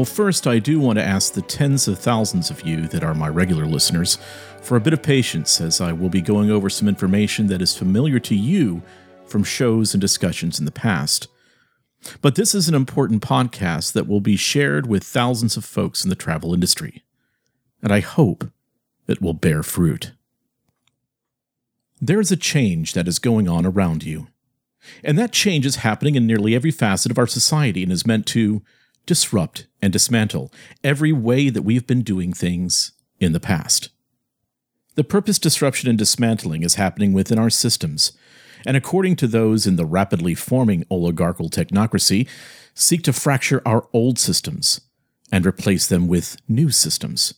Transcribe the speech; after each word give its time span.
Well, 0.00 0.06
first, 0.06 0.46
I 0.46 0.60
do 0.60 0.80
want 0.80 0.98
to 0.98 1.04
ask 1.04 1.34
the 1.34 1.42
tens 1.42 1.86
of 1.86 1.98
thousands 1.98 2.48
of 2.48 2.62
you 2.62 2.88
that 2.88 3.04
are 3.04 3.12
my 3.12 3.28
regular 3.28 3.66
listeners 3.66 4.16
for 4.62 4.74
a 4.74 4.80
bit 4.80 4.94
of 4.94 5.02
patience 5.02 5.60
as 5.60 5.78
I 5.78 5.92
will 5.92 6.08
be 6.08 6.22
going 6.22 6.50
over 6.50 6.70
some 6.70 6.88
information 6.88 7.48
that 7.48 7.60
is 7.60 7.76
familiar 7.76 8.18
to 8.20 8.34
you 8.34 8.80
from 9.26 9.44
shows 9.44 9.92
and 9.92 10.00
discussions 10.00 10.58
in 10.58 10.64
the 10.64 10.70
past. 10.70 11.28
But 12.22 12.34
this 12.34 12.54
is 12.54 12.66
an 12.66 12.74
important 12.74 13.20
podcast 13.20 13.92
that 13.92 14.08
will 14.08 14.22
be 14.22 14.36
shared 14.36 14.86
with 14.86 15.04
thousands 15.04 15.58
of 15.58 15.66
folks 15.66 16.02
in 16.02 16.08
the 16.08 16.16
travel 16.16 16.54
industry, 16.54 17.04
and 17.82 17.92
I 17.92 18.00
hope 18.00 18.50
it 19.06 19.20
will 19.20 19.34
bear 19.34 19.62
fruit. 19.62 20.12
There 22.00 22.20
is 22.20 22.32
a 22.32 22.36
change 22.36 22.94
that 22.94 23.06
is 23.06 23.18
going 23.18 23.50
on 23.50 23.66
around 23.66 24.02
you, 24.02 24.28
and 25.04 25.18
that 25.18 25.32
change 25.32 25.66
is 25.66 25.76
happening 25.76 26.14
in 26.14 26.26
nearly 26.26 26.54
every 26.54 26.70
facet 26.70 27.12
of 27.12 27.18
our 27.18 27.26
society 27.26 27.82
and 27.82 27.92
is 27.92 28.06
meant 28.06 28.24
to 28.28 28.62
disrupt, 29.06 29.66
and 29.82 29.92
dismantle 29.92 30.52
every 30.84 31.12
way 31.12 31.50
that 31.50 31.62
we've 31.62 31.86
been 31.86 32.02
doing 32.02 32.32
things 32.32 32.92
in 33.18 33.32
the 33.32 33.40
past. 33.40 33.90
The 34.94 35.04
purpose 35.04 35.38
disruption 35.38 35.88
and 35.88 35.98
dismantling 35.98 36.62
is 36.62 36.74
happening 36.74 37.12
within 37.12 37.38
our 37.38 37.50
systems, 37.50 38.12
and 38.66 38.76
according 38.76 39.16
to 39.16 39.26
those 39.26 39.66
in 39.66 39.76
the 39.76 39.86
rapidly 39.86 40.34
forming 40.34 40.84
oligarchical 40.90 41.48
technocracy, 41.48 42.28
seek 42.74 43.02
to 43.04 43.12
fracture 43.12 43.62
our 43.64 43.88
old 43.92 44.18
systems 44.18 44.80
and 45.32 45.46
replace 45.46 45.86
them 45.86 46.08
with 46.08 46.36
new 46.48 46.70
systems. 46.70 47.34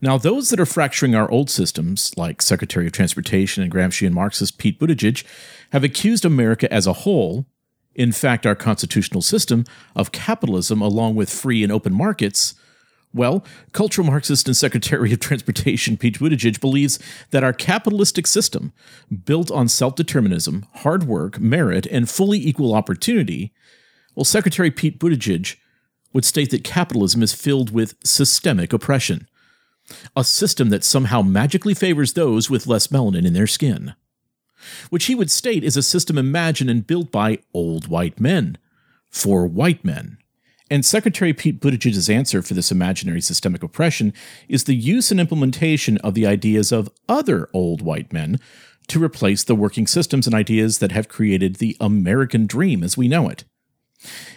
Now, 0.00 0.18
those 0.18 0.50
that 0.50 0.60
are 0.60 0.66
fracturing 0.66 1.14
our 1.14 1.30
old 1.30 1.48
systems, 1.48 2.12
like 2.16 2.42
Secretary 2.42 2.86
of 2.86 2.92
Transportation 2.92 3.62
and 3.62 3.72
Gramscian 3.72 4.12
Marxist 4.12 4.58
Pete 4.58 4.78
Buttigieg, 4.78 5.24
have 5.72 5.84
accused 5.84 6.24
America 6.24 6.72
as 6.72 6.86
a 6.86 6.92
whole 6.92 7.46
in 7.96 8.12
fact, 8.12 8.46
our 8.46 8.54
constitutional 8.54 9.22
system 9.22 9.64
of 9.96 10.12
capitalism, 10.12 10.82
along 10.82 11.16
with 11.16 11.30
free 11.30 11.62
and 11.62 11.72
open 11.72 11.94
markets, 11.94 12.54
well, 13.14 13.42
cultural 13.72 14.06
Marxist 14.06 14.46
and 14.46 14.56
Secretary 14.56 15.12
of 15.14 15.20
Transportation 15.20 15.96
Pete 15.96 16.18
Buttigieg 16.18 16.60
believes 16.60 16.98
that 17.30 17.42
our 17.42 17.54
capitalistic 17.54 18.26
system, 18.26 18.72
built 19.24 19.50
on 19.50 19.68
self 19.68 19.94
determinism, 19.96 20.66
hard 20.74 21.04
work, 21.04 21.40
merit, 21.40 21.86
and 21.86 22.10
fully 22.10 22.38
equal 22.38 22.74
opportunity, 22.74 23.54
well, 24.14 24.24
Secretary 24.24 24.70
Pete 24.70 25.00
Buttigieg 25.00 25.56
would 26.12 26.26
state 26.26 26.50
that 26.50 26.64
capitalism 26.64 27.22
is 27.22 27.32
filled 27.32 27.70
with 27.70 27.94
systemic 28.04 28.74
oppression, 28.74 29.26
a 30.14 30.22
system 30.22 30.68
that 30.68 30.84
somehow 30.84 31.22
magically 31.22 31.74
favors 31.74 32.12
those 32.12 32.50
with 32.50 32.66
less 32.66 32.88
melanin 32.88 33.26
in 33.26 33.32
their 33.32 33.46
skin 33.46 33.94
which 34.90 35.06
he 35.06 35.14
would 35.14 35.30
state 35.30 35.64
is 35.64 35.76
a 35.76 35.82
system 35.82 36.18
imagined 36.18 36.70
and 36.70 36.86
built 36.86 37.10
by 37.10 37.38
old 37.54 37.88
white 37.88 38.20
men, 38.20 38.58
for 39.10 39.46
white 39.46 39.84
men. 39.84 40.18
And 40.70 40.84
Secretary 40.84 41.32
Pete 41.32 41.60
Buttigieg's 41.60 42.10
answer 42.10 42.42
for 42.42 42.54
this 42.54 42.72
imaginary 42.72 43.20
systemic 43.20 43.62
oppression 43.62 44.12
is 44.48 44.64
the 44.64 44.74
use 44.74 45.10
and 45.10 45.20
implementation 45.20 45.96
of 45.98 46.14
the 46.14 46.26
ideas 46.26 46.72
of 46.72 46.90
other 47.08 47.48
old 47.52 47.82
white 47.82 48.12
men 48.12 48.40
to 48.88 49.02
replace 49.02 49.44
the 49.44 49.54
working 49.54 49.86
systems 49.86 50.26
and 50.26 50.34
ideas 50.34 50.78
that 50.78 50.92
have 50.92 51.08
created 51.08 51.56
the 51.56 51.76
American 51.80 52.46
dream 52.46 52.82
as 52.82 52.96
we 52.96 53.08
know 53.08 53.28
it. 53.28 53.44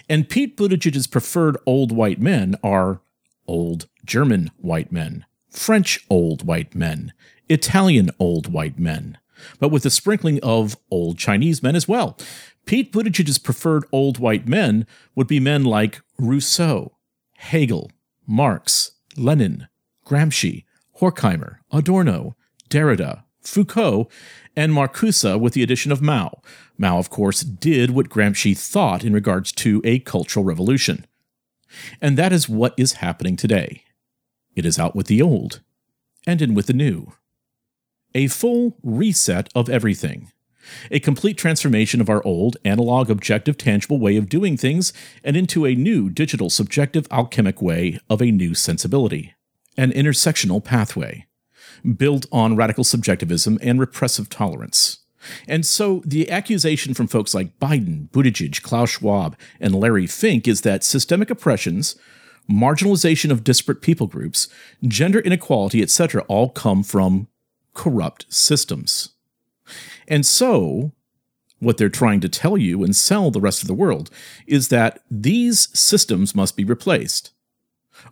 And 0.07 0.29
Pete 0.29 0.55
Buttigieg's 0.55 1.07
preferred 1.07 1.57
old 1.65 1.91
white 1.91 2.19
men 2.19 2.55
are 2.63 3.01
old 3.47 3.87
German 4.05 4.51
white 4.57 4.91
men, 4.91 5.25
French 5.49 6.05
old 6.09 6.45
white 6.45 6.75
men, 6.75 7.13
Italian 7.47 8.11
old 8.19 8.51
white 8.51 8.79
men, 8.79 9.17
but 9.59 9.69
with 9.69 9.85
a 9.85 9.89
sprinkling 9.89 10.39
of 10.41 10.77
old 10.91 11.17
Chinese 11.17 11.63
men 11.63 11.75
as 11.75 11.87
well. 11.87 12.17
Pete 12.65 12.91
Buttigieg's 12.91 13.37
preferred 13.37 13.85
old 13.91 14.19
white 14.19 14.47
men 14.47 14.85
would 15.15 15.27
be 15.27 15.39
men 15.39 15.63
like 15.63 16.01
Rousseau, 16.17 16.97
Hegel, 17.37 17.91
Marx, 18.27 18.91
Lenin, 19.17 19.67
Gramsci, 20.05 20.65
Horkheimer, 20.99 21.57
Adorno, 21.71 22.35
Derrida, 22.69 23.23
Foucault, 23.41 24.09
and 24.55 24.73
Marcuse 24.73 25.39
with 25.39 25.53
the 25.53 25.63
addition 25.63 25.91
of 25.91 26.01
Mao. 26.01 26.41
Mao, 26.77 26.99
of 26.99 27.09
course, 27.09 27.41
did 27.41 27.91
what 27.91 28.09
Gramsci 28.09 28.57
thought 28.57 29.03
in 29.03 29.13
regards 29.13 29.51
to 29.53 29.81
a 29.83 29.99
cultural 29.99 30.45
revolution. 30.45 31.05
And 32.01 32.17
that 32.17 32.33
is 32.33 32.49
what 32.49 32.73
is 32.77 32.93
happening 32.93 33.35
today. 33.35 33.83
It 34.55 34.65
is 34.65 34.79
out 34.79 34.95
with 34.95 35.07
the 35.07 35.21
old 35.21 35.61
and 36.27 36.41
in 36.41 36.53
with 36.53 36.67
the 36.67 36.73
new 36.73 37.13
a 38.13 38.27
full 38.27 38.77
reset 38.83 39.49
of 39.55 39.69
everything. 39.69 40.31
A 40.91 40.99
complete 40.99 41.37
transformation 41.37 41.99
of 42.01 42.09
our 42.09 42.23
old, 42.23 42.57
analog, 42.63 43.09
objective, 43.09 43.57
tangible 43.57 43.99
way 43.99 44.17
of 44.17 44.29
doing 44.29 44.55
things 44.57 44.93
and 45.23 45.35
into 45.35 45.65
a 45.65 45.75
new, 45.75 46.09
digital, 46.09 46.49
subjective, 46.49 47.07
alchemic 47.11 47.61
way 47.61 47.99
of 48.09 48.21
a 48.21 48.31
new 48.31 48.53
sensibility. 48.53 49.33
An 49.77 49.91
intersectional 49.91 50.63
pathway, 50.63 51.25
built 51.97 52.25
on 52.31 52.55
radical 52.55 52.83
subjectivism 52.83 53.57
and 53.61 53.79
repressive 53.79 54.29
tolerance. 54.29 54.99
And 55.47 55.65
so 55.65 56.01
the 56.05 56.29
accusation 56.29 56.93
from 56.93 57.07
folks 57.07 57.33
like 57.33 57.59
Biden, 57.59 58.09
Buttigieg, 58.09 58.61
Klaus 58.61 58.91
Schwab, 58.91 59.37
and 59.59 59.75
Larry 59.75 60.07
Fink 60.07 60.47
is 60.47 60.61
that 60.61 60.83
systemic 60.83 61.29
oppressions, 61.29 61.95
marginalization 62.49 63.31
of 63.31 63.43
disparate 63.43 63.81
people 63.81 64.07
groups, 64.07 64.47
gender 64.87 65.19
inequality, 65.19 65.81
etc., 65.81 66.21
all 66.27 66.49
come 66.49 66.83
from 66.83 67.27
corrupt 67.79 68.25
systems. 68.27 69.11
And 70.05 70.25
so, 70.25 70.91
what 71.59 71.77
they're 71.77 71.87
trying 71.87 72.19
to 72.19 72.27
tell 72.27 72.57
you 72.57 72.83
and 72.83 72.93
sell 72.93 73.31
the 73.31 73.39
rest 73.39 73.61
of 73.61 73.69
the 73.69 73.73
world 73.73 74.09
is 74.47 74.67
that 74.67 75.01
these 75.09 75.69
systems 75.79 76.35
must 76.35 76.57
be 76.57 76.65
replaced. 76.65 77.31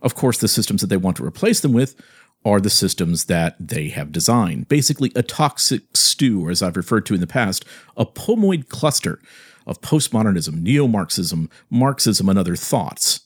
Of 0.00 0.14
course, 0.14 0.38
the 0.38 0.48
systems 0.48 0.80
that 0.80 0.86
they 0.86 0.96
want 0.96 1.18
to 1.18 1.24
replace 1.24 1.60
them 1.60 1.74
with 1.74 2.00
are 2.46 2.62
the 2.62 2.70
systems 2.70 3.26
that 3.26 3.56
they 3.60 3.88
have 3.88 4.10
designed. 4.10 4.68
Basically, 4.68 5.12
a 5.14 5.22
toxic 5.22 5.82
stew, 5.94 6.46
or 6.46 6.50
as 6.50 6.62
I've 6.62 6.78
referred 6.78 7.04
to 7.06 7.14
in 7.14 7.20
the 7.20 7.26
past, 7.26 7.66
a 7.94 8.06
pomoid 8.06 8.70
cluster 8.70 9.20
of 9.66 9.82
postmodernism, 9.82 10.62
neo 10.62 10.88
Marxism, 10.88 11.50
Marxism, 11.68 12.26
and 12.30 12.38
other 12.38 12.56
thoughts. 12.56 13.20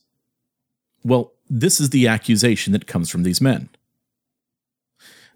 Well, 1.05 1.35
this 1.49 1.81
is 1.81 1.91
the 1.91 2.09
accusation 2.09 2.73
that 2.73 2.89
comes 2.89 3.11
from 3.11 3.23
these 3.23 3.41
men. 3.41 3.69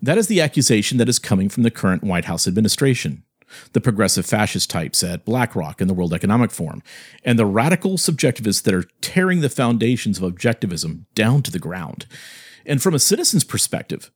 That 0.02 0.18
is 0.18 0.26
the 0.26 0.40
accusation 0.40 0.98
that 0.98 1.08
is 1.08 1.18
coming 1.18 1.48
from 1.48 1.62
the 1.62 1.70
current 1.70 2.04
White 2.04 2.26
House 2.26 2.46
administration, 2.46 3.24
the 3.72 3.80
progressive 3.80 4.26
fascist 4.26 4.68
types 4.68 5.02
at 5.02 5.24
BlackRock 5.24 5.80
and 5.80 5.88
the 5.88 5.94
World 5.94 6.12
Economic 6.12 6.50
Forum, 6.50 6.82
and 7.24 7.38
the 7.38 7.46
radical 7.46 7.92
subjectivists 7.92 8.62
that 8.62 8.74
are 8.74 8.84
tearing 9.00 9.40
the 9.40 9.48
foundations 9.48 10.18
of 10.18 10.30
objectivism 10.30 11.04
down 11.14 11.42
to 11.42 11.50
the 11.50 11.58
ground. 11.58 12.06
And 12.64 12.82
from 12.82 12.94
a 12.94 12.98
citizen's 12.98 13.44
perspective, 13.44 14.10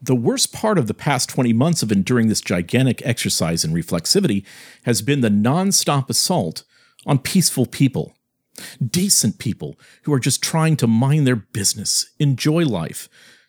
the 0.00 0.14
worst 0.14 0.52
part 0.52 0.78
of 0.78 0.86
the 0.86 0.94
past 0.94 1.28
20 1.30 1.52
months 1.54 1.82
of 1.82 1.90
enduring 1.90 2.28
this 2.28 2.42
gigantic 2.42 3.04
exercise 3.04 3.64
in 3.64 3.72
reflexivity 3.72 4.44
has 4.84 5.00
been 5.00 5.22
the 5.22 5.28
nonstop 5.30 6.10
assault 6.10 6.64
on 7.06 7.18
peaceful 7.18 7.66
people, 7.66 8.14
decent 8.84 9.38
people 9.38 9.78
who 10.02 10.12
are 10.12 10.20
just 10.20 10.42
trying 10.42 10.76
to 10.76 10.86
mind 10.86 11.26
their 11.26 11.36
business, 11.36 12.10
enjoy 12.18 12.64
life, 12.64 13.08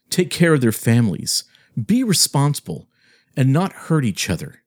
take 0.10 0.30
care 0.30 0.54
of 0.54 0.62
their 0.62 0.72
families, 0.72 1.44
be 1.86 2.04
responsible 2.04 2.88
and 3.36 3.54
not 3.54 3.74
hurt 3.74 4.06
each 4.06 4.30
other. 4.30 4.64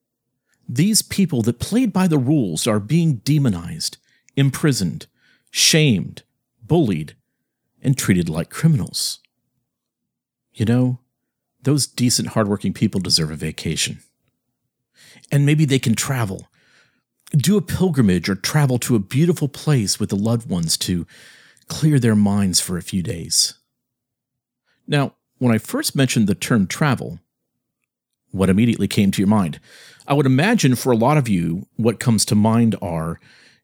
These 0.68 1.02
people 1.02 1.42
that 1.42 1.58
played 1.58 1.92
by 1.92 2.06
the 2.06 2.18
rules 2.18 2.66
are 2.66 2.78
being 2.78 3.16
demonized, 3.16 3.98
imprisoned, 4.36 5.06
shamed, 5.50 6.22
bullied, 6.62 7.16
and 7.82 7.98
treated 7.98 8.28
like 8.28 8.50
criminals. 8.50 9.18
You 10.52 10.64
know, 10.66 11.00
those 11.62 11.86
decent, 11.86 12.28
hardworking 12.28 12.72
people 12.72 13.00
deserve 13.00 13.30
a 13.30 13.36
vacation. 13.36 14.00
And 15.32 15.44
maybe 15.44 15.64
they 15.64 15.78
can 15.78 15.94
travel, 15.94 16.48
do 17.32 17.56
a 17.56 17.62
pilgrimage, 17.62 18.28
or 18.28 18.34
travel 18.36 18.78
to 18.80 18.94
a 18.94 19.00
beautiful 19.00 19.48
place 19.48 19.98
with 19.98 20.10
the 20.10 20.16
loved 20.16 20.48
ones 20.48 20.76
to 20.78 21.06
clear 21.66 21.98
their 21.98 22.16
minds 22.16 22.60
for 22.60 22.76
a 22.76 22.82
few 22.82 23.02
days. 23.02 23.54
Now, 24.86 25.14
when 25.40 25.52
I 25.52 25.58
first 25.58 25.96
mentioned 25.96 26.28
the 26.28 26.34
term 26.34 26.66
travel, 26.66 27.18
what 28.30 28.50
immediately 28.50 28.86
came 28.86 29.10
to 29.10 29.20
your 29.20 29.28
mind? 29.28 29.58
I 30.06 30.14
would 30.14 30.26
imagine 30.26 30.76
for 30.76 30.92
a 30.92 30.96
lot 30.96 31.16
of 31.16 31.28
you, 31.28 31.66
what 31.76 31.98
comes 31.98 32.24
to 32.26 32.34
mind 32.34 32.76
are 32.80 33.18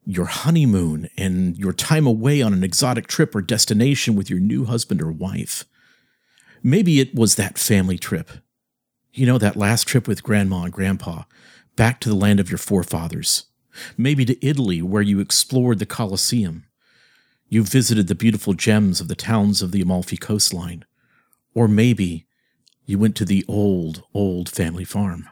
your 0.05 0.25
honeymoon 0.25 1.09
and 1.19 1.57
your 1.57 1.75
time 1.75 2.07
away 2.07 2.41
on 2.41 2.55
an 2.55 2.65
exotic 2.65 3.07
trip 3.07 3.35
or 3.35 3.43
destination 3.43 4.17
with 4.17 4.31
your 4.31 4.41
new 4.41 4.65
husband 4.65 5.03
or 5.03 5.13
wife. 5.13 5.65
Maybe 6.63 6.99
it 6.99 7.15
was 7.15 7.35
that 7.35 7.59
family 7.59 7.99
trip. 7.99 8.31
You 9.13 9.27
know, 9.27 9.39
that 9.39 9.57
last 9.57 9.87
trip 9.87 10.09
with 10.09 10.23
grandma 10.23 10.63
and 10.63 10.73
grandpa 10.73 11.25
back 11.77 12.01
to 12.01 12.09
the 12.09 12.15
land 12.15 12.41
of 12.41 12.51
your 12.51 12.59
forefathers. 12.59 13.45
Maybe 13.99 14.25
to 14.25 14.47
Italy, 14.47 14.81
where 14.81 15.03
you 15.03 15.21
explored 15.21 15.79
the 15.79 15.87
Colosseum. 15.87 16.65
You 17.49 17.63
visited 17.63 18.09
the 18.09 18.15
beautiful 18.15 18.55
gems 18.55 19.01
of 19.01 19.09
the 19.09 19.15
towns 19.15 19.61
of 19.61 19.73
the 19.73 19.83
Amalfi 19.83 20.17
coastline. 20.17 20.87
Or 21.57 21.69
maybe 21.69 22.27
you 22.85 22.99
went 22.99 23.17
to 23.17 23.25
the 23.25 23.43
old, 23.49 24.05
old 24.13 24.51
family 24.51 24.85
farm. 24.85 25.27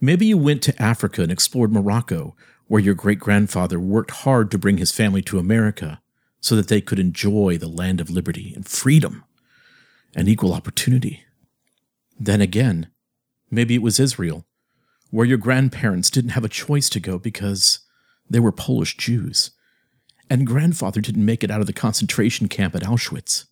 Maybe 0.00 0.26
you 0.26 0.38
went 0.38 0.62
to 0.62 0.80
Africa 0.80 1.22
and 1.22 1.32
explored 1.32 1.72
Morocco, 1.72 2.36
where 2.68 2.80
your 2.80 2.94
great 2.94 3.18
grandfather 3.18 3.80
worked 3.80 4.12
hard 4.12 4.48
to 4.52 4.58
bring 4.58 4.78
his 4.78 4.92
family 4.92 5.22
to 5.22 5.40
America 5.40 6.00
so 6.40 6.54
that 6.54 6.68
they 6.68 6.80
could 6.80 7.00
enjoy 7.00 7.58
the 7.58 7.66
land 7.66 8.00
of 8.00 8.10
liberty 8.10 8.52
and 8.54 8.64
freedom 8.64 9.24
and 10.14 10.28
equal 10.28 10.54
opportunity. 10.54 11.24
Then 12.16 12.40
again, 12.40 12.86
maybe 13.50 13.74
it 13.74 13.82
was 13.82 13.98
Israel, 13.98 14.46
where 15.10 15.26
your 15.26 15.36
grandparents 15.36 16.10
didn't 16.10 16.30
have 16.30 16.44
a 16.44 16.48
choice 16.48 16.88
to 16.90 17.00
go 17.00 17.18
because 17.18 17.80
they 18.30 18.38
were 18.38 18.52
Polish 18.52 18.96
Jews, 18.96 19.50
and 20.30 20.46
grandfather 20.46 21.00
didn't 21.00 21.24
make 21.24 21.42
it 21.42 21.50
out 21.50 21.60
of 21.60 21.66
the 21.66 21.72
concentration 21.72 22.46
camp 22.46 22.76
at 22.76 22.82
Auschwitz. 22.82 23.46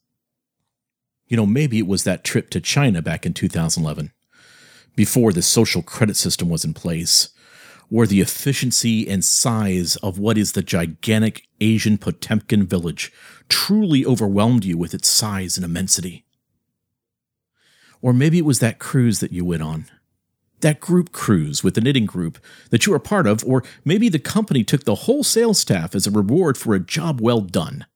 You 1.26 1.37
know, 1.37 1.47
maybe 1.47 1.79
it 1.79 1.87
was 1.87 2.05
that 2.05 2.25
trip 2.25 2.50
to 2.50 2.61
China 2.61 3.00
back 3.00 3.25
in 3.25 3.32
2011, 3.32 4.12
before 4.94 5.32
the 5.32 5.43
social 5.43 5.82
credit 5.82 6.17
system 6.17 6.49
was 6.49 6.65
in 6.65 6.75
place, 6.75 7.31
where 7.88 8.06
the 8.06 8.21
efficiency 8.21 9.09
and 9.09 9.25
size 9.25 9.97
of 9.97 10.19
what 10.19 10.38
is 10.38 10.53
the 10.53 10.62
gigantic 10.62 11.47
Asian 11.61 11.99
Potemkin 11.99 12.67
village 12.67 13.12
truly 13.49 14.05
overwhelmed 14.05 14.65
you 14.65 14.76
with 14.76 14.94
its 14.94 15.09
size 15.09 15.56
and 15.56 15.65
immensity. 15.65 16.25
Or 18.03 18.12
maybe 18.12 18.38
it 18.38 18.44
was 18.44 18.59
that 18.59 18.79
cruise 18.79 19.21
that 19.21 19.32
you 19.32 19.44
went 19.44 19.62
on. 19.62 19.87
That 20.61 20.81
group 20.81 21.12
cruise 21.12 21.65
with 21.65 21.75
the 21.75 21.81
knitting 21.81 22.06
group 22.06 22.38
that 22.71 22.87
you 22.87 22.93
were 22.93 22.99
part 22.99 23.26
of, 23.26 23.44
or 23.44 23.62
maybe 23.85 24.09
the 24.09 24.19
company 24.19 24.65
took 24.65 24.85
the 24.85 24.94
whole 24.94 25.25
sales 25.25 25.59
staff 25.59 25.94
as 25.94 26.06
a 26.06 26.11
reward 26.11 26.56
for 26.56 26.75
a 26.75 26.81
job 26.81 27.21
well 27.21 27.41
done. 27.41 27.87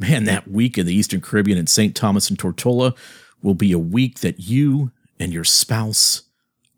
Man, 0.00 0.24
that 0.24 0.48
week 0.48 0.78
in 0.78 0.86
the 0.86 0.94
Eastern 0.94 1.20
Caribbean 1.20 1.58
in 1.58 1.66
St. 1.66 1.94
Thomas 1.94 2.30
and 2.30 2.38
Tortola 2.38 2.96
will 3.42 3.54
be 3.54 3.70
a 3.70 3.78
week 3.78 4.20
that 4.20 4.40
you 4.40 4.92
and 5.18 5.30
your 5.30 5.44
spouse 5.44 6.22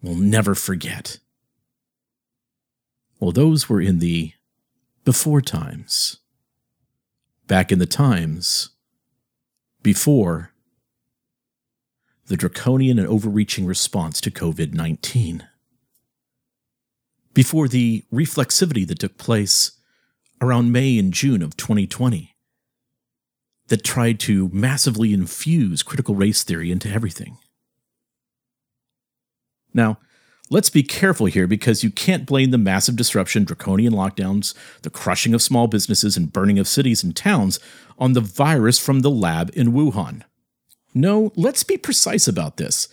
will 0.02 0.16
never 0.16 0.56
forget. 0.56 1.20
Well, 3.20 3.30
those 3.30 3.68
were 3.68 3.80
in 3.80 4.00
the 4.00 4.32
before 5.04 5.40
times. 5.40 6.18
Back 7.46 7.70
in 7.70 7.78
the 7.78 7.86
times 7.86 8.70
before 9.84 10.50
the 12.26 12.36
draconian 12.36 12.98
and 12.98 13.06
overreaching 13.06 13.66
response 13.66 14.20
to 14.22 14.32
COVID 14.32 14.74
19. 14.74 15.46
Before 17.34 17.68
the 17.68 18.04
reflexivity 18.12 18.84
that 18.88 18.98
took 18.98 19.16
place 19.16 19.72
around 20.40 20.72
May 20.72 20.98
and 20.98 21.12
June 21.12 21.40
of 21.40 21.56
2020, 21.56 22.31
that 23.68 23.84
tried 23.84 24.20
to 24.20 24.50
massively 24.52 25.12
infuse 25.12 25.82
critical 25.82 26.14
race 26.14 26.42
theory 26.42 26.70
into 26.70 26.90
everything. 26.90 27.38
Now, 29.74 29.98
let's 30.50 30.70
be 30.70 30.82
careful 30.82 31.26
here 31.26 31.46
because 31.46 31.82
you 31.82 31.90
can't 31.90 32.26
blame 32.26 32.50
the 32.50 32.58
massive 32.58 32.96
disruption, 32.96 33.44
draconian 33.44 33.92
lockdowns, 33.92 34.54
the 34.82 34.90
crushing 34.90 35.32
of 35.34 35.42
small 35.42 35.66
businesses, 35.66 36.16
and 36.16 36.32
burning 36.32 36.58
of 36.58 36.68
cities 36.68 37.02
and 37.02 37.16
towns 37.16 37.58
on 37.98 38.12
the 38.12 38.20
virus 38.20 38.78
from 38.78 39.00
the 39.00 39.10
lab 39.10 39.50
in 39.54 39.72
Wuhan. 39.72 40.22
No, 40.94 41.32
let's 41.36 41.62
be 41.62 41.78
precise 41.78 42.28
about 42.28 42.58
this. 42.58 42.88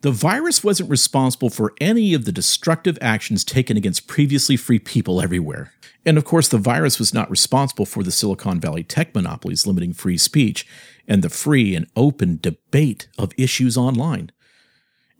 The 0.00 0.10
virus 0.10 0.62
wasn't 0.62 0.90
responsible 0.90 1.50
for 1.50 1.72
any 1.80 2.14
of 2.14 2.24
the 2.24 2.32
destructive 2.32 2.98
actions 3.00 3.44
taken 3.44 3.76
against 3.76 4.06
previously 4.06 4.56
free 4.56 4.78
people 4.78 5.20
everywhere. 5.20 5.72
And 6.06 6.18
of 6.18 6.24
course, 6.24 6.48
the 6.48 6.58
virus 6.58 6.98
was 6.98 7.14
not 7.14 7.30
responsible 7.30 7.86
for 7.86 8.02
the 8.02 8.10
Silicon 8.10 8.60
Valley 8.60 8.82
tech 8.82 9.14
monopolies 9.14 9.66
limiting 9.66 9.92
free 9.92 10.18
speech 10.18 10.66
and 11.08 11.22
the 11.22 11.30
free 11.30 11.74
and 11.74 11.86
open 11.96 12.38
debate 12.40 13.08
of 13.18 13.32
issues 13.36 13.76
online. 13.76 14.30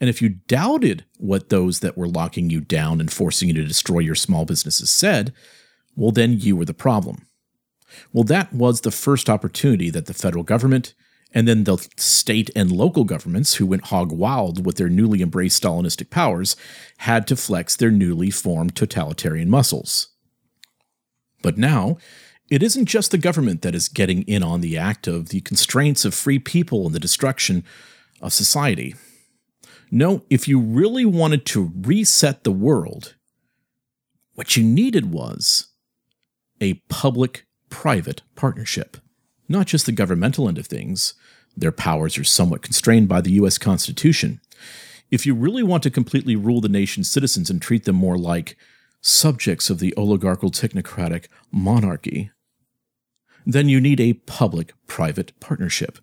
And 0.00 0.10
if 0.10 0.20
you 0.20 0.28
doubted 0.28 1.04
what 1.18 1.48
those 1.48 1.80
that 1.80 1.96
were 1.96 2.08
locking 2.08 2.50
you 2.50 2.60
down 2.60 3.00
and 3.00 3.10
forcing 3.10 3.48
you 3.48 3.54
to 3.54 3.64
destroy 3.64 4.00
your 4.00 4.14
small 4.14 4.44
businesses 4.44 4.90
said, 4.90 5.32
well, 5.96 6.10
then 6.10 6.38
you 6.38 6.56
were 6.56 6.64
the 6.64 6.74
problem. 6.74 7.26
Well, 8.12 8.24
that 8.24 8.52
was 8.52 8.80
the 8.80 8.90
first 8.90 9.30
opportunity 9.30 9.88
that 9.90 10.06
the 10.06 10.14
federal 10.14 10.44
government 10.44 10.94
and 11.32 11.48
then 11.48 11.64
the 11.64 11.76
state 11.96 12.48
and 12.54 12.70
local 12.70 13.02
governments, 13.02 13.54
who 13.54 13.66
went 13.66 13.86
hog 13.86 14.12
wild 14.12 14.64
with 14.64 14.76
their 14.76 14.88
newly 14.88 15.20
embraced 15.20 15.60
Stalinistic 15.60 16.08
powers, 16.08 16.54
had 16.98 17.26
to 17.26 17.36
flex 17.36 17.74
their 17.74 17.90
newly 17.90 18.30
formed 18.30 18.76
totalitarian 18.76 19.50
muscles. 19.50 20.13
But 21.44 21.58
now, 21.58 21.98
it 22.50 22.62
isn't 22.62 22.86
just 22.86 23.12
the 23.12 23.18
government 23.18 23.62
that 23.62 23.74
is 23.74 23.88
getting 23.88 24.22
in 24.22 24.42
on 24.42 24.60
the 24.62 24.76
act 24.76 25.06
of 25.06 25.28
the 25.28 25.42
constraints 25.42 26.04
of 26.04 26.14
free 26.14 26.38
people 26.38 26.86
and 26.86 26.94
the 26.94 27.00
destruction 27.00 27.62
of 28.20 28.32
society. 28.32 28.96
No, 29.90 30.22
if 30.28 30.48
you 30.48 30.58
really 30.58 31.04
wanted 31.04 31.46
to 31.46 31.70
reset 31.82 32.42
the 32.42 32.50
world, 32.50 33.14
what 34.34 34.56
you 34.56 34.64
needed 34.64 35.12
was 35.12 35.68
a 36.60 36.74
public 36.88 37.46
private 37.68 38.22
partnership 38.34 38.96
not 39.48 39.66
just 39.66 39.86
the 39.86 39.92
governmental 39.92 40.48
end 40.48 40.58
of 40.58 40.66
things. 40.66 41.14
Their 41.56 41.72
powers 41.72 42.18
are 42.18 42.24
somewhat 42.24 42.62
constrained 42.62 43.08
by 43.08 43.20
the 43.20 43.32
U.S. 43.32 43.58
Constitution. 43.58 44.40
If 45.10 45.26
you 45.26 45.34
really 45.34 45.62
want 45.62 45.82
to 45.84 45.90
completely 45.90 46.34
rule 46.34 46.60
the 46.60 46.68
nation's 46.68 47.10
citizens 47.10 47.50
and 47.50 47.60
treat 47.60 47.84
them 47.84 47.96
more 47.96 48.18
like 48.18 48.56
subjects 49.04 49.68
of 49.68 49.80
the 49.80 49.94
oligarchical 49.98 50.50
technocratic 50.50 51.26
monarchy, 51.52 52.30
then 53.44 53.68
you 53.68 53.78
need 53.78 54.00
a 54.00 54.14
public 54.14 54.72
private 54.86 55.38
partnership. 55.40 55.98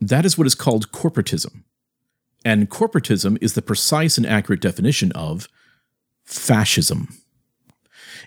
That 0.00 0.26
is 0.26 0.36
what 0.36 0.48
is 0.48 0.56
called 0.56 0.90
corporatism. 0.90 1.62
And 2.44 2.68
corporatism 2.68 3.38
is 3.40 3.54
the 3.54 3.62
precise 3.62 4.18
and 4.18 4.26
accurate 4.26 4.60
definition 4.60 5.12
of 5.12 5.48
fascism. 6.24 7.16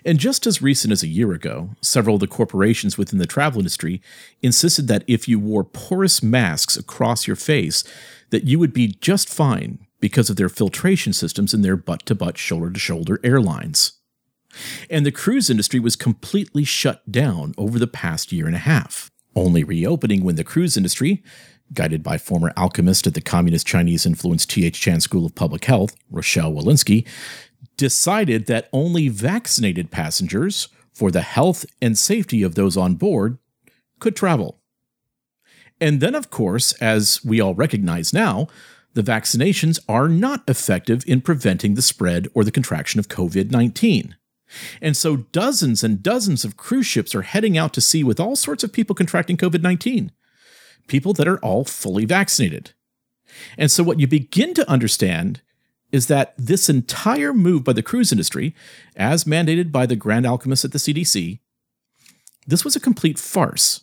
And 0.02 0.18
just 0.18 0.46
as 0.46 0.62
recent 0.62 0.92
as 0.92 1.02
a 1.02 1.08
year 1.08 1.32
ago, 1.32 1.70
several 1.82 2.16
of 2.16 2.20
the 2.20 2.26
corporations 2.26 2.96
within 2.96 3.18
the 3.18 3.26
travel 3.26 3.60
industry 3.60 4.00
insisted 4.40 4.88
that 4.88 5.04
if 5.06 5.28
you 5.28 5.38
wore 5.38 5.62
porous 5.62 6.22
masks 6.22 6.76
across 6.78 7.26
your 7.26 7.36
face, 7.36 7.84
that 8.30 8.44
you 8.44 8.58
would 8.58 8.72
be 8.72 8.96
just 9.00 9.28
fine 9.28 9.86
because 10.00 10.30
of 10.30 10.36
their 10.36 10.48
filtration 10.48 11.12
systems 11.12 11.52
in 11.52 11.62
their 11.62 11.76
butt 11.76 12.06
to 12.06 12.14
butt, 12.14 12.38
shoulder 12.38 12.70
to 12.70 12.78
shoulder 12.78 13.20
airlines. 13.22 13.92
And 14.88 15.04
the 15.04 15.12
cruise 15.12 15.50
industry 15.50 15.80
was 15.80 15.96
completely 15.96 16.64
shut 16.64 17.10
down 17.10 17.54
over 17.58 17.78
the 17.78 17.86
past 17.86 18.32
year 18.32 18.46
and 18.46 18.56
a 18.56 18.60
half, 18.60 19.10
only 19.34 19.64
reopening 19.64 20.24
when 20.24 20.36
the 20.36 20.44
cruise 20.44 20.76
industry, 20.76 21.22
guided 21.72 22.02
by 22.02 22.16
former 22.16 22.52
alchemist 22.56 23.06
at 23.06 23.14
the 23.14 23.20
Communist 23.20 23.66
Chinese 23.66 24.06
influenced 24.06 24.50
T.H. 24.50 24.80
Chan 24.80 25.00
School 25.00 25.26
of 25.26 25.34
Public 25.34 25.64
Health, 25.66 25.94
Rochelle 26.10 26.52
Walensky, 26.52 27.06
decided 27.76 28.46
that 28.46 28.68
only 28.72 29.08
vaccinated 29.08 29.90
passengers, 29.90 30.68
for 30.94 31.12
the 31.12 31.20
health 31.20 31.64
and 31.80 31.96
safety 31.96 32.42
of 32.42 32.56
those 32.56 32.76
on 32.76 32.96
board, 32.96 33.38
could 34.00 34.16
travel. 34.16 34.58
And 35.80 36.00
then, 36.00 36.16
of 36.16 36.28
course, 36.28 36.72
as 36.80 37.24
we 37.24 37.40
all 37.40 37.54
recognize 37.54 38.12
now, 38.12 38.48
the 38.94 39.02
vaccinations 39.02 39.78
are 39.88 40.08
not 40.08 40.42
effective 40.48 41.04
in 41.06 41.20
preventing 41.20 41.74
the 41.74 41.82
spread 41.82 42.28
or 42.34 42.44
the 42.44 42.50
contraction 42.50 42.98
of 42.98 43.08
COVID 43.08 43.50
19. 43.50 44.16
And 44.80 44.96
so 44.96 45.16
dozens 45.16 45.84
and 45.84 46.02
dozens 46.02 46.44
of 46.44 46.56
cruise 46.56 46.86
ships 46.86 47.14
are 47.14 47.22
heading 47.22 47.58
out 47.58 47.74
to 47.74 47.80
sea 47.80 48.02
with 48.02 48.18
all 48.18 48.34
sorts 48.34 48.64
of 48.64 48.72
people 48.72 48.94
contracting 48.94 49.36
COVID 49.36 49.62
19, 49.62 50.12
people 50.86 51.12
that 51.14 51.28
are 51.28 51.38
all 51.38 51.64
fully 51.64 52.04
vaccinated. 52.04 52.72
And 53.56 53.70
so 53.70 53.82
what 53.82 54.00
you 54.00 54.06
begin 54.06 54.54
to 54.54 54.68
understand 54.68 55.42
is 55.92 56.06
that 56.06 56.34
this 56.36 56.68
entire 56.68 57.32
move 57.32 57.64
by 57.64 57.72
the 57.72 57.82
cruise 57.82 58.12
industry, 58.12 58.54
as 58.96 59.24
mandated 59.24 59.72
by 59.72 59.86
the 59.86 59.96
Grand 59.96 60.26
Alchemist 60.26 60.64
at 60.64 60.72
the 60.72 60.78
CDC, 60.78 61.40
this 62.46 62.64
was 62.64 62.76
a 62.76 62.80
complete 62.80 63.18
farce. 63.18 63.82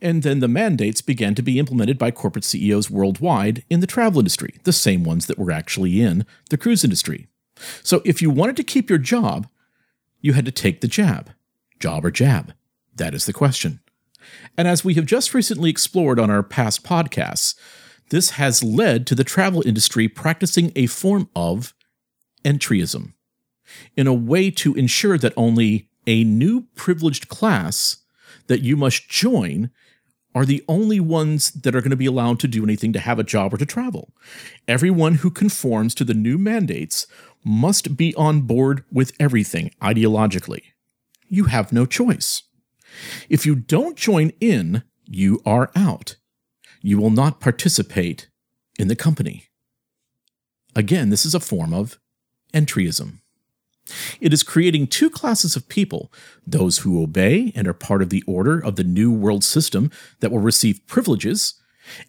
And 0.00 0.22
then 0.22 0.40
the 0.40 0.48
mandates 0.48 1.00
began 1.00 1.34
to 1.34 1.42
be 1.42 1.58
implemented 1.58 1.98
by 1.98 2.10
corporate 2.10 2.44
CEOs 2.44 2.90
worldwide 2.90 3.64
in 3.68 3.80
the 3.80 3.86
travel 3.86 4.20
industry, 4.20 4.54
the 4.64 4.72
same 4.72 5.04
ones 5.04 5.26
that 5.26 5.38
were 5.38 5.50
actually 5.50 6.00
in 6.00 6.24
the 6.50 6.56
cruise 6.56 6.84
industry. 6.84 7.28
So 7.82 8.02
if 8.04 8.22
you 8.22 8.30
wanted 8.30 8.56
to 8.56 8.64
keep 8.64 8.88
your 8.88 8.98
job, 8.98 9.48
you 10.20 10.32
had 10.32 10.44
to 10.44 10.52
take 10.52 10.80
the 10.80 10.88
jab. 10.88 11.32
Job 11.80 12.04
or 12.04 12.10
jab? 12.10 12.54
That 12.94 13.14
is 13.14 13.26
the 13.26 13.32
question. 13.32 13.80
And 14.56 14.68
as 14.68 14.84
we 14.84 14.94
have 14.94 15.06
just 15.06 15.34
recently 15.34 15.70
explored 15.70 16.18
on 16.18 16.30
our 16.30 16.42
past 16.42 16.84
podcasts, 16.84 17.54
this 18.10 18.30
has 18.30 18.62
led 18.62 19.06
to 19.06 19.14
the 19.14 19.24
travel 19.24 19.62
industry 19.66 20.08
practicing 20.08 20.72
a 20.74 20.86
form 20.86 21.28
of 21.34 21.74
entryism 22.44 23.12
in 23.96 24.06
a 24.06 24.14
way 24.14 24.50
to 24.50 24.74
ensure 24.74 25.18
that 25.18 25.34
only 25.36 25.88
a 26.06 26.24
new 26.24 26.62
privileged 26.74 27.28
class 27.28 27.98
that 28.46 28.62
you 28.62 28.76
must 28.76 29.08
join 29.08 29.70
are 30.34 30.44
the 30.44 30.62
only 30.68 31.00
ones 31.00 31.50
that 31.50 31.74
are 31.74 31.80
going 31.80 31.90
to 31.90 31.96
be 31.96 32.06
allowed 32.06 32.38
to 32.40 32.48
do 32.48 32.62
anything 32.62 32.92
to 32.92 33.00
have 33.00 33.18
a 33.18 33.24
job 33.24 33.54
or 33.54 33.56
to 33.56 33.66
travel. 33.66 34.12
Everyone 34.66 35.16
who 35.16 35.30
conforms 35.30 35.94
to 35.94 36.04
the 36.04 36.14
new 36.14 36.38
mandates 36.38 37.06
must 37.44 37.96
be 37.96 38.14
on 38.14 38.42
board 38.42 38.84
with 38.92 39.12
everything 39.18 39.70
ideologically. 39.82 40.62
You 41.28 41.44
have 41.44 41.72
no 41.72 41.86
choice. 41.86 42.42
If 43.28 43.46
you 43.46 43.54
don't 43.54 43.96
join 43.96 44.32
in, 44.40 44.82
you 45.06 45.40
are 45.44 45.70
out. 45.74 46.16
You 46.82 46.98
will 46.98 47.10
not 47.10 47.40
participate 47.40 48.28
in 48.78 48.88
the 48.88 48.96
company. 48.96 49.48
Again, 50.76 51.10
this 51.10 51.26
is 51.26 51.34
a 51.34 51.40
form 51.40 51.74
of 51.74 51.98
entryism. 52.54 53.20
It 54.20 54.32
is 54.32 54.42
creating 54.42 54.86
two 54.86 55.10
classes 55.10 55.56
of 55.56 55.68
people 55.68 56.12
those 56.46 56.78
who 56.78 57.02
obey 57.02 57.52
and 57.54 57.66
are 57.66 57.74
part 57.74 58.02
of 58.02 58.10
the 58.10 58.24
order 58.26 58.58
of 58.58 58.76
the 58.76 58.84
new 58.84 59.12
world 59.12 59.44
system 59.44 59.90
that 60.20 60.30
will 60.30 60.38
receive 60.38 60.86
privileges, 60.86 61.54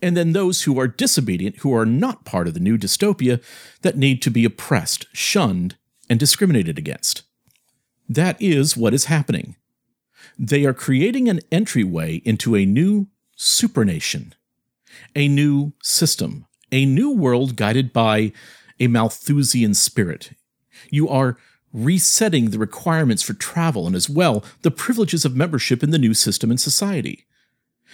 and 0.02 0.16
then 0.16 0.34
those 0.34 0.64
who 0.64 0.80
are 0.80 0.88
disobedient, 0.88 1.58
who 1.58 1.74
are 1.74 1.86
not 1.86 2.26
part 2.26 2.48
of 2.48 2.54
the 2.54 2.60
new 2.60 2.78
dystopia, 2.78 3.42
that 3.82 3.98
need 3.98 4.22
to 4.22 4.32
be 4.32 4.46
oppressed, 4.46 5.06
shunned, 5.14 5.78
and 6.10 6.20
discriminated 6.20 6.78
against. 6.78 7.24
That 8.08 8.42
is 8.42 8.76
what 8.76 8.94
is 8.94 9.06
happening. 9.06 9.56
They 10.38 10.66
are 10.66 10.74
creating 10.74 11.30
an 11.30 11.42
entryway 11.52 12.22
into 12.26 12.56
a 12.56 12.66
new 12.66 13.08
supernation, 13.36 14.34
a 15.16 15.28
new 15.28 15.74
system, 15.82 16.46
a 16.72 16.86
new 16.86 17.12
world 17.12 17.56
guided 17.56 17.94
by 17.94 18.32
a 18.80 18.88
Malthusian 18.88 19.74
spirit. 19.74 20.32
You 20.90 21.10
are 21.10 21.38
resetting 21.74 22.50
the 22.50 22.60
requirements 22.60 23.22
for 23.22 23.34
travel 23.34 23.88
and 23.88 23.96
as 23.96 24.10
well 24.10 24.44
the 24.62 24.72
privileges 24.72 25.26
of 25.26 25.36
membership 25.36 25.84
in 25.84 25.92
the 25.92 26.00
new 26.00 26.14
system 26.14 26.50
and 26.50 26.60
society. 26.60 27.26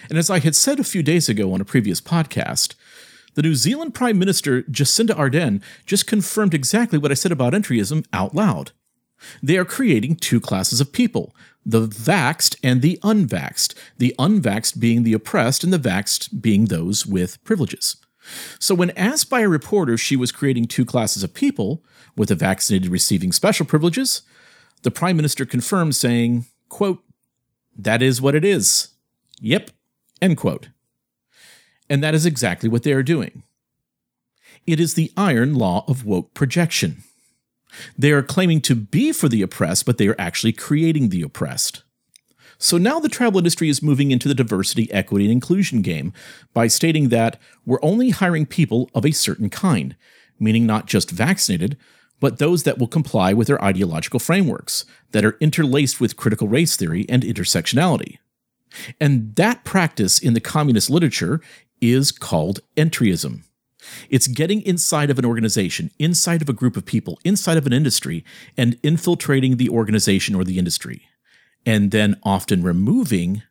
And 0.09 0.17
as 0.17 0.29
I 0.29 0.39
had 0.39 0.55
said 0.55 0.79
a 0.79 0.83
few 0.83 1.03
days 1.03 1.29
ago 1.29 1.53
on 1.53 1.61
a 1.61 1.65
previous 1.65 2.01
podcast, 2.01 2.75
the 3.35 3.41
New 3.41 3.55
Zealand 3.55 3.93
Prime 3.93 4.17
Minister 4.17 4.63
Jacinda 4.63 5.13
Ardern 5.15 5.61
just 5.85 6.07
confirmed 6.07 6.53
exactly 6.53 6.97
what 6.97 7.11
I 7.11 7.15
said 7.15 7.31
about 7.31 7.53
entryism 7.53 8.05
out 8.13 8.33
loud. 8.33 8.71
They 9.41 9.57
are 9.57 9.65
creating 9.65 10.17
two 10.17 10.39
classes 10.39 10.81
of 10.81 10.91
people 10.91 11.35
the 11.67 11.87
vaxed 11.87 12.55
and 12.63 12.83
the 12.83 12.99
unvaxed, 13.03 13.73
the 13.97 14.13
unvaxed 14.19 14.79
being 14.79 15.01
the 15.01 15.13
oppressed 15.13 15.63
and 15.63 15.73
the 15.73 15.79
vaxed 15.79 16.41
being 16.41 16.65
those 16.65 17.07
with 17.07 17.43
privileges. 17.43 17.97
So, 18.59 18.73
when 18.75 18.91
asked 18.91 19.29
by 19.29 19.41
a 19.41 19.49
reporter 19.49 19.97
she 19.97 20.15
was 20.15 20.31
creating 20.31 20.65
two 20.65 20.85
classes 20.85 21.23
of 21.23 21.33
people, 21.33 21.83
with 22.15 22.29
the 22.29 22.35
vaccinated 22.35 22.89
receiving 22.89 23.31
special 23.31 23.65
privileges, 23.65 24.21
the 24.83 24.91
prime 24.91 25.15
minister 25.15 25.45
confirmed, 25.45 25.95
saying, 25.95 26.45
quote, 26.69 27.03
That 27.77 28.01
is 28.01 28.21
what 28.21 28.35
it 28.35 28.45
is. 28.45 28.89
Yep. 29.41 29.71
End 30.21 30.37
quote. 30.37 30.69
And 31.89 32.03
that 32.03 32.15
is 32.15 32.25
exactly 32.25 32.69
what 32.69 32.83
they 32.83 32.93
are 32.93 33.03
doing. 33.03 33.43
It 34.65 34.79
is 34.79 34.93
the 34.93 35.11
iron 35.15 35.53
law 35.55 35.85
of 35.87 36.05
woke 36.05 36.33
projection. 36.33 37.03
They 37.97 38.11
are 38.11 38.23
claiming 38.23 38.61
to 38.61 38.75
be 38.75 39.11
for 39.11 39.27
the 39.27 39.41
oppressed, 39.41 39.85
but 39.85 39.97
they 39.97 40.07
are 40.07 40.15
actually 40.17 40.53
creating 40.53 41.09
the 41.09 41.21
oppressed. 41.21 41.83
So 42.57 42.77
now 42.77 42.99
the 42.99 43.09
travel 43.09 43.37
industry 43.37 43.69
is 43.69 43.83
moving 43.83 44.11
into 44.11 44.27
the 44.27 44.35
diversity, 44.35 44.91
equity, 44.91 45.25
and 45.25 45.31
inclusion 45.31 45.81
game 45.81 46.13
by 46.53 46.67
stating 46.67 47.09
that 47.09 47.39
we're 47.65 47.79
only 47.81 48.11
hiring 48.11 48.45
people 48.45 48.89
of 48.95 49.05
a 49.05 49.11
certain 49.11 49.49
kind, 49.49 49.95
meaning 50.39 50.65
not 50.65 50.85
just 50.85 51.11
vaccinated, 51.11 51.77
but 52.19 52.39
those 52.39 52.63
that 52.63 52.77
will 52.77 52.87
comply 52.87 53.33
with 53.33 53.47
their 53.47 53.63
ideological 53.63 54.19
frameworks, 54.19 54.85
that 55.11 55.25
are 55.25 55.37
interlaced 55.39 55.99
with 55.99 56.17
critical 56.17 56.47
race 56.47 56.75
theory 56.75 57.05
and 57.09 57.23
intersectionality. 57.23 58.17
And 58.99 59.35
that 59.35 59.63
practice 59.63 60.19
in 60.19 60.33
the 60.33 60.39
communist 60.39 60.89
literature 60.89 61.41
is 61.81 62.11
called 62.11 62.61
entryism. 62.75 63.43
It's 64.09 64.27
getting 64.27 64.61
inside 64.63 65.09
of 65.09 65.19
an 65.19 65.25
organization, 65.25 65.91
inside 65.99 66.41
of 66.41 66.49
a 66.49 66.53
group 66.53 66.75
of 66.75 66.85
people, 66.85 67.19
inside 67.23 67.57
of 67.57 67.67
an 67.67 67.73
industry, 67.73 68.23
and 68.57 68.79
infiltrating 68.81 69.57
the 69.57 69.69
organization 69.69 70.35
or 70.35 70.43
the 70.43 70.57
industry, 70.57 71.07
and 71.65 71.91
then 71.91 72.19
often 72.23 72.63
removing 72.63 73.41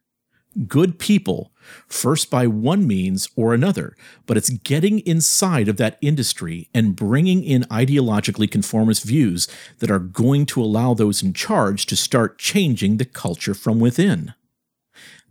good 0.69 0.99
people, 0.99 1.53
first 1.89 2.31
by 2.31 2.47
one 2.47 2.87
means 2.87 3.29
or 3.37 3.53
another, 3.53 3.97
but 4.27 4.37
it's 4.37 4.51
getting 4.51 5.01
inside 5.01 5.69
of 5.69 5.77
that 5.79 5.99
industry 6.01 6.69
and 6.73 6.97
bringing 6.97 7.43
in 7.43 7.63
ideologically 7.65 8.51
conformist 8.51 9.05
views 9.05 9.49
that 9.81 9.91
are 9.91 9.99
going 9.99 10.47
to 10.47 10.63
allow 10.63 10.95
those 10.95 11.23
in 11.23 11.33
charge 11.33 11.87
to 11.87 11.97
start 11.97 12.39
changing 12.39 12.97
the 12.97 13.05
culture 13.05 13.55
from 13.55 13.81
within. 13.81 14.35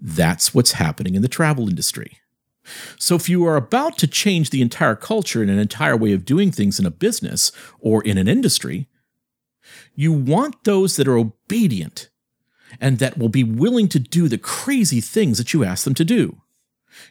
That's 0.01 0.53
what's 0.53 0.73
happening 0.73 1.15
in 1.15 1.21
the 1.21 1.27
travel 1.27 1.69
industry. 1.69 2.17
So, 2.97 3.15
if 3.15 3.27
you 3.27 3.45
are 3.45 3.57
about 3.57 3.97
to 3.99 4.07
change 4.07 4.49
the 4.49 4.61
entire 4.61 4.95
culture 4.95 5.41
and 5.41 5.51
an 5.51 5.59
entire 5.59 5.97
way 5.97 6.13
of 6.13 6.23
doing 6.23 6.49
things 6.51 6.79
in 6.79 6.85
a 6.85 6.91
business 6.91 7.51
or 7.79 8.01
in 8.03 8.17
an 8.17 8.29
industry, 8.29 8.87
you 9.95 10.13
want 10.13 10.63
those 10.63 10.95
that 10.95 11.07
are 11.07 11.17
obedient 11.17 12.09
and 12.79 12.99
that 12.99 13.17
will 13.17 13.29
be 13.29 13.43
willing 13.43 13.87
to 13.89 13.99
do 13.99 14.27
the 14.27 14.37
crazy 14.37 15.01
things 15.01 15.37
that 15.37 15.53
you 15.53 15.63
ask 15.63 15.83
them 15.83 15.93
to 15.95 16.05
do. 16.05 16.41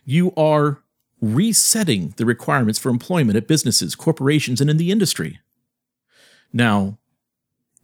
You 0.04 0.32
are 0.36 0.82
resetting 1.20 2.14
the 2.16 2.26
requirements 2.26 2.78
for 2.78 2.90
employment 2.90 3.36
at 3.36 3.48
businesses, 3.48 3.94
corporations, 3.94 4.60
and 4.60 4.68
in 4.68 4.76
the 4.76 4.90
industry. 4.90 5.38
Now, 6.52 6.98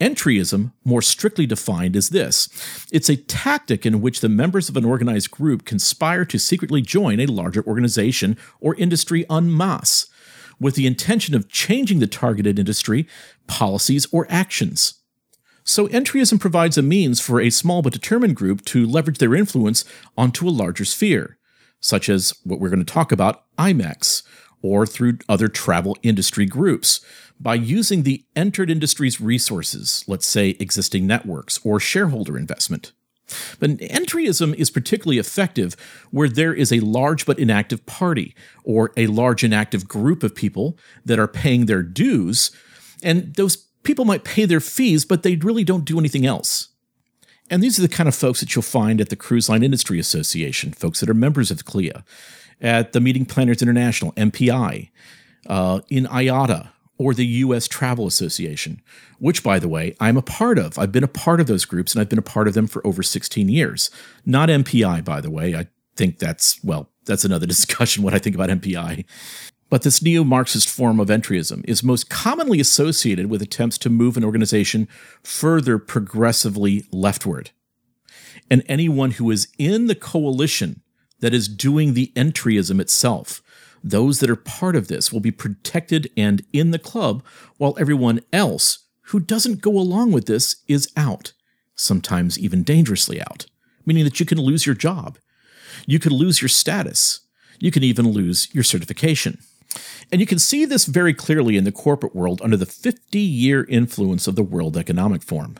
entryism, 0.00 0.72
more 0.84 1.02
strictly 1.02 1.46
defined, 1.46 1.96
is 1.96 2.10
this 2.10 2.48
it's 2.92 3.08
a 3.08 3.16
tactic 3.16 3.86
in 3.86 4.00
which 4.00 4.20
the 4.20 4.28
members 4.28 4.68
of 4.68 4.76
an 4.76 4.84
organized 4.84 5.30
group 5.30 5.64
conspire 5.64 6.24
to 6.26 6.38
secretly 6.38 6.82
join 6.82 7.20
a 7.20 7.26
larger 7.26 7.64
organization 7.64 8.36
or 8.60 8.74
industry 8.74 9.24
en 9.30 9.56
masse 9.56 10.06
with 10.60 10.74
the 10.74 10.86
intention 10.86 11.34
of 11.34 11.48
changing 11.48 12.00
the 12.00 12.06
targeted 12.06 12.58
industry, 12.58 13.06
policies, 13.46 14.06
or 14.10 14.26
actions. 14.28 14.94
So, 15.68 15.86
entryism 15.88 16.40
provides 16.40 16.78
a 16.78 16.82
means 16.82 17.20
for 17.20 17.42
a 17.42 17.50
small 17.50 17.82
but 17.82 17.92
determined 17.92 18.36
group 18.36 18.64
to 18.64 18.86
leverage 18.86 19.18
their 19.18 19.34
influence 19.34 19.84
onto 20.16 20.48
a 20.48 20.50
larger 20.50 20.86
sphere, 20.86 21.36
such 21.78 22.08
as 22.08 22.32
what 22.42 22.58
we're 22.58 22.70
going 22.70 22.82
to 22.82 22.90
talk 22.90 23.12
about, 23.12 23.44
IMEX, 23.58 24.22
or 24.62 24.86
through 24.86 25.18
other 25.28 25.46
travel 25.46 25.94
industry 26.02 26.46
groups, 26.46 27.02
by 27.38 27.54
using 27.54 28.02
the 28.02 28.24
entered 28.34 28.70
industry's 28.70 29.20
resources, 29.20 30.04
let's 30.08 30.26
say 30.26 30.56
existing 30.58 31.06
networks 31.06 31.60
or 31.62 31.78
shareholder 31.78 32.38
investment. 32.38 32.92
But 33.60 33.76
entryism 33.76 34.54
is 34.54 34.70
particularly 34.70 35.18
effective 35.18 35.76
where 36.10 36.30
there 36.30 36.54
is 36.54 36.72
a 36.72 36.80
large 36.80 37.26
but 37.26 37.38
inactive 37.38 37.84
party 37.84 38.34
or 38.64 38.90
a 38.96 39.06
large 39.06 39.44
inactive 39.44 39.86
group 39.86 40.22
of 40.22 40.34
people 40.34 40.78
that 41.04 41.18
are 41.18 41.28
paying 41.28 41.66
their 41.66 41.82
dues, 41.82 42.52
and 43.02 43.34
those 43.34 43.67
people 43.88 44.04
might 44.04 44.22
pay 44.22 44.44
their 44.44 44.60
fees, 44.60 45.06
but 45.06 45.22
they 45.22 45.36
really 45.36 45.64
don't 45.64 45.86
do 45.86 45.98
anything 45.98 46.26
else. 46.26 46.68
And 47.48 47.62
these 47.62 47.78
are 47.78 47.82
the 47.82 47.88
kind 47.88 48.06
of 48.06 48.14
folks 48.14 48.40
that 48.40 48.54
you'll 48.54 48.60
find 48.60 49.00
at 49.00 49.08
the 49.08 49.16
Cruise 49.16 49.48
Line 49.48 49.62
Industry 49.62 49.98
Association, 49.98 50.74
folks 50.74 51.00
that 51.00 51.08
are 51.08 51.14
members 51.14 51.50
of 51.50 51.64
CLIA, 51.64 52.04
at 52.60 52.92
the 52.92 53.00
Meeting 53.00 53.24
Planners 53.24 53.62
International, 53.62 54.12
MPI, 54.12 54.90
uh, 55.46 55.80
in 55.88 56.04
IATA, 56.04 56.68
or 56.98 57.14
the 57.14 57.24
U.S. 57.24 57.66
Travel 57.66 58.06
Association, 58.06 58.82
which, 59.20 59.42
by 59.42 59.58
the 59.58 59.68
way, 59.68 59.96
I'm 59.98 60.18
a 60.18 60.22
part 60.22 60.58
of. 60.58 60.78
I've 60.78 60.92
been 60.92 61.02
a 61.02 61.08
part 61.08 61.40
of 61.40 61.46
those 61.46 61.64
groups 61.64 61.94
and 61.94 62.02
I've 62.02 62.10
been 62.10 62.18
a 62.18 62.22
part 62.22 62.46
of 62.46 62.52
them 62.52 62.66
for 62.66 62.86
over 62.86 63.02
16 63.02 63.48
years. 63.48 63.90
Not 64.26 64.50
MPI, 64.50 65.02
by 65.02 65.22
the 65.22 65.30
way. 65.30 65.54
I 65.54 65.68
think 65.96 66.18
that's, 66.18 66.62
well, 66.62 66.90
that's 67.06 67.24
another 67.24 67.46
discussion 67.54 68.02
what 68.02 68.12
I 68.12 68.18
think 68.18 68.36
about 68.36 68.50
MPI. 68.50 69.06
But 69.70 69.82
this 69.82 70.00
neo 70.02 70.24
Marxist 70.24 70.68
form 70.68 70.98
of 70.98 71.08
entryism 71.08 71.62
is 71.68 71.82
most 71.82 72.08
commonly 72.08 72.58
associated 72.58 73.26
with 73.26 73.42
attempts 73.42 73.76
to 73.78 73.90
move 73.90 74.16
an 74.16 74.24
organization 74.24 74.88
further 75.22 75.78
progressively 75.78 76.86
leftward. 76.90 77.50
And 78.50 78.64
anyone 78.66 79.12
who 79.12 79.30
is 79.30 79.48
in 79.58 79.86
the 79.86 79.94
coalition 79.94 80.82
that 81.20 81.34
is 81.34 81.48
doing 81.48 81.92
the 81.92 82.12
entryism 82.16 82.80
itself, 82.80 83.42
those 83.84 84.20
that 84.20 84.30
are 84.30 84.36
part 84.36 84.74
of 84.74 84.88
this 84.88 85.12
will 85.12 85.20
be 85.20 85.30
protected 85.30 86.10
and 86.16 86.44
in 86.52 86.70
the 86.70 86.78
club, 86.78 87.22
while 87.58 87.76
everyone 87.78 88.20
else 88.32 88.86
who 89.08 89.20
doesn't 89.20 89.60
go 89.60 89.72
along 89.72 90.12
with 90.12 90.26
this 90.26 90.56
is 90.66 90.90
out, 90.96 91.32
sometimes 91.74 92.38
even 92.38 92.62
dangerously 92.62 93.20
out, 93.20 93.46
meaning 93.84 94.04
that 94.04 94.18
you 94.18 94.26
can 94.26 94.38
lose 94.38 94.64
your 94.64 94.74
job. 94.74 95.18
You 95.86 95.98
can 95.98 96.12
lose 96.12 96.40
your 96.40 96.48
status. 96.48 97.20
You 97.58 97.70
can 97.70 97.82
even 97.82 98.10
lose 98.10 98.52
your 98.54 98.64
certification. 98.64 99.38
And 100.10 100.20
you 100.20 100.26
can 100.26 100.38
see 100.38 100.64
this 100.64 100.86
very 100.86 101.14
clearly 101.14 101.56
in 101.56 101.64
the 101.64 101.72
corporate 101.72 102.14
world 102.14 102.40
under 102.42 102.56
the 102.56 102.66
50 102.66 103.18
year 103.18 103.64
influence 103.64 104.26
of 104.26 104.36
the 104.36 104.42
World 104.42 104.76
Economic 104.76 105.22
Forum. 105.22 105.56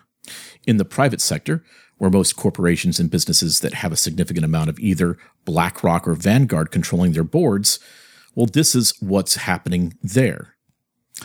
In 0.67 0.77
the 0.77 0.85
private 0.85 1.21
sector, 1.21 1.65
where 1.99 2.11
most 2.11 2.37
corporations 2.37 3.01
and 3.01 3.11
businesses 3.11 3.61
that 3.61 3.75
have 3.75 3.93
a 3.93 3.97
significant 3.97 4.45
amount 4.45 4.71
of 4.71 4.79
either 4.79 5.19
BlackRock 5.45 6.07
or 6.07 6.15
Vanguard 6.15 6.71
controlling 6.71 7.13
their 7.13 7.25
boards, 7.25 7.79
well, 8.35 8.47
this 8.47 8.75
is 8.75 8.95
what's 9.01 9.37
happening 9.37 9.95
there. 10.03 10.55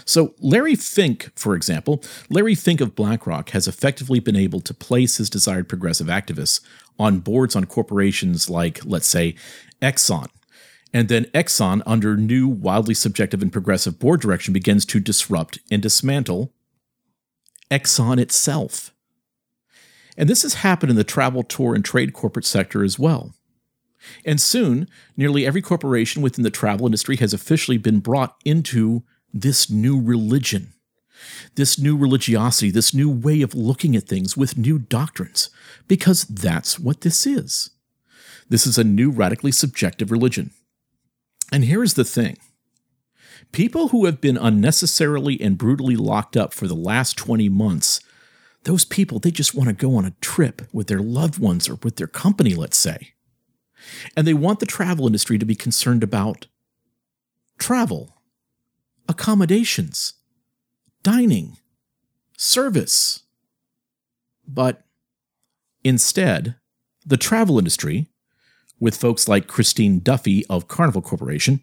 So, 0.05 0.33
Larry 0.39 0.75
Fink, 0.75 1.31
for 1.35 1.53
example, 1.55 2.03
Larry 2.29 2.55
Fink 2.55 2.81
of 2.81 2.95
BlackRock 2.95 3.51
has 3.51 3.67
effectively 3.67 4.19
been 4.19 4.35
able 4.35 4.59
to 4.61 4.73
place 4.73 5.17
his 5.17 5.29
desired 5.29 5.69
progressive 5.69 6.07
activists 6.07 6.61
on 6.97 7.19
boards 7.19 7.55
on 7.55 7.65
corporations 7.65 8.49
like, 8.49 8.83
let's 8.83 9.05
say, 9.05 9.35
Exxon. 9.81 10.27
And 10.93 11.09
then 11.09 11.25
Exxon, 11.33 11.81
under 11.85 12.15
new, 12.15 12.47
wildly 12.47 12.93
subjective 12.93 13.41
and 13.41 13.51
progressive 13.51 13.97
board 13.97 14.21
direction, 14.21 14.53
begins 14.53 14.85
to 14.85 14.99
disrupt 14.99 15.57
and 15.71 15.81
dismantle 15.81 16.53
Exxon 17.71 18.19
itself. 18.19 18.93
And 20.15 20.29
this 20.29 20.43
has 20.43 20.55
happened 20.55 20.91
in 20.91 20.95
the 20.95 21.03
travel, 21.03 21.41
tour, 21.41 21.73
and 21.73 21.83
trade 21.83 22.13
corporate 22.13 22.45
sector 22.45 22.83
as 22.83 22.99
well. 22.99 23.33
And 24.23 24.39
soon, 24.39 24.87
nearly 25.17 25.45
every 25.45 25.61
corporation 25.61 26.21
within 26.21 26.43
the 26.43 26.51
travel 26.51 26.85
industry 26.85 27.15
has 27.17 27.33
officially 27.33 27.77
been 27.77 27.99
brought 27.99 28.35
into 28.45 29.03
this 29.33 29.71
new 29.71 29.99
religion, 29.99 30.73
this 31.55 31.79
new 31.79 31.97
religiosity, 31.97 32.69
this 32.69 32.93
new 32.93 33.09
way 33.09 33.41
of 33.41 33.55
looking 33.55 33.95
at 33.95 34.03
things 34.03 34.37
with 34.37 34.57
new 34.57 34.77
doctrines, 34.77 35.49
because 35.87 36.25
that's 36.25 36.79
what 36.79 37.01
this 37.01 37.25
is. 37.25 37.71
This 38.49 38.67
is 38.67 38.77
a 38.77 38.83
new 38.83 39.09
radically 39.09 39.51
subjective 39.51 40.11
religion. 40.11 40.51
And 41.53 41.65
here's 41.65 41.93
the 41.93 42.03
thing 42.03 42.37
people 43.51 43.89
who 43.89 44.05
have 44.05 44.19
been 44.19 44.37
unnecessarily 44.37 45.39
and 45.39 45.55
brutally 45.55 45.95
locked 45.95 46.35
up 46.35 46.51
for 46.51 46.67
the 46.67 46.73
last 46.73 47.15
20 47.15 47.47
months, 47.47 47.99
those 48.63 48.83
people, 48.83 49.19
they 49.19 49.29
just 49.29 49.53
want 49.53 49.69
to 49.69 49.75
go 49.75 49.95
on 49.95 50.03
a 50.03 50.15
trip 50.19 50.63
with 50.73 50.87
their 50.87 50.99
loved 50.99 51.37
ones 51.37 51.69
or 51.69 51.75
with 51.75 51.97
their 51.97 52.07
company, 52.07 52.55
let's 52.55 52.77
say. 52.77 53.13
And 54.17 54.25
they 54.25 54.33
want 54.33 54.59
the 54.61 54.65
travel 54.65 55.05
industry 55.05 55.37
to 55.37 55.45
be 55.45 55.53
concerned 55.53 56.01
about 56.01 56.47
travel 57.59 58.17
accommodations, 59.07 60.13
dining, 61.03 61.57
service. 62.35 63.23
But 64.47 64.85
instead, 65.83 66.55
the 67.05 67.17
travel 67.17 67.59
industry, 67.59 68.07
with 68.83 68.97
folks 68.97 69.29
like 69.29 69.47
Christine 69.47 69.99
Duffy 69.99 70.45
of 70.47 70.67
Carnival 70.67 71.01
Corporation, 71.01 71.61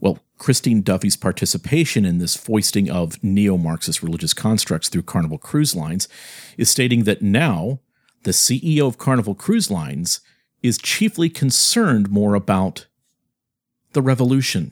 well, 0.00 0.20
Christine 0.38 0.82
Duffy's 0.82 1.16
participation 1.16 2.04
in 2.04 2.18
this 2.18 2.36
foisting 2.36 2.88
of 2.88 3.22
neo 3.24 3.56
Marxist 3.56 4.04
religious 4.04 4.32
constructs 4.32 4.88
through 4.88 5.02
Carnival 5.02 5.36
Cruise 5.36 5.74
Lines 5.74 6.06
is 6.56 6.70
stating 6.70 7.02
that 7.04 7.22
now 7.22 7.80
the 8.22 8.30
CEO 8.30 8.86
of 8.86 8.98
Carnival 8.98 9.34
Cruise 9.34 9.68
Lines 9.68 10.20
is 10.62 10.78
chiefly 10.78 11.28
concerned 11.28 12.08
more 12.08 12.36
about 12.36 12.86
the 13.92 14.02
revolution 14.02 14.70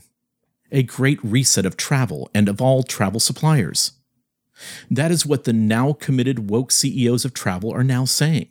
a 0.71 0.85
great 0.85 1.19
reset 1.25 1.67
of 1.67 1.77
travel 1.77 2.31
and 2.33 2.49
of 2.49 2.63
all 2.63 2.85
travel 2.85 3.19
suppliers. 3.19 3.91
That 4.89 5.11
is 5.11 5.27
what 5.27 5.43
the 5.45 5.53
now 5.53 5.95
committed 5.95 6.49
woke 6.49 6.71
CEOs 6.71 7.25
of 7.25 7.35
travel 7.35 7.73
are 7.75 7.83
now 7.83 8.05
saying. 8.05 8.49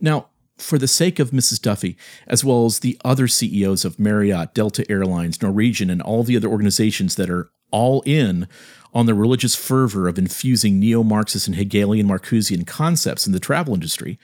Now, 0.00 0.26
for 0.60 0.78
the 0.78 0.88
sake 0.88 1.18
of 1.18 1.30
Mrs. 1.30 1.60
Duffy, 1.60 1.96
as 2.26 2.44
well 2.44 2.66
as 2.66 2.80
the 2.80 2.98
other 3.04 3.26
CEOs 3.26 3.84
of 3.84 3.98
Marriott, 3.98 4.54
Delta 4.54 4.88
Airlines, 4.90 5.42
Norwegian, 5.42 5.90
and 5.90 6.02
all 6.02 6.22
the 6.22 6.36
other 6.36 6.48
organizations 6.48 7.16
that 7.16 7.30
are 7.30 7.50
all 7.70 8.02
in 8.04 8.46
on 8.92 9.06
the 9.06 9.14
religious 9.14 9.54
fervor 9.54 10.08
of 10.08 10.18
infusing 10.18 10.80
neo 10.80 11.02
Marxist 11.02 11.46
and 11.46 11.56
Hegelian 11.56 12.08
Marcusean 12.08 12.66
concepts 12.66 13.26
in 13.26 13.32
the 13.32 13.40
travel 13.40 13.74
industry, 13.74 14.18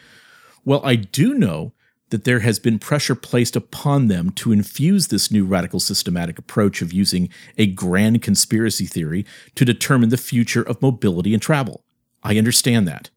well, 0.64 0.80
I 0.84 0.96
do 0.96 1.34
know 1.34 1.72
that 2.10 2.24
there 2.24 2.40
has 2.40 2.58
been 2.58 2.78
pressure 2.78 3.14
placed 3.14 3.56
upon 3.56 4.08
them 4.08 4.30
to 4.30 4.52
infuse 4.52 5.08
this 5.08 5.30
new 5.30 5.44
radical 5.44 5.80
systematic 5.80 6.38
approach 6.38 6.80
of 6.80 6.92
using 6.92 7.28
a 7.58 7.66
grand 7.66 8.22
conspiracy 8.22 8.86
theory 8.86 9.26
to 9.54 9.64
determine 9.64 10.10
the 10.10 10.16
future 10.16 10.62
of 10.62 10.82
mobility 10.82 11.32
and 11.32 11.42
travel. 11.42 11.84
I 12.22 12.38
understand 12.38 12.86
that. 12.86 13.10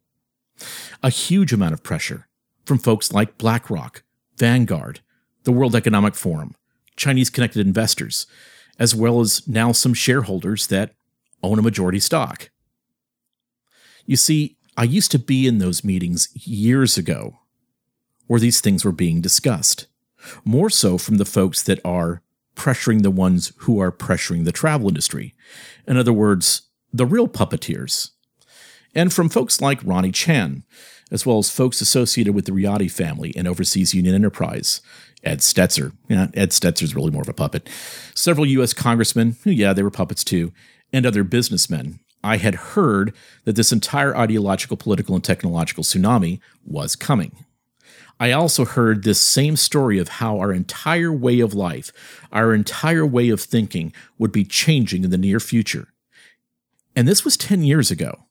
A 1.03 1.09
huge 1.09 1.53
amount 1.53 1.73
of 1.73 1.83
pressure 1.83 2.27
from 2.69 2.77
folks 2.77 3.11
like 3.11 3.39
BlackRock, 3.39 4.03
Vanguard, 4.37 4.99
the 5.43 5.51
World 5.51 5.75
Economic 5.75 6.13
Forum, 6.13 6.53
Chinese 6.95 7.31
connected 7.31 7.65
investors, 7.65 8.27
as 8.77 8.93
well 8.93 9.21
as 9.21 9.47
now 9.47 9.71
some 9.71 9.95
shareholders 9.95 10.67
that 10.67 10.93
own 11.41 11.57
a 11.57 11.63
majority 11.63 11.99
stock. 11.99 12.51
You 14.05 14.17
see, 14.17 14.55
I 14.77 14.83
used 14.83 15.09
to 15.13 15.17
be 15.17 15.47
in 15.47 15.57
those 15.57 15.83
meetings 15.83 16.29
years 16.35 16.95
ago 16.95 17.39
where 18.27 18.39
these 18.39 18.61
things 18.61 18.85
were 18.85 18.91
being 18.91 19.19
discussed. 19.19 19.87
More 20.45 20.69
so 20.69 20.99
from 20.99 21.17
the 21.17 21.25
folks 21.25 21.63
that 21.63 21.79
are 21.83 22.21
pressuring 22.55 23.01
the 23.01 23.09
ones 23.09 23.51
who 23.61 23.81
are 23.81 23.91
pressuring 23.91 24.45
the 24.45 24.51
travel 24.51 24.89
industry. 24.89 25.33
In 25.87 25.97
other 25.97 26.13
words, 26.13 26.69
the 26.93 27.07
real 27.07 27.27
puppeteers. 27.27 28.11
And 28.93 29.11
from 29.11 29.29
folks 29.29 29.59
like 29.59 29.83
Ronnie 29.83 30.11
Chan, 30.11 30.63
as 31.11 31.25
well 31.25 31.37
as 31.37 31.49
folks 31.49 31.81
associated 31.81 32.33
with 32.33 32.45
the 32.45 32.51
Riady 32.51 32.89
family 32.89 33.33
and 33.35 33.47
Overseas 33.47 33.93
Union 33.93 34.15
Enterprise. 34.15 34.81
Ed 35.23 35.39
Stetzer. 35.39 35.91
Yeah, 36.07 36.27
Ed 36.33 36.51
Stetzer's 36.51 36.95
really 36.95 37.11
more 37.11 37.21
of 37.21 37.29
a 37.29 37.33
puppet. 37.33 37.69
Several 38.15 38.45
U.S. 38.45 38.73
congressmen, 38.73 39.35
yeah, 39.43 39.73
they 39.73 39.83
were 39.83 39.91
puppets 39.91 40.23
too, 40.23 40.53
and 40.93 41.05
other 41.05 41.23
businessmen. 41.23 41.99
I 42.23 42.37
had 42.37 42.55
heard 42.55 43.13
that 43.45 43.55
this 43.55 43.71
entire 43.71 44.15
ideological, 44.15 44.77
political, 44.77 45.15
and 45.15 45.23
technological 45.23 45.83
tsunami 45.83 46.39
was 46.65 46.95
coming. 46.95 47.45
I 48.19 48.33
also 48.33 48.65
heard 48.65 49.03
this 49.03 49.21
same 49.21 49.55
story 49.55 49.97
of 49.97 50.09
how 50.09 50.39
our 50.39 50.51
entire 50.51 51.11
way 51.11 51.39
of 51.39 51.53
life, 51.53 51.93
our 52.33 52.53
entire 52.53 53.05
way 53.05 53.29
of 53.29 53.39
thinking 53.39 53.93
would 54.17 54.33
be 54.33 54.43
changing 54.43 55.05
in 55.05 55.09
the 55.09 55.17
near 55.17 55.39
future. 55.39 55.87
And 56.95 57.07
this 57.07 57.23
was 57.23 57.37
10 57.37 57.63
years 57.63 57.91
ago. 57.91 58.25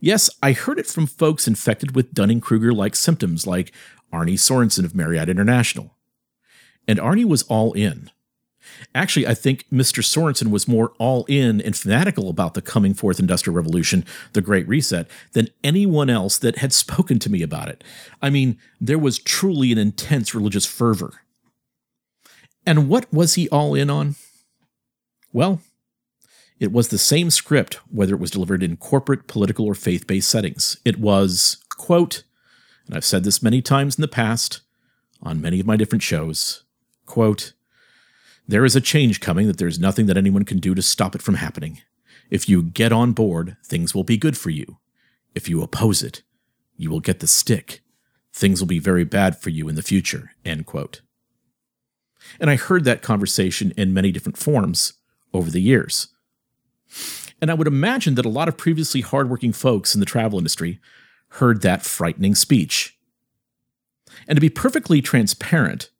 Yes, 0.00 0.30
I 0.42 0.52
heard 0.52 0.78
it 0.78 0.86
from 0.86 1.06
folks 1.06 1.48
infected 1.48 1.94
with 1.94 2.14
Dunning 2.14 2.40
Kruger 2.40 2.72
like 2.72 2.94
symptoms, 2.94 3.46
like 3.46 3.72
Arne 4.12 4.36
Sorenson 4.36 4.84
of 4.84 4.94
Marriott 4.94 5.28
International. 5.28 5.96
And 6.86 7.00
Arne 7.00 7.28
was 7.28 7.42
all 7.44 7.72
in. 7.72 8.10
Actually, 8.94 9.26
I 9.26 9.34
think 9.34 9.64
Mr. 9.72 10.04
Sorenson 10.04 10.50
was 10.50 10.68
more 10.68 10.92
all 10.98 11.24
in 11.28 11.60
and 11.60 11.76
fanatical 11.76 12.28
about 12.28 12.54
the 12.54 12.62
coming 12.62 12.94
forth 12.94 13.18
industrial 13.18 13.56
revolution, 13.56 14.04
the 14.34 14.40
Great 14.40 14.68
Reset, 14.68 15.08
than 15.32 15.48
anyone 15.64 16.10
else 16.10 16.38
that 16.38 16.58
had 16.58 16.72
spoken 16.84 17.18
to 17.20 17.30
me 17.30 17.42
about 17.42 17.68
it. 17.68 17.82
I 18.22 18.30
mean, 18.30 18.58
there 18.80 18.98
was 18.98 19.18
truly 19.18 19.72
an 19.72 19.78
intense 19.78 20.34
religious 20.34 20.66
fervor. 20.66 21.12
And 22.66 22.88
what 22.88 23.12
was 23.12 23.34
he 23.34 23.48
all 23.48 23.74
in 23.74 23.90
on? 23.90 24.16
Well, 25.32 25.60
it 26.60 26.72
was 26.72 26.88
the 26.88 26.98
same 26.98 27.30
script, 27.30 27.74
whether 27.90 28.14
it 28.14 28.20
was 28.20 28.30
delivered 28.30 28.62
in 28.62 28.76
corporate, 28.76 29.26
political, 29.28 29.66
or 29.66 29.74
faith 29.74 30.06
based 30.06 30.30
settings. 30.30 30.78
It 30.84 30.98
was, 30.98 31.58
quote, 31.76 32.24
and 32.86 32.96
I've 32.96 33.04
said 33.04 33.24
this 33.24 33.42
many 33.42 33.62
times 33.62 33.96
in 33.96 34.02
the 34.02 34.08
past 34.08 34.62
on 35.22 35.40
many 35.40 35.60
of 35.60 35.66
my 35.66 35.76
different 35.76 36.02
shows, 36.02 36.64
quote, 37.06 37.52
there 38.46 38.64
is 38.64 38.74
a 38.74 38.80
change 38.80 39.20
coming 39.20 39.46
that 39.46 39.58
there's 39.58 39.78
nothing 39.78 40.06
that 40.06 40.16
anyone 40.16 40.44
can 40.44 40.58
do 40.58 40.74
to 40.74 40.80
stop 40.80 41.14
it 41.14 41.22
from 41.22 41.34
happening. 41.34 41.82
If 42.30 42.48
you 42.48 42.62
get 42.62 42.92
on 42.92 43.12
board, 43.12 43.56
things 43.64 43.94
will 43.94 44.04
be 44.04 44.16
good 44.16 44.38
for 44.38 44.50
you. 44.50 44.78
If 45.34 45.48
you 45.48 45.62
oppose 45.62 46.02
it, 46.02 46.22
you 46.76 46.90
will 46.90 47.00
get 47.00 47.20
the 47.20 47.26
stick. 47.26 47.82
Things 48.32 48.60
will 48.60 48.66
be 48.68 48.78
very 48.78 49.04
bad 49.04 49.36
for 49.38 49.50
you 49.50 49.68
in 49.68 49.74
the 49.74 49.82
future. 49.82 50.30
End 50.44 50.64
quote. 50.64 51.02
And 52.40 52.50
I 52.50 52.56
heard 52.56 52.84
that 52.84 53.02
conversation 53.02 53.72
in 53.76 53.94
many 53.94 54.12
different 54.12 54.38
forms 54.38 54.94
over 55.32 55.50
the 55.50 55.62
years. 55.62 56.08
And 57.40 57.50
I 57.50 57.54
would 57.54 57.66
imagine 57.66 58.14
that 58.16 58.26
a 58.26 58.30
lot 58.30 58.48
of 58.48 58.56
previously 58.56 59.00
hardworking 59.00 59.52
folks 59.52 59.94
in 59.94 60.00
the 60.00 60.06
travel 60.06 60.38
industry 60.38 60.80
heard 61.32 61.62
that 61.62 61.84
frightening 61.84 62.34
speech. 62.34 62.98
And 64.26 64.36
to 64.36 64.40
be 64.40 64.50
perfectly 64.50 65.00
transparent, 65.00 65.90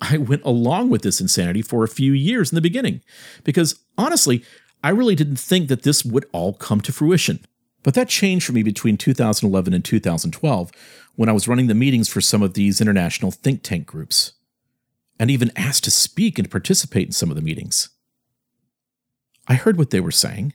I 0.00 0.18
went 0.18 0.42
along 0.44 0.90
with 0.90 1.02
this 1.02 1.20
insanity 1.20 1.62
for 1.62 1.84
a 1.84 1.88
few 1.88 2.12
years 2.12 2.50
in 2.50 2.54
the 2.54 2.60
beginning 2.60 3.02
because 3.44 3.78
honestly, 3.96 4.44
I 4.82 4.90
really 4.90 5.14
didn't 5.14 5.40
think 5.40 5.68
that 5.68 5.82
this 5.82 6.04
would 6.04 6.26
all 6.32 6.54
come 6.54 6.80
to 6.82 6.92
fruition. 6.92 7.44
But 7.82 7.94
that 7.94 8.08
changed 8.08 8.46
for 8.46 8.52
me 8.52 8.62
between 8.62 8.96
2011 8.96 9.72
and 9.72 9.84
2012 9.84 10.70
when 11.16 11.28
I 11.28 11.32
was 11.32 11.48
running 11.48 11.66
the 11.66 11.74
meetings 11.74 12.08
for 12.08 12.20
some 12.20 12.42
of 12.42 12.54
these 12.54 12.80
international 12.80 13.30
think 13.30 13.62
tank 13.62 13.86
groups 13.86 14.32
and 15.18 15.30
even 15.30 15.52
asked 15.56 15.84
to 15.84 15.90
speak 15.90 16.38
and 16.38 16.50
participate 16.50 17.06
in 17.06 17.12
some 17.12 17.30
of 17.30 17.36
the 17.36 17.42
meetings. 17.42 17.88
I 19.48 19.54
heard 19.54 19.78
what 19.78 19.90
they 19.90 20.00
were 20.00 20.10
saying. 20.10 20.52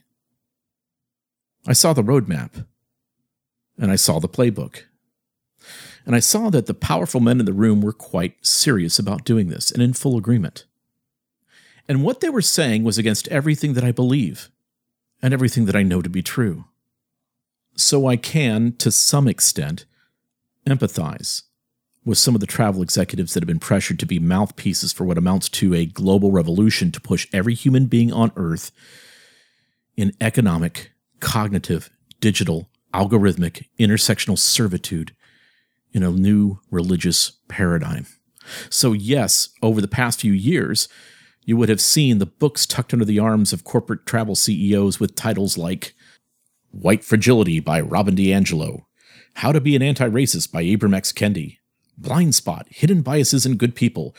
I 1.66 1.72
saw 1.72 1.92
the 1.92 2.04
roadmap 2.04 2.64
and 3.76 3.90
I 3.90 3.96
saw 3.96 4.20
the 4.20 4.28
playbook 4.28 4.82
and 6.06 6.14
I 6.14 6.20
saw 6.20 6.50
that 6.50 6.66
the 6.66 6.74
powerful 6.74 7.20
men 7.20 7.40
in 7.40 7.46
the 7.46 7.52
room 7.52 7.80
were 7.80 7.92
quite 7.92 8.44
serious 8.44 8.98
about 8.98 9.24
doing 9.24 9.48
this 9.48 9.70
and 9.70 9.82
in 9.82 9.94
full 9.94 10.16
agreement. 10.16 10.66
And 11.88 12.02
what 12.02 12.20
they 12.20 12.28
were 12.28 12.42
saying 12.42 12.84
was 12.84 12.98
against 12.98 13.28
everything 13.28 13.74
that 13.74 13.84
I 13.84 13.92
believe 13.92 14.50
and 15.22 15.34
everything 15.34 15.64
that 15.66 15.76
I 15.76 15.82
know 15.82 16.02
to 16.02 16.10
be 16.10 16.22
true. 16.22 16.66
So 17.76 18.06
I 18.06 18.16
can, 18.16 18.72
to 18.78 18.90
some 18.90 19.26
extent, 19.26 19.86
empathize 20.66 21.42
with 22.04 22.18
some 22.18 22.34
of 22.34 22.40
the 22.40 22.46
travel 22.46 22.82
executives 22.82 23.32
that 23.32 23.42
have 23.42 23.48
been 23.48 23.58
pressured 23.58 23.98
to 23.98 24.06
be 24.06 24.18
mouthpieces 24.18 24.92
for 24.92 25.04
what 25.04 25.18
amounts 25.18 25.48
to 25.48 25.74
a 25.74 25.86
global 25.86 26.30
revolution 26.30 26.92
to 26.92 27.00
push 27.00 27.26
every 27.32 27.54
human 27.54 27.86
being 27.86 28.12
on 28.12 28.32
Earth 28.36 28.70
in 29.96 30.12
economic, 30.20 30.92
cognitive, 31.20 31.90
digital, 32.20 32.68
algorithmic, 32.92 33.66
intersectional 33.78 34.38
servitude 34.38 35.14
in 35.92 36.02
a 36.02 36.10
new 36.10 36.58
religious 36.70 37.32
paradigm. 37.48 38.06
So, 38.68 38.92
yes, 38.92 39.48
over 39.62 39.80
the 39.80 39.88
past 39.88 40.20
few 40.20 40.32
years, 40.32 40.88
you 41.44 41.56
would 41.56 41.68
have 41.68 41.80
seen 41.80 42.18
the 42.18 42.26
books 42.26 42.66
tucked 42.66 42.92
under 42.92 43.04
the 43.04 43.18
arms 43.18 43.52
of 43.52 43.64
corporate 43.64 44.06
travel 44.06 44.34
CEOs 44.34 45.00
with 45.00 45.14
titles 45.14 45.56
like 45.56 45.94
White 46.70 47.04
Fragility 47.04 47.60
by 47.60 47.80
Robin 47.80 48.16
DiAngelo, 48.16 48.84
How 49.34 49.52
to 49.52 49.60
Be 49.60 49.76
an 49.76 49.82
Anti 49.82 50.08
Racist 50.08 50.52
by 50.52 50.64
Ibram 50.64 50.94
X. 50.94 51.12
Kendi, 51.12 51.58
Blind 51.98 52.34
Spot 52.34 52.66
Hidden 52.70 53.02
Biases 53.02 53.46
in 53.46 53.56
Good 53.56 53.74
People, 53.74 54.14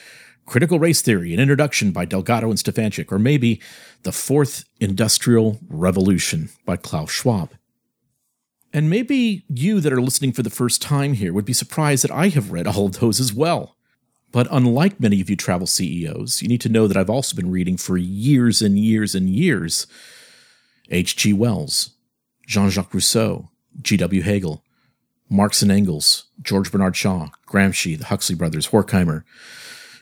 Critical 0.46 0.80
Race 0.80 1.02
Theory, 1.02 1.34
an 1.34 1.40
introduction 1.40 1.92
by 1.92 2.06
Delgado 2.06 2.50
and 2.50 2.58
Stefancic, 2.58 3.12
or 3.12 3.20
maybe 3.20 3.62
The 4.04 4.12
Fourth 4.12 4.66
Industrial 4.80 5.60
Revolution 5.68 6.50
by 6.66 6.78
Klaus 6.78 7.12
Schwab. 7.12 7.52
And 8.72 8.90
maybe 8.90 9.46
you 9.48 9.80
that 9.80 9.94
are 9.94 10.02
listening 10.02 10.34
for 10.34 10.44
the 10.44 10.50
first 10.50 10.82
time 10.82 11.14
here 11.14 11.32
would 11.32 11.46
be 11.46 11.54
surprised 11.54 12.04
that 12.04 12.12
I 12.12 12.28
have 12.28 12.52
read 12.52 12.68
all 12.68 12.88
of 12.88 13.00
those 13.00 13.20
as 13.20 13.34
well. 13.34 13.78
But 14.34 14.50
unlike 14.52 15.00
many 15.00 15.22
of 15.22 15.30
you 15.30 15.38
travel 15.38 15.66
CEOs, 15.66 16.42
you 16.42 16.50
need 16.50 16.60
to 16.60 16.68
know 16.68 16.86
that 16.86 16.98
I've 16.98 17.10
also 17.10 17.38
been 17.38 17.50
reading 17.50 17.78
for 17.78 17.98
years 17.98 18.62
and 18.62 18.78
years 18.78 19.16
and 19.16 19.30
years 19.30 19.88
H.G. 20.92 21.32
Wells, 21.32 21.92
Jean 22.46 22.70
Jacques 22.70 22.94
Rousseau, 22.94 23.50
G.W. 23.82 24.22
Hegel, 24.24 24.62
Marx 25.30 25.62
and 25.62 25.72
Engels, 25.72 26.26
George 26.42 26.72
Bernard 26.72 26.96
Shaw, 26.96 27.30
Gramsci, 27.48 27.98
the 27.98 28.06
Huxley 28.06 28.36
brothers, 28.36 28.70
Horkheimer, 28.70 29.24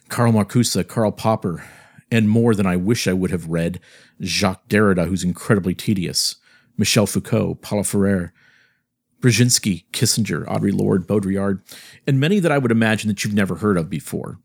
Karl 0.10 0.34
Marcuse, 0.34 0.88
Karl 0.88 1.12
Popper, 1.12 1.64
and 2.12 2.30
more 2.30 2.54
than 2.54 2.66
I 2.66 2.76
wish 2.76 3.08
I 3.08 3.14
would 3.14 3.32
have 3.32 3.48
read 3.48 3.80
Jacques 4.22 4.68
Derrida, 4.68 5.08
who's 5.08 5.24
incredibly 5.24 5.74
tedious, 5.74 6.36
Michel 6.78 7.08
Foucault, 7.08 7.56
Paulo 7.56 7.84
Freire, 7.84 8.34
Brzezinski, 9.22 9.86
Kissinger, 9.92 10.46
Audre 10.46 10.78
Lorde, 10.78 11.08
Baudrillard, 11.08 11.62
and 12.06 12.20
many 12.20 12.40
that 12.40 12.52
I 12.52 12.58
would 12.58 12.72
imagine 12.72 13.08
that 13.08 13.24
you've 13.24 13.34
never 13.34 13.56
heard 13.56 13.78
of 13.78 13.90
before. 13.90 14.40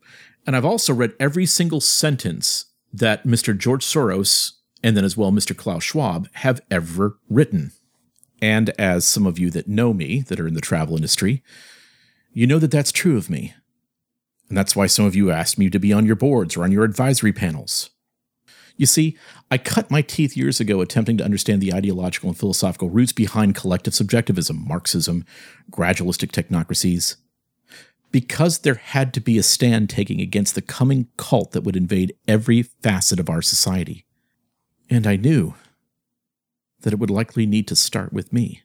And 0.47 0.55
I've 0.55 0.65
also 0.65 0.95
read 0.95 1.15
every 1.19 1.47
single 1.47 1.81
sentence 1.81 2.67
that 2.93 3.25
Mr. 3.25 3.57
George 3.59 3.85
Soros 3.85 4.53
and 4.83 4.97
then 4.97 5.05
as 5.05 5.17
well 5.17 5.33
Mr. 5.33 5.57
Klaus 5.57 5.83
Schwab 5.83 6.29
have 6.35 6.61
ever 6.71 7.19
written. 7.29 7.73
And 8.41 8.71
as 8.79 9.05
some 9.05 9.27
of 9.27 9.39
you 9.39 9.51
that 9.51 9.69
know 9.69 9.93
me, 9.93 10.21
that 10.23 10.39
are 10.39 10.47
in 10.47 10.55
the 10.55 10.61
travel 10.61 10.97
industry, 10.97 11.43
you 12.33 12.47
know 12.47 12.59
that 12.59 12.71
that's 12.71 12.93
true 12.93 13.17
of 13.17 13.29
me. 13.31 13.55
And 14.49 14.57
that's 14.57 14.77
why 14.77 14.87
some 14.87 15.05
of 15.05 15.17
you 15.17 15.31
asked 15.31 15.59
me 15.59 15.69
to 15.71 15.79
be 15.79 15.93
on 15.93 16.07
your 16.07 16.17
boards 16.17 16.57
or 16.57 16.65
on 16.65 16.73
your 16.73 16.85
advisory 16.85 17.33
panels. 17.33 17.91
You 18.77 18.87
see, 18.87 19.19
I 19.51 19.59
cut 19.59 19.91
my 19.91 20.03
teeth 20.03 20.37
years 20.37 20.61
ago 20.61 20.81
attempting 20.81 21.19
to 21.19 21.25
understand 21.25 21.61
the 21.61 21.75
ideological 21.75 22.29
and 22.29 22.39
philosophical 22.39 22.89
roots 22.89 23.13
behind 23.13 23.57
collective 23.57 23.95
subjectivism, 23.95 24.65
Marxism, 24.67 25.25
gradualistic 25.71 26.31
technocracies, 26.31 27.17
because 28.13 28.61
there 28.61 28.77
had 28.77 29.13
to 29.15 29.21
be 29.21 29.37
a 29.37 29.43
stand 29.43 29.91
taking 29.91 30.21
against 30.21 30.55
the 30.55 30.63
coming 30.63 31.09
cult 31.17 31.51
that 31.53 31.63
would 31.63 31.77
invade 31.77 32.15
every 32.29 32.63
facet 32.63 33.19
of 33.19 33.29
our 33.29 33.43
society. 33.43 34.07
And 34.89 35.07
I 35.07 35.17
knew 35.17 35.55
that 36.81 36.93
it 36.93 36.99
would 36.99 37.11
likely 37.11 37.47
need 37.47 37.67
to 37.69 37.77
start 37.77 38.13
with 38.13 38.33
me. 38.33 38.63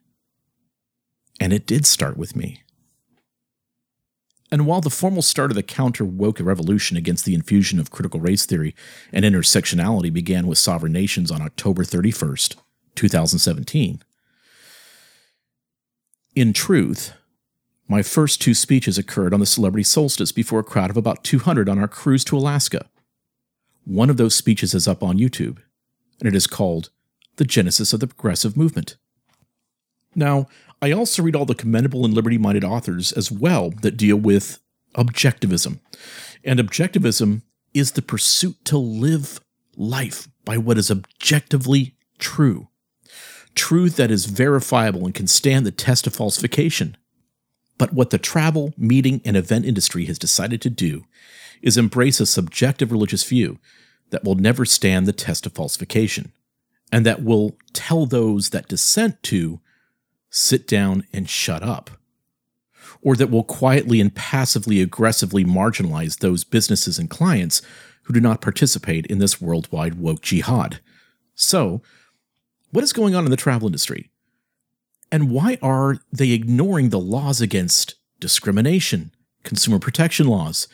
And 1.40 1.52
it 1.52 1.66
did 1.66 1.86
start 1.86 2.18
with 2.18 2.36
me. 2.36 2.64
And 4.52 4.68
while 4.68 4.82
the 4.82 4.92
formal 4.92 5.24
start 5.24 5.50
of 5.50 5.56
the 5.56 5.64
counter 5.64 6.06
woke 6.06 6.40
revolution 6.40 6.96
against 6.96 7.26
the 7.26 7.34
infusion 7.34 7.80
of 7.80 7.90
critical 7.90 8.20
race 8.20 8.46
theory 8.46 8.76
and 9.12 9.26
intersectionality 9.26 10.14
began 10.14 10.46
with 10.46 10.60
sovereign 10.60 10.94
nations 10.94 11.32
on 11.32 11.42
October 11.42 11.84
31st, 11.84 12.56
2017, 12.94 14.04
in 16.36 16.54
truth, 16.54 17.14
my 17.88 18.02
first 18.02 18.42
two 18.42 18.54
speeches 18.54 18.98
occurred 18.98 19.34
on 19.34 19.40
the 19.40 19.46
celebrity 19.46 19.84
solstice 19.84 20.32
before 20.32 20.60
a 20.60 20.64
crowd 20.64 20.90
of 20.90 20.98
about 20.98 21.24
200 21.24 21.70
on 21.70 21.80
our 21.80 21.88
cruise 21.88 22.24
to 22.26 22.38
Alaska. 22.38 22.90
One 23.86 24.10
of 24.10 24.18
those 24.18 24.36
speeches 24.36 24.74
is 24.74 24.88
up 24.88 25.04
on 25.04 25.20
YouTube, 25.20 25.58
and 26.20 26.28
it 26.28 26.36
is 26.36 26.48
called 26.48 26.90
The 27.38 27.46
Genesis 27.46 27.94
of 27.94 28.00
the 28.00 28.08
Progressive 28.08 28.56
Movement. 28.56 28.98
Now, 30.16 30.48
I 30.82 30.92
also 30.92 31.24
read 31.24 31.36
all 31.36 31.46
the 31.46 31.56
commendable 31.56 32.06
and 32.06 32.14
liberty 32.14 32.38
minded 32.38 32.64
authors 32.64 33.12
as 33.12 33.32
well 33.32 33.72
that 33.82 33.98
deal 33.98 34.18
with 34.18 34.60
objectivism. 34.96 35.80
And 36.44 36.60
objectivism 36.60 37.42
is 37.74 37.94
the 37.94 38.02
pursuit 38.02 38.64
to 38.66 38.78
live 38.78 39.40
life 39.76 40.28
by 40.46 40.58
what 40.58 40.78
is 40.78 40.92
objectively 40.92 41.96
true. 42.20 42.68
Truth 43.56 43.96
that 43.96 44.12
is 44.12 44.26
verifiable 44.26 45.06
and 45.06 45.16
can 45.16 45.28
stand 45.28 45.66
the 45.66 45.72
test 45.72 46.06
of 46.06 46.16
falsification. 46.16 46.98
But 47.78 47.94
what 47.94 48.12
the 48.12 48.18
travel, 48.18 48.74
meeting, 48.78 49.22
and 49.26 49.36
event 49.36 49.66
industry 49.66 50.06
has 50.06 50.20
decided 50.20 50.62
to 50.62 50.70
do 50.70 51.06
is 51.62 51.78
embrace 51.78 52.20
a 52.20 52.26
subjective 52.26 52.92
religious 52.92 53.24
view 53.24 53.58
that 54.12 54.24
will 54.24 54.36
never 54.36 54.66
stand 54.66 55.08
the 55.08 55.14
test 55.14 55.46
of 55.46 55.54
falsification, 55.54 56.32
and 56.94 57.08
that 57.08 57.24
will 57.24 57.58
tell 57.74 58.06
those 58.06 58.52
that 58.52 58.68
dissent 58.68 59.24
to 59.24 59.60
sit 60.30 60.68
down 60.68 61.04
and 61.12 61.28
shut 61.28 61.64
up, 61.64 61.90
or 63.02 63.16
that 63.16 63.32
will 63.32 63.44
quietly 63.44 64.00
and 64.00 64.14
passively 64.14 64.80
aggressively 64.80 65.44
marginalize 65.44 66.20
those 66.20 66.44
businesses 66.44 67.00
and 67.00 67.10
clients 67.10 67.64
who 68.04 68.14
do 68.14 68.22
not 68.22 68.42
participate 68.42 69.08
in 69.08 69.18
this 69.18 69.42
worldwide 69.42 69.96
woke 69.96 70.22
jihad. 70.22 70.82
So, 71.34 71.82
what 72.70 72.84
is 72.84 72.94
going 72.94 73.16
on 73.16 73.26
in 73.26 73.32
the 73.32 73.38
travel 73.38 73.68
industry? 73.68 74.12
And 75.12 75.32
why 75.32 75.58
are 75.64 75.98
they 76.12 76.30
ignoring 76.30 76.90
the 76.90 77.00
laws 77.00 77.42
against 77.42 77.96
discrimination, 78.20 79.12
consumer 79.44 79.80
protection 79.80 80.28
laws, 80.28 80.68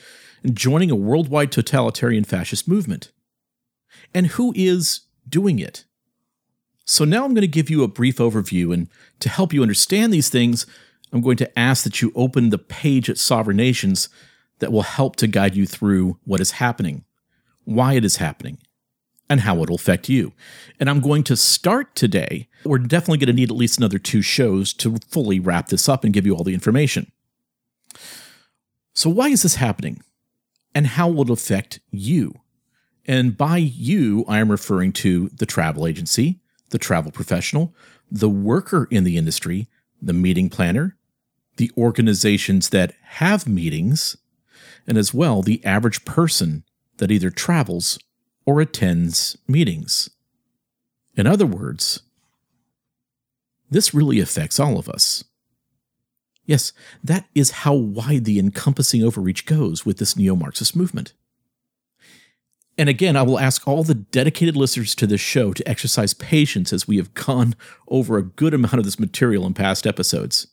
and 0.43 0.53
joining 0.53 0.91
a 0.91 0.97
worldwide 0.97 1.53
totalitarian 1.53 2.25
fascist 2.25 2.67
movement? 2.67 3.13
And 4.13 4.27
who 4.27 4.51
is 4.53 5.03
doing 5.29 5.59
it? 5.59 5.85
So 6.89 7.05
now 7.05 7.23
I'm 7.23 7.35
going 7.35 7.41
to 7.41 7.47
give 7.47 7.69
you 7.69 7.83
a 7.83 7.87
brief 7.87 8.17
overview, 8.17 8.73
and 8.73 8.87
to 9.19 9.29
help 9.29 9.53
you 9.53 9.61
understand 9.61 10.11
these 10.11 10.27
things, 10.27 10.65
I'm 11.13 11.21
going 11.21 11.37
to 11.37 11.59
ask 11.59 11.83
that 11.83 12.01
you 12.01 12.11
open 12.15 12.49
the 12.49 12.57
page 12.57 13.11
at 13.11 13.19
Sovereign 13.19 13.57
Nations 13.57 14.09
that 14.57 14.71
will 14.71 14.81
help 14.81 15.15
to 15.17 15.27
guide 15.27 15.55
you 15.55 15.67
through 15.67 16.17
what 16.23 16.41
is 16.41 16.53
happening, 16.53 17.05
why 17.63 17.93
it 17.93 18.03
is 18.03 18.15
happening, 18.15 18.57
and 19.29 19.41
how 19.41 19.61
it'll 19.61 19.75
affect 19.75 20.09
you. 20.09 20.33
And 20.79 20.89
I'm 20.89 20.99
going 20.99 21.23
to 21.25 21.35
start 21.35 21.93
today. 21.93 22.47
We're 22.65 22.79
definitely 22.79 23.19
going 23.19 23.35
to 23.35 23.39
need 23.39 23.51
at 23.51 23.55
least 23.55 23.77
another 23.77 23.99
two 23.99 24.23
shows 24.23 24.73
to 24.73 24.97
fully 25.09 25.39
wrap 25.39 25.67
this 25.67 25.87
up 25.87 26.03
and 26.03 26.11
give 26.11 26.25
you 26.25 26.35
all 26.35 26.43
the 26.43 26.55
information. 26.55 27.11
So, 28.95 29.11
why 29.11 29.27
is 29.27 29.43
this 29.43 29.55
happening? 29.55 30.01
And 30.73 30.87
how 30.87 31.07
will 31.07 31.21
it 31.21 31.29
affect 31.29 31.81
you? 31.91 32.33
And 33.05 33.37
by 33.37 33.57
you, 33.57 34.25
I 34.27 34.39
am 34.39 34.49
referring 34.49 34.91
to 34.93 35.29
the 35.29 35.45
travel 35.45 35.85
agency, 35.85 36.39
the 36.69 36.77
travel 36.77 37.11
professional, 37.11 37.73
the 38.11 38.29
worker 38.29 38.87
in 38.91 39.03
the 39.03 39.17
industry, 39.17 39.67
the 40.01 40.13
meeting 40.13 40.49
planner, 40.49 40.97
the 41.57 41.71
organizations 41.77 42.69
that 42.69 42.93
have 43.01 43.47
meetings, 43.47 44.17
and 44.87 44.97
as 44.97 45.13
well 45.13 45.41
the 45.41 45.63
average 45.65 46.05
person 46.05 46.63
that 46.97 47.11
either 47.11 47.29
travels 47.29 47.99
or 48.45 48.61
attends 48.61 49.37
meetings. 49.47 50.09
In 51.15 51.27
other 51.27 51.45
words, 51.45 52.01
this 53.69 53.93
really 53.93 54.19
affects 54.19 54.59
all 54.59 54.79
of 54.79 54.89
us. 54.89 55.23
Yes, 56.45 56.73
that 57.03 57.25
is 57.35 57.51
how 57.51 57.73
wide 57.73 58.25
the 58.25 58.39
encompassing 58.39 59.03
overreach 59.03 59.45
goes 59.45 59.85
with 59.85 59.97
this 59.97 60.17
neo 60.17 60.35
Marxist 60.35 60.75
movement. 60.75 61.13
And 62.79 62.87
again, 62.87 63.17
I 63.17 63.23
will 63.23 63.37
ask 63.37 63.67
all 63.67 63.83
the 63.83 63.93
dedicated 63.93 64.55
listeners 64.55 64.95
to 64.95 65.05
this 65.05 65.19
show 65.19 65.51
to 65.51 65.67
exercise 65.67 66.13
patience 66.13 66.71
as 66.71 66.87
we 66.87 66.95
have 66.95 67.13
gone 67.13 67.53
over 67.89 68.17
a 68.17 68.23
good 68.23 68.53
amount 68.53 68.75
of 68.75 68.85
this 68.85 68.97
material 68.97 69.45
in 69.45 69.53
past 69.53 69.85
episodes. 69.85 70.47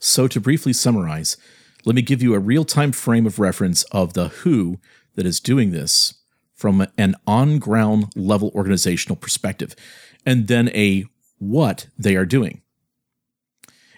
So, 0.00 0.26
to 0.26 0.40
briefly 0.40 0.72
summarize, 0.72 1.36
let 1.84 1.96
me 1.96 2.00
give 2.00 2.22
you 2.22 2.32
a 2.32 2.38
real 2.38 2.64
time 2.64 2.92
frame 2.92 3.26
of 3.26 3.38
reference 3.38 3.82
of 3.92 4.14
the 4.14 4.28
who 4.28 4.80
that 5.16 5.26
is 5.26 5.38
doing 5.38 5.70
this 5.70 6.14
from 6.54 6.86
an 6.96 7.14
on 7.26 7.58
ground 7.58 8.06
level 8.16 8.50
organizational 8.54 9.16
perspective, 9.16 9.76
and 10.24 10.48
then 10.48 10.70
a 10.70 11.04
what 11.36 11.88
they 11.98 12.16
are 12.16 12.24
doing. 12.24 12.62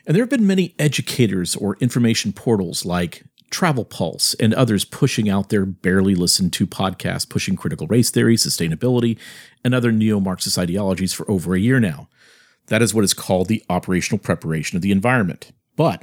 And 0.04 0.16
there 0.16 0.22
have 0.24 0.30
been 0.30 0.48
many 0.48 0.74
educators 0.80 1.54
or 1.54 1.76
information 1.76 2.32
portals 2.32 2.84
like 2.84 3.22
Travel 3.50 3.84
Pulse, 3.84 4.34
and 4.34 4.52
others 4.54 4.84
pushing 4.84 5.28
out 5.28 5.48
their 5.48 5.64
barely 5.64 6.14
listened 6.14 6.52
to 6.54 6.66
podcasts 6.66 7.28
pushing 7.28 7.56
critical 7.56 7.86
race 7.86 8.10
theory, 8.10 8.36
sustainability, 8.36 9.18
and 9.64 9.74
other 9.74 9.92
neo 9.92 10.20
Marxist 10.20 10.58
ideologies 10.58 11.12
for 11.12 11.30
over 11.30 11.54
a 11.54 11.60
year 11.60 11.80
now. 11.80 12.08
That 12.66 12.82
is 12.82 12.92
what 12.92 13.04
is 13.04 13.14
called 13.14 13.48
the 13.48 13.62
operational 13.70 14.18
preparation 14.18 14.76
of 14.76 14.82
the 14.82 14.90
environment. 14.90 15.52
But 15.76 16.02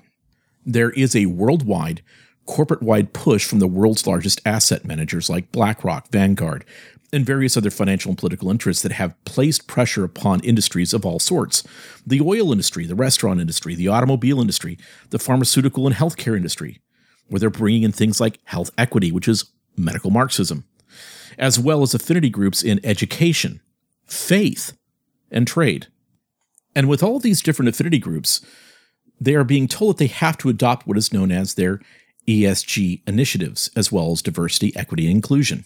there 0.66 0.92
is 0.92 1.16
a 1.16 1.26
worldwide, 1.26 2.02
corporate 2.46 2.82
wide 2.82 3.14
push 3.14 3.46
from 3.46 3.60
the 3.60 3.68
world's 3.68 4.08
largest 4.08 4.42
asset 4.46 4.86
managers 4.86 5.30
like 5.30 5.52
BlackRock, 5.52 6.10
Vanguard, 6.10 6.66
and 7.12 7.26
various 7.26 7.56
other 7.56 7.70
financial 7.70 8.10
and 8.10 8.18
political 8.18 8.50
interests 8.50 8.82
that 8.82 8.94
have 8.94 9.24
placed 9.24 9.68
pressure 9.68 10.04
upon 10.04 10.40
industries 10.40 10.94
of 10.94 11.06
all 11.06 11.20
sorts 11.20 11.64
the 12.06 12.20
oil 12.20 12.52
industry, 12.52 12.86
the 12.86 12.96
restaurant 12.96 13.40
industry, 13.40 13.76
the 13.76 13.88
automobile 13.88 14.42
industry, 14.42 14.78
the 15.12 15.20
pharmaceutical 15.20 15.86
and 15.86 15.96
healthcare 15.96 16.36
industry, 16.36 16.80
where 17.28 17.40
they're 17.40 17.50
bringing 17.50 17.84
in 17.84 17.92
things 17.92 18.20
like 18.22 18.40
health 18.46 18.72
equity, 18.78 19.12
which 19.12 19.28
is 19.28 19.46
medical 19.78 20.12
Marxism, 20.12 20.66
as 21.38 21.60
well 21.60 21.82
as 21.82 21.94
affinity 21.94 22.30
groups 22.30 22.64
in 22.64 22.80
education, 22.84 23.62
faith, 24.06 24.78
and 25.32 25.48
trade. 25.48 25.88
And 26.76 26.88
with 26.88 27.04
all 27.04 27.20
these 27.20 27.42
different 27.42 27.70
affinity 27.70 28.00
groups, 28.00 28.42
they 29.20 29.36
are 29.36 29.44
being 29.44 29.68
told 29.68 29.98
that 29.98 30.00
they 30.00 30.08
have 30.08 30.38
to 30.40 30.50
adopt 30.50 30.88
what 30.88 30.98
is 30.98 31.14
known 31.14 31.32
as 31.32 31.54
their 31.54 31.80
ESG 32.28 33.02
initiatives, 33.08 33.70
as 33.76 33.92
well 33.92 34.12
as 34.12 34.22
diversity, 34.22 34.76
equity, 34.76 35.08
and 35.08 35.16
inclusion. 35.16 35.66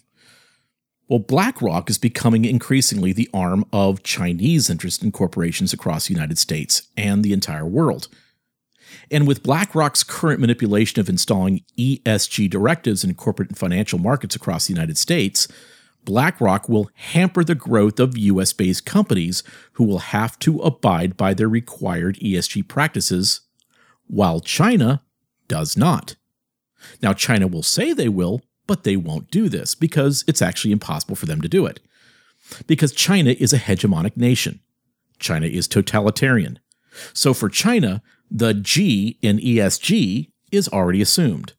Well, 1.07 1.19
BlackRock 1.19 1.89
is 1.89 1.97
becoming 1.97 2.43
increasingly 2.43 3.13
the 3.13 3.29
arm 3.33 3.65
of 3.71 4.03
Chinese 4.03 4.69
interest 4.69 5.03
in 5.03 5.11
corporations 5.11 5.71
across 5.71 6.07
the 6.07 6.13
United 6.13 6.37
States 6.37 6.89
and 6.97 7.23
the 7.23 7.31
entire 7.31 7.65
world. 7.65 8.09
And 9.11 9.27
with 9.27 9.43
BlackRock's 9.43 10.03
current 10.03 10.39
manipulation 10.39 10.99
of 10.99 11.09
installing 11.09 11.63
ESG 11.77 12.49
directives 12.49 13.03
in 13.03 13.13
corporate 13.15 13.49
and 13.49 13.57
financial 13.57 13.99
markets 13.99 14.35
across 14.35 14.67
the 14.67 14.73
United 14.73 14.97
States, 14.97 15.47
BlackRock 16.05 16.69
will 16.69 16.89
hamper 16.93 17.43
the 17.43 17.55
growth 17.55 17.99
of 17.99 18.17
US 18.17 18.53
based 18.53 18.85
companies 18.85 19.43
who 19.73 19.83
will 19.83 19.99
have 19.99 20.39
to 20.39 20.59
abide 20.61 21.17
by 21.17 21.33
their 21.33 21.49
required 21.49 22.17
ESG 22.19 22.67
practices, 22.67 23.41
while 24.07 24.39
China 24.39 25.01
does 25.47 25.75
not. 25.75 26.15
Now, 27.01 27.13
China 27.13 27.47
will 27.47 27.63
say 27.63 27.91
they 27.91 28.07
will, 28.07 28.41
but 28.67 28.83
they 28.83 28.95
won't 28.95 29.31
do 29.31 29.49
this 29.49 29.75
because 29.75 30.23
it's 30.27 30.41
actually 30.41 30.71
impossible 30.71 31.15
for 31.15 31.25
them 31.25 31.41
to 31.41 31.49
do 31.49 31.65
it. 31.65 31.79
Because 32.67 32.93
China 32.93 33.31
is 33.31 33.51
a 33.51 33.57
hegemonic 33.57 34.15
nation. 34.15 34.61
China 35.19 35.47
is 35.47 35.67
totalitarian. 35.67 36.59
So 37.13 37.33
for 37.33 37.49
China, 37.49 38.01
the 38.29 38.53
G 38.53 39.17
in 39.21 39.37
ESG 39.37 40.29
is 40.51 40.67
already 40.69 41.01
assumed. 41.01 41.53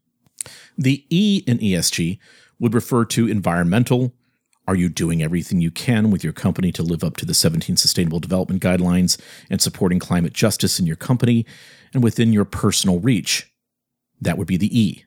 The 0.77 1.05
E 1.11 1.43
in 1.47 1.59
ESG 1.59 2.19
would 2.59 2.75
refer 2.75 3.05
to 3.07 3.29
environmental. 3.29 4.15
Are 4.67 4.75
you 4.75 4.89
doing 4.89 5.23
everything 5.23 5.61
you 5.61 5.71
can 5.71 6.11
with 6.11 6.23
your 6.23 6.33
company 6.33 6.73
to 6.73 6.83
live 6.83 7.03
up 7.03 7.17
to 7.19 7.27
the 7.27 7.35
17 7.35 7.77
Sustainable 7.77 8.21
Development 8.21 8.63
Guidelines 8.63 9.19
and 9.49 9.63
supporting 9.63 9.99
climate 9.99 10.35
justice 10.35 10.79
in 10.79 10.87
your 10.87 10.97
company 10.97 11.47
and 11.95 12.03
within 12.03 12.33
your 12.33 12.45
personal 12.45 13.01
reach? 13.01 13.51
That 14.21 14.37
would 14.37 14.47
be 14.47 14.57
the 14.57 14.79
E. 14.79 15.05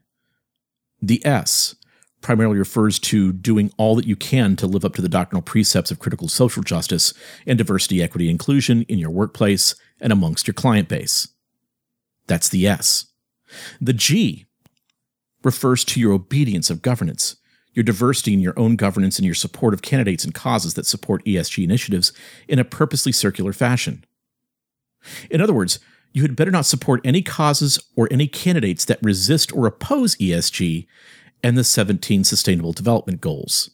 The 1.02 1.24
S 1.26 1.76
primarily 2.21 2.58
refers 2.58 3.00
to 3.00 3.34
doing 3.34 3.71
all 3.78 3.95
that 3.95 4.06
you 4.06 4.15
can 4.15 4.56
to 4.56 4.67
live 4.67 4.86
up 4.86 4.93
to 4.95 5.02
the 5.02 5.10
doctrinal 5.10 5.41
precepts 5.41 5.91
of 5.91 6.00
critical 6.00 6.28
social 6.28 6.63
justice 6.63 7.13
and 7.45 7.58
diversity, 7.58 8.02
equity, 8.02 8.30
inclusion 8.30 8.84
in 8.84 9.00
your 9.00 9.10
workplace 9.10 9.76
and 10.00 10.13
amongst 10.13 10.47
your 10.47 10.54
client 10.54 10.88
base. 10.88 11.28
That's 12.32 12.48
the 12.48 12.65
S. 12.65 13.08
The 13.82 13.91
G 13.91 14.46
refers 15.44 15.84
to 15.84 16.00
your 16.00 16.13
obedience 16.13 16.70
of 16.70 16.82
governance, 16.82 17.36
your 17.74 17.84
diversity 17.84 18.32
in 18.32 18.39
your 18.39 18.58
own 18.58 18.78
governance, 18.78 19.20
and 19.20 19.26
your 19.26 19.36
support 19.36 19.74
of 19.74 19.82
candidates 19.82 20.24
and 20.24 20.34
causes 20.34 20.76
that 20.76 20.86
support 20.86 21.26
ESG 21.26 21.62
initiatives 21.62 22.13
in 22.48 22.58
a 22.58 22.63
purposely 22.63 23.12
circular 23.12 23.52
fashion. 23.52 24.06
In 25.30 25.41
other 25.41 25.52
words, 25.52 25.80
you 26.13 26.22
had 26.22 26.38
better 26.38 26.52
not 26.52 26.65
support 26.65 27.02
any 27.04 27.22
causes 27.22 27.84
or 27.98 28.08
any 28.10 28.28
candidates 28.28 28.86
that 28.86 29.04
resist 29.04 29.52
or 29.52 29.67
oppose 29.67 30.15
ESG 30.15 30.88
and 31.44 31.58
the 31.58 31.65
17 31.65 32.24
Sustainable 32.24 32.72
Development 32.72 33.20
Goals. 33.20 33.72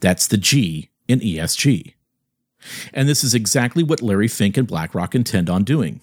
That's 0.00 0.26
the 0.26 0.36
G 0.36 0.90
in 1.06 1.20
ESG. 1.20 1.94
And 2.92 3.08
this 3.08 3.22
is 3.22 3.36
exactly 3.36 3.84
what 3.84 4.02
Larry 4.02 4.26
Fink 4.26 4.56
and 4.56 4.66
BlackRock 4.66 5.14
intend 5.14 5.48
on 5.48 5.62
doing 5.62 6.02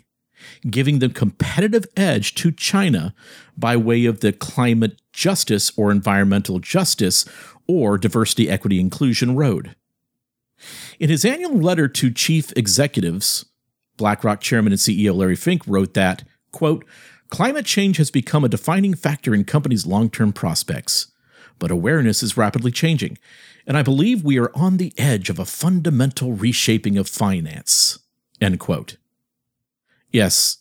giving 0.69 0.99
the 0.99 1.09
competitive 1.09 1.85
edge 1.95 2.35
to 2.35 2.51
China 2.51 3.13
by 3.57 3.75
way 3.77 4.05
of 4.05 4.19
the 4.19 4.33
climate 4.33 5.01
justice 5.13 5.71
or 5.77 5.91
environmental 5.91 6.59
justice 6.59 7.25
or 7.67 7.97
diversity, 7.97 8.49
equity, 8.49 8.79
inclusion 8.79 9.35
road. 9.35 9.75
In 10.99 11.09
his 11.09 11.25
annual 11.25 11.57
letter 11.57 11.87
to 11.87 12.11
chief 12.11 12.53
executives, 12.55 13.45
BlackRock 13.97 14.41
chairman 14.41 14.73
and 14.73 14.79
CEO 14.79 15.15
Larry 15.15 15.35
Fink 15.35 15.63
wrote 15.67 15.93
that, 15.93 16.23
quote, 16.51 16.85
Climate 17.29 17.65
change 17.65 17.97
has 17.97 18.11
become 18.11 18.43
a 18.43 18.49
defining 18.49 18.93
factor 18.93 19.33
in 19.33 19.45
companies' 19.45 19.85
long 19.85 20.09
term 20.09 20.31
prospects, 20.31 21.07
but 21.59 21.71
awareness 21.71 22.21
is 22.21 22.37
rapidly 22.37 22.71
changing, 22.71 23.17
and 23.65 23.77
I 23.77 23.81
believe 23.81 24.23
we 24.23 24.37
are 24.37 24.51
on 24.53 24.77
the 24.77 24.93
edge 24.97 25.29
of 25.29 25.39
a 25.39 25.45
fundamental 25.45 26.33
reshaping 26.33 26.97
of 26.97 27.09
finance. 27.09 27.99
End 28.39 28.59
quote. 28.59 28.97
Yes, 30.15 30.59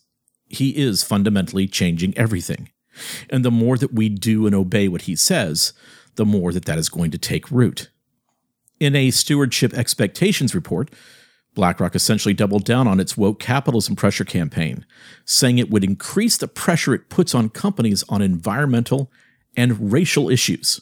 he 0.49 0.71
is 0.71 1.05
fundamentally 1.05 1.69
changing 1.69 2.13
everything. 2.19 2.71
And 3.31 3.45
the 3.45 3.53
more 3.53 3.79
that 3.79 3.95
we 3.95 4.09
do 4.09 4.47
and 4.47 4.55
obey 4.55 4.89
what 4.89 5.03
he 5.03 5.15
says, 5.15 5.73
the 6.17 6.25
more 6.25 6.53
that 6.53 6.65
that 6.65 6.77
is 6.77 6.89
going 6.89 7.13
to 7.13 7.19
take 7.19 7.53
root. 7.53 7.89
In 8.81 8.97
a 8.97 9.13
stewardship 9.13 9.73
expectations 9.73 10.57
report, 10.57 10.91
BlackRock 11.55 11.95
essentially 11.95 12.35
doubled 12.35 12.65
down 12.65 12.89
on 12.89 12.99
its 12.99 13.17
woke 13.17 13.39
capitalism 13.39 13.95
pressure 13.95 14.25
campaign, 14.25 14.85
saying 15.25 15.59
it 15.59 15.71
would 15.71 15.85
increase 15.85 16.37
the 16.37 16.49
pressure 16.49 16.93
it 16.93 17.09
puts 17.09 17.33
on 17.33 17.49
companies 17.49 18.03
on 18.09 18.23
environmental 18.23 19.09
and 19.57 19.93
racial 19.93 20.29
issues. 20.29 20.81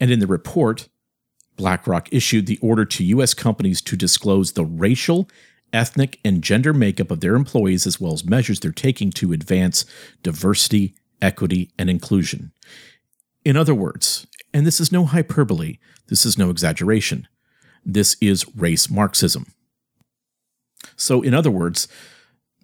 And 0.00 0.10
in 0.10 0.18
the 0.18 0.26
report, 0.26 0.88
BlackRock 1.56 2.12
issued 2.12 2.46
the 2.46 2.58
order 2.58 2.84
to 2.84 3.04
U.S. 3.04 3.32
companies 3.32 3.80
to 3.82 3.96
disclose 3.96 4.54
the 4.54 4.64
racial, 4.64 5.28
ethnic, 5.74 6.18
and 6.24 6.42
gender 6.42 6.72
makeup 6.72 7.10
of 7.10 7.20
their 7.20 7.34
employees, 7.34 7.86
as 7.86 8.00
well 8.00 8.12
as 8.12 8.24
measures 8.24 8.60
they're 8.60 8.72
taking 8.72 9.10
to 9.10 9.32
advance 9.32 9.84
diversity, 10.22 10.94
equity, 11.20 11.70
and 11.78 11.90
inclusion. 11.90 12.52
In 13.44 13.56
other 13.56 13.74
words, 13.74 14.26
and 14.54 14.66
this 14.66 14.80
is 14.80 14.92
no 14.92 15.04
hyperbole, 15.04 15.78
this 16.06 16.24
is 16.24 16.38
no 16.38 16.48
exaggeration, 16.48 17.28
this 17.84 18.16
is 18.20 18.46
race 18.56 18.88
Marxism. 18.88 19.52
So, 20.96 21.22
in 21.22 21.34
other 21.34 21.50
words, 21.50 21.88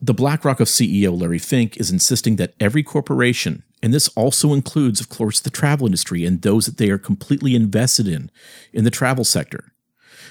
the 0.01 0.15
BlackRock 0.15 0.61
of 0.61 0.69
CEO 0.69 1.19
Larry 1.19 1.39
Fink 1.39 1.77
is 1.77 1.91
insisting 1.91 2.37
that 2.37 2.55
every 2.59 2.83
corporation, 2.83 3.65
and 3.83 3.93
this 3.93 4.09
also 4.09 4.55
includes, 4.55 5.01
of 5.01 5.11
course, 5.11 5.41
the 5.41 5.51
travel 5.51 5.87
industry 5.87 6.25
and 6.25 6.41
those 6.41 6.67
that 6.67 6.79
they 6.79 6.91
are 6.91 6.99
completely 6.99 7.55
invested 7.55 8.09
in, 8.09 8.31
in 8.73 8.85
the 8.85 8.91
travel 8.91 9.25
sector, 9.25 9.70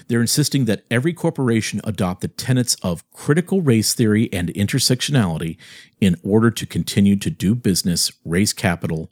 they're 0.07 0.21
insisting 0.21 0.65
that 0.65 0.85
every 0.89 1.13
corporation 1.13 1.81
adopt 1.83 2.21
the 2.21 2.27
tenets 2.27 2.75
of 2.81 3.09
critical 3.11 3.61
race 3.61 3.93
theory 3.93 4.29
and 4.31 4.49
intersectionality 4.49 5.57
in 5.99 6.15
order 6.23 6.51
to 6.51 6.65
continue 6.65 7.15
to 7.17 7.29
do 7.29 7.55
business, 7.55 8.11
raise 8.23 8.53
capital, 8.53 9.11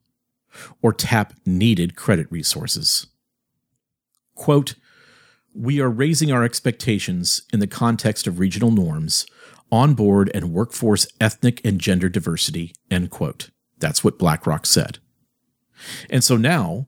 or 0.82 0.94
tap 0.94 1.34
needed 1.46 1.96
credit 1.96 2.28
resources. 2.32 3.08
Quote, 4.36 4.76
we 5.54 5.80
are 5.82 5.90
raising 5.90 6.32
our 6.32 6.44
expectations 6.44 7.42
in 7.52 7.60
the 7.60 7.68
context 7.68 8.28
of 8.28 8.40
regional 8.40 8.72
norms, 8.72 9.26
onboard 9.72 10.30
and 10.34 10.54
workforce 10.54 11.08
ethnic 11.20 11.60
and 11.66 11.82
gender 11.82 12.10
diversity, 12.10 12.74
end 12.92 13.10
quote. 13.10 13.50
That's 13.80 14.04
what 14.04 14.20
BlackRock 14.20 14.66
said. 14.66 15.00
And 16.10 16.24
so 16.24 16.38
now, 16.38 16.88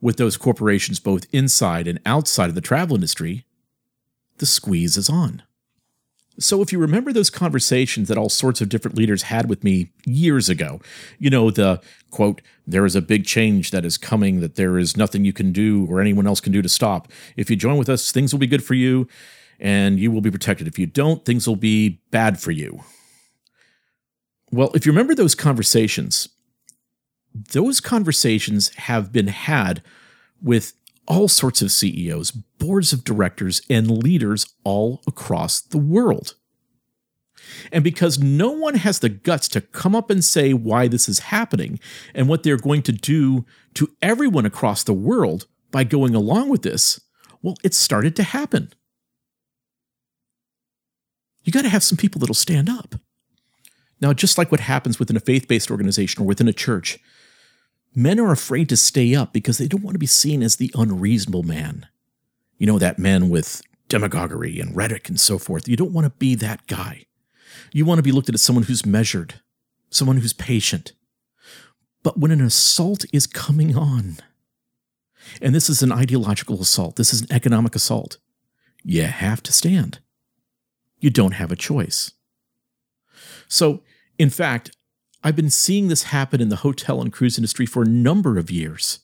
with 0.00 0.16
those 0.16 0.36
corporations 0.36 1.00
both 1.00 1.26
inside 1.32 1.88
and 1.88 2.00
outside 2.06 2.48
of 2.48 2.54
the 2.54 2.60
travel 2.60 2.96
industry, 2.96 3.44
the 4.38 4.46
squeeze 4.46 4.96
is 4.96 5.08
on. 5.08 5.42
So, 6.40 6.62
if 6.62 6.72
you 6.72 6.78
remember 6.78 7.12
those 7.12 7.30
conversations 7.30 8.06
that 8.06 8.16
all 8.16 8.28
sorts 8.28 8.60
of 8.60 8.68
different 8.68 8.96
leaders 8.96 9.22
had 9.22 9.48
with 9.48 9.64
me 9.64 9.90
years 10.06 10.48
ago, 10.48 10.80
you 11.18 11.30
know, 11.30 11.50
the 11.50 11.80
quote, 12.12 12.42
there 12.64 12.86
is 12.86 12.94
a 12.94 13.02
big 13.02 13.26
change 13.26 13.72
that 13.72 13.84
is 13.84 13.98
coming 13.98 14.38
that 14.38 14.54
there 14.54 14.78
is 14.78 14.96
nothing 14.96 15.24
you 15.24 15.32
can 15.32 15.50
do 15.50 15.86
or 15.90 16.00
anyone 16.00 16.28
else 16.28 16.40
can 16.40 16.52
do 16.52 16.62
to 16.62 16.68
stop. 16.68 17.08
If 17.36 17.50
you 17.50 17.56
join 17.56 17.76
with 17.76 17.88
us, 17.88 18.12
things 18.12 18.32
will 18.32 18.38
be 18.38 18.46
good 18.46 18.62
for 18.62 18.74
you 18.74 19.08
and 19.58 19.98
you 19.98 20.12
will 20.12 20.20
be 20.20 20.30
protected. 20.30 20.68
If 20.68 20.78
you 20.78 20.86
don't, 20.86 21.24
things 21.24 21.48
will 21.48 21.56
be 21.56 22.00
bad 22.12 22.38
for 22.38 22.52
you. 22.52 22.84
Well, 24.52 24.70
if 24.74 24.86
you 24.86 24.92
remember 24.92 25.14
those 25.14 25.34
conversations, 25.34 26.28
those 27.34 27.80
conversations 27.80 28.74
have 28.74 29.12
been 29.12 29.28
had 29.28 29.82
with 30.42 30.72
all 31.06 31.28
sorts 31.28 31.62
of 31.62 31.72
CEOs, 31.72 32.30
boards 32.30 32.92
of 32.92 33.04
directors, 33.04 33.62
and 33.70 33.90
leaders 33.90 34.46
all 34.64 35.02
across 35.06 35.60
the 35.60 35.78
world. 35.78 36.34
And 37.72 37.82
because 37.82 38.18
no 38.18 38.50
one 38.50 38.74
has 38.74 38.98
the 38.98 39.08
guts 39.08 39.48
to 39.48 39.60
come 39.60 39.94
up 39.94 40.10
and 40.10 40.22
say 40.22 40.52
why 40.52 40.86
this 40.86 41.08
is 41.08 41.20
happening 41.20 41.80
and 42.14 42.28
what 42.28 42.42
they're 42.42 42.58
going 42.58 42.82
to 42.82 42.92
do 42.92 43.46
to 43.74 43.88
everyone 44.02 44.44
across 44.44 44.82
the 44.82 44.92
world 44.92 45.46
by 45.70 45.84
going 45.84 46.14
along 46.14 46.50
with 46.50 46.62
this, 46.62 47.00
well, 47.42 47.56
it 47.64 47.74
started 47.74 48.14
to 48.16 48.22
happen. 48.22 48.70
You 51.44 51.52
got 51.52 51.62
to 51.62 51.68
have 51.70 51.82
some 51.82 51.96
people 51.96 52.18
that'll 52.18 52.34
stand 52.34 52.68
up. 52.68 52.96
Now, 54.00 54.12
just 54.12 54.36
like 54.38 54.50
what 54.50 54.60
happens 54.60 54.98
within 54.98 55.16
a 55.16 55.20
faith 55.20 55.48
based 55.48 55.70
organization 55.70 56.22
or 56.22 56.26
within 56.26 56.48
a 56.48 56.52
church, 56.52 56.98
Men 57.98 58.20
are 58.20 58.30
afraid 58.30 58.68
to 58.68 58.76
stay 58.76 59.16
up 59.16 59.32
because 59.32 59.58
they 59.58 59.66
don't 59.66 59.82
want 59.82 59.96
to 59.96 59.98
be 59.98 60.06
seen 60.06 60.40
as 60.40 60.54
the 60.54 60.70
unreasonable 60.76 61.42
man. 61.42 61.88
You 62.56 62.64
know, 62.64 62.78
that 62.78 62.96
man 62.96 63.28
with 63.28 63.60
demagoguery 63.88 64.60
and 64.60 64.76
rhetoric 64.76 65.08
and 65.08 65.18
so 65.18 65.36
forth. 65.36 65.66
You 65.66 65.74
don't 65.74 65.92
want 65.92 66.04
to 66.04 66.10
be 66.10 66.36
that 66.36 66.64
guy. 66.68 67.06
You 67.72 67.84
want 67.84 67.98
to 67.98 68.04
be 68.04 68.12
looked 68.12 68.28
at 68.28 68.36
as 68.36 68.42
someone 68.42 68.62
who's 68.62 68.86
measured, 68.86 69.40
someone 69.90 70.18
who's 70.18 70.32
patient. 70.32 70.92
But 72.04 72.16
when 72.16 72.30
an 72.30 72.40
assault 72.40 73.04
is 73.12 73.26
coming 73.26 73.76
on, 73.76 74.18
and 75.42 75.52
this 75.52 75.68
is 75.68 75.82
an 75.82 75.90
ideological 75.90 76.60
assault, 76.60 76.94
this 76.94 77.12
is 77.12 77.22
an 77.22 77.32
economic 77.32 77.74
assault, 77.74 78.18
you 78.84 79.02
have 79.02 79.42
to 79.42 79.52
stand. 79.52 79.98
You 81.00 81.10
don't 81.10 81.34
have 81.34 81.50
a 81.50 81.56
choice. 81.56 82.12
So, 83.48 83.82
in 84.20 84.30
fact, 84.30 84.70
I've 85.22 85.36
been 85.36 85.50
seeing 85.50 85.88
this 85.88 86.04
happen 86.04 86.40
in 86.40 86.48
the 86.48 86.56
hotel 86.56 87.00
and 87.00 87.12
cruise 87.12 87.38
industry 87.38 87.66
for 87.66 87.82
a 87.82 87.88
number 87.88 88.38
of 88.38 88.50
years, 88.50 89.00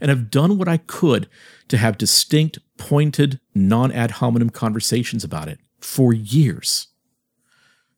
and 0.00 0.10
I've 0.10 0.30
done 0.30 0.58
what 0.58 0.68
I 0.68 0.78
could 0.78 1.28
to 1.68 1.76
have 1.76 1.98
distinct, 1.98 2.58
pointed, 2.78 3.40
non 3.54 3.92
ad 3.92 4.12
hominem 4.12 4.50
conversations 4.50 5.24
about 5.24 5.48
it 5.48 5.58
for 5.80 6.12
years. 6.12 6.88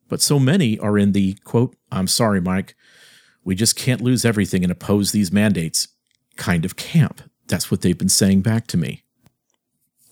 But 0.09 0.21
so 0.21 0.39
many 0.39 0.79
are 0.79 0.99
in 0.99 1.13
the 1.13 1.35
quote, 1.45 1.77
I'm 1.91 2.09
sorry, 2.09 2.41
Mike, 2.41 2.75
we 3.45 3.55
just 3.55 3.77
can't 3.77 4.01
lose 4.01 4.25
everything 4.25 4.63
and 4.63 4.71
oppose 4.71 5.13
these 5.13 5.33
mandates 5.33 5.89
kind 6.37 6.65
of 6.65 6.77
camp. 6.77 7.23
That's 7.47 7.71
what 7.71 7.81
they've 7.81 7.97
been 7.97 8.09
saying 8.09 8.43
back 8.43 8.67
to 8.69 8.77
me. 8.77 9.05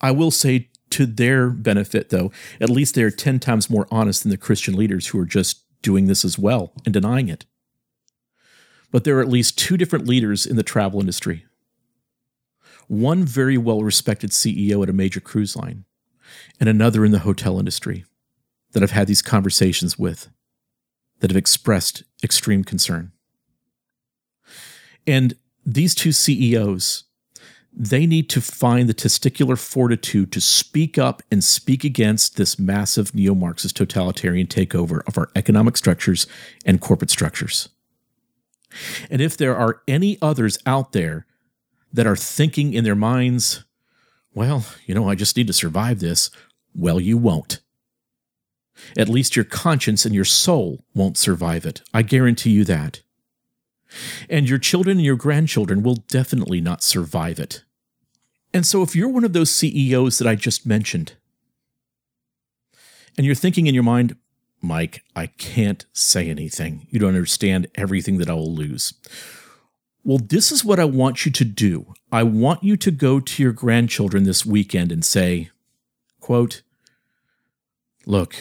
I 0.01 0.11
will 0.11 0.31
say 0.31 0.71
to 0.91 1.07
their 1.07 1.51
benefit, 1.51 2.09
though, 2.09 2.33
at 2.61 2.71
least 2.71 2.95
they're 2.95 3.11
10 3.11 3.39
times 3.39 3.71
more 3.71 3.87
honest 3.91 4.23
than 4.23 4.31
the 4.31 4.37
Christian 4.37 4.75
leaders 4.75 5.09
who 5.09 5.21
are 5.21 5.27
just 5.27 5.65
doing 5.83 6.07
this 6.07 6.25
as 6.25 6.39
well 6.39 6.73
and 6.85 6.93
denying 6.93 7.29
it. 7.29 7.45
But 8.91 9.05
there 9.05 9.19
are 9.19 9.23
at 9.23 9.29
least 9.29 9.59
two 9.59 9.77
different 9.77 10.07
leaders 10.07 10.47
in 10.47 10.57
the 10.57 10.63
travel 10.63 11.01
industry. 11.01 11.45
One 12.89 13.25
very 13.25 13.57
well 13.57 13.83
respected 13.83 14.31
CEO 14.31 14.83
at 14.83 14.89
a 14.91 14.93
major 14.93 15.21
cruise 15.21 15.55
line, 15.55 15.85
and 16.59 16.69
another 16.69 17.05
in 17.05 17.13
the 17.13 17.21
hotel 17.21 17.59
industry 17.59 18.05
that 18.73 18.83
I've 18.83 18.91
had 18.91 19.07
these 19.07 19.23
conversations 19.23 19.99
with 19.99 20.29
that 21.21 21.31
have 21.31 21.37
expressed 21.37 22.03
extreme 22.23 22.65
concern. 22.65 23.13
And 25.07 25.35
these 25.65 25.95
two 25.95 26.13
CEOs 26.13 27.05
they 27.73 28.07
need 28.07 28.29
to 28.31 28.41
find 28.41 28.89
the 28.89 28.95
testicular 28.95 29.59
fortitude 29.59 30.33
to 30.33 30.41
speak 30.41 30.99
up 30.99 31.23
and 31.31 31.43
speak 31.43 31.85
against 31.85 32.37
this 32.37 32.59
massive 32.59 33.15
neo 33.15 33.35
Marxist 33.35 33.77
totalitarian 33.77 34.47
takeover 34.47 35.07
of 35.07 35.17
our 35.17 35.31
economic 35.37 35.77
structures 35.77 36.27
and 36.67 36.81
corporate 36.81 37.11
structures. 37.11 37.69
And 39.09 39.21
if 39.21 39.37
there 39.37 39.57
are 39.57 39.83
any 39.87 40.19
others 40.21 40.59
out 40.67 40.93
there 40.93 41.27
that 41.93 42.07
are 42.07 42.17
thinking 42.17 42.73
in 42.73 42.85
their 42.85 42.95
minds, 42.95 43.65
well, 44.35 44.65
you 44.87 44.95
know, 44.95 45.09
I 45.09 45.15
just 45.15 45.37
need 45.37 45.47
to 45.49 45.53
survive 45.53 46.01
this, 46.01 46.31
well, 46.75 47.01
you 47.01 47.19
won't. 47.19 47.61
At 48.97 49.09
least 49.09 49.37
your 49.37 49.45
conscience 49.45 50.05
and 50.05 50.15
your 50.15 50.25
soul 50.25 50.85
won't 50.95 51.19
survive 51.19 51.67
it. 51.67 51.83
I 51.93 52.03
guarantee 52.03 52.51
you 52.51 52.65
that. 52.65 53.03
And 54.29 54.49
your 54.49 54.59
children 54.59 54.99
and 54.99 55.05
your 55.05 55.17
grandchildren 55.17 55.83
will 55.83 56.05
definitely 56.09 56.61
not 56.61 56.83
survive 56.83 57.39
it. 57.39 57.65
And 58.53 58.67
so, 58.67 58.83
if 58.83 58.97
you're 58.97 59.09
one 59.09 59.25
of 59.25 59.33
those 59.33 59.51
CEOs 59.51 60.19
that 60.19 60.29
I 60.29 60.35
just 60.35 60.67
mentioned, 60.67 61.15
and 63.17 63.27
you're 63.27 63.35
thinking 63.35 63.67
in 63.67 63.75
your 63.75 63.85
mind, 63.85 64.17
Mike, 64.61 65.03
I 65.15 65.27
can't 65.27 65.87
say 65.93 66.29
anything. 66.29 66.87
You 66.91 66.99
don't 66.99 67.11
understand 67.11 67.69
everything 67.75 68.19
that 68.19 68.31
I 68.31 68.35
will 68.35 68.55
lose. 68.55 68.95
Well, 70.05 70.19
this 70.19 70.51
is 70.51 70.65
what 70.65 70.81
I 70.81 70.85
want 70.85 71.25
you 71.27 71.33
to 71.33 71.45
do. 71.45 71.95
I 72.11 72.23
want 72.23 72.63
you 72.63 72.77
to 72.77 72.91
go 72.91 73.21
to 73.21 73.43
your 73.43 73.53
grandchildren 73.53 74.25
this 74.25 74.45
weekend 74.47 74.91
and 74.91 75.05
say, 75.05 75.51
quote, 76.21 76.63
Look, 78.07 78.35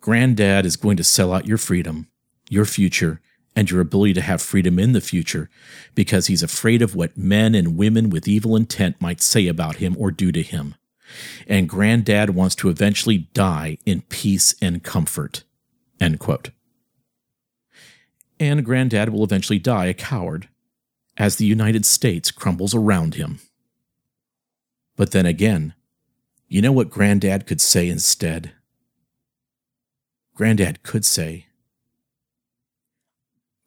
granddad 0.00 0.66
is 0.66 0.76
going 0.76 0.96
to 0.98 1.04
sell 1.04 1.32
out 1.32 1.46
your 1.46 1.58
freedom, 1.58 2.08
your 2.48 2.66
future, 2.66 3.20
and 3.58 3.72
your 3.72 3.80
ability 3.80 4.14
to 4.14 4.20
have 4.20 4.40
freedom 4.40 4.78
in 4.78 4.92
the 4.92 5.00
future 5.00 5.50
because 5.96 6.28
he's 6.28 6.44
afraid 6.44 6.80
of 6.80 6.94
what 6.94 7.18
men 7.18 7.56
and 7.56 7.76
women 7.76 8.08
with 8.08 8.28
evil 8.28 8.54
intent 8.54 8.94
might 9.00 9.20
say 9.20 9.48
about 9.48 9.78
him 9.78 9.96
or 9.98 10.12
do 10.12 10.30
to 10.30 10.42
him. 10.42 10.76
And 11.48 11.68
granddad 11.68 12.30
wants 12.30 12.54
to 12.54 12.68
eventually 12.68 13.26
die 13.34 13.78
in 13.84 14.02
peace 14.02 14.54
and 14.62 14.84
comfort. 14.84 15.42
End 16.00 16.20
quote. 16.20 16.50
And 18.38 18.64
granddad 18.64 19.08
will 19.08 19.24
eventually 19.24 19.58
die 19.58 19.86
a 19.86 19.94
coward 19.94 20.48
as 21.16 21.34
the 21.34 21.44
United 21.44 21.84
States 21.84 22.30
crumbles 22.30 22.76
around 22.76 23.16
him. 23.16 23.40
But 24.94 25.10
then 25.10 25.26
again, 25.26 25.74
you 26.46 26.62
know 26.62 26.70
what 26.70 26.90
granddad 26.90 27.44
could 27.44 27.60
say 27.60 27.88
instead? 27.88 28.52
Granddad 30.36 30.84
could 30.84 31.04
say, 31.04 31.47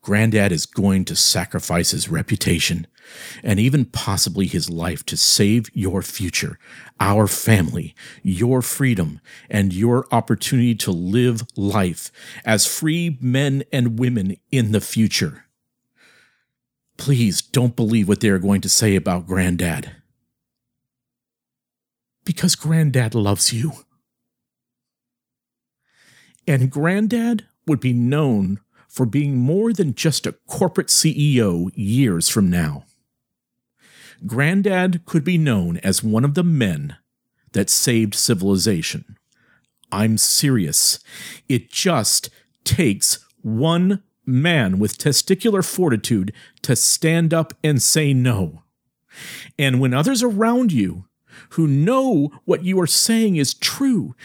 Granddad 0.01 0.51
is 0.51 0.65
going 0.65 1.05
to 1.05 1.15
sacrifice 1.15 1.91
his 1.91 2.09
reputation 2.09 2.87
and 3.43 3.59
even 3.59 3.85
possibly 3.85 4.47
his 4.47 4.69
life 4.69 5.05
to 5.05 5.17
save 5.17 5.69
your 5.73 6.01
future, 6.01 6.57
our 6.99 7.27
family, 7.27 7.93
your 8.23 8.61
freedom, 8.61 9.19
and 9.49 9.73
your 9.73 10.07
opportunity 10.11 10.73
to 10.75 10.91
live 10.91 11.43
life 11.55 12.11
as 12.43 12.65
free 12.65 13.17
men 13.21 13.63
and 13.71 13.99
women 13.99 14.37
in 14.51 14.71
the 14.71 14.81
future. 14.81 15.45
Please 16.97 17.41
don't 17.41 17.75
believe 17.75 18.07
what 18.07 18.21
they 18.21 18.29
are 18.29 18.39
going 18.39 18.61
to 18.61 18.69
say 18.69 18.95
about 18.95 19.27
Granddad. 19.27 19.95
Because 22.25 22.55
Granddad 22.55 23.15
loves 23.15 23.53
you. 23.53 23.71
And 26.47 26.71
Granddad 26.71 27.45
would 27.67 27.79
be 27.79 27.93
known 27.93 28.59
for 28.91 29.05
being 29.05 29.37
more 29.37 29.71
than 29.71 29.95
just 29.95 30.27
a 30.27 30.33
corporate 30.47 30.87
CEO 30.87 31.71
years 31.75 32.27
from 32.27 32.49
now. 32.49 32.83
Granddad 34.25 35.05
could 35.05 35.23
be 35.23 35.37
known 35.37 35.77
as 35.77 36.03
one 36.03 36.25
of 36.25 36.33
the 36.33 36.43
men 36.43 36.97
that 37.53 37.69
saved 37.69 38.13
civilization. 38.13 39.17
I'm 39.93 40.17
serious. 40.17 40.99
It 41.47 41.71
just 41.71 42.29
takes 42.65 43.25
one 43.41 44.03
man 44.25 44.77
with 44.77 44.97
testicular 44.97 45.65
fortitude 45.65 46.33
to 46.61 46.75
stand 46.75 47.33
up 47.33 47.53
and 47.63 47.81
say 47.81 48.13
no. 48.13 48.63
And 49.57 49.79
when 49.79 49.93
others 49.93 50.21
around 50.21 50.71
you 50.71 51.05
who 51.49 51.67
know 51.67 52.31
what 52.45 52.63
you 52.63 52.79
are 52.79 52.87
saying 52.87 53.35
is 53.35 53.53
true 53.53 54.15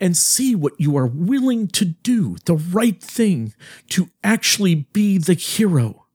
and 0.00 0.16
see 0.16 0.54
what 0.54 0.72
you 0.78 0.96
are 0.96 1.06
willing 1.06 1.68
to 1.68 1.84
do, 1.84 2.36
the 2.44 2.56
right 2.56 3.02
thing, 3.02 3.54
to 3.90 4.08
actually 4.24 4.74
be 4.74 5.18
the 5.18 5.34
hero, 5.34 6.06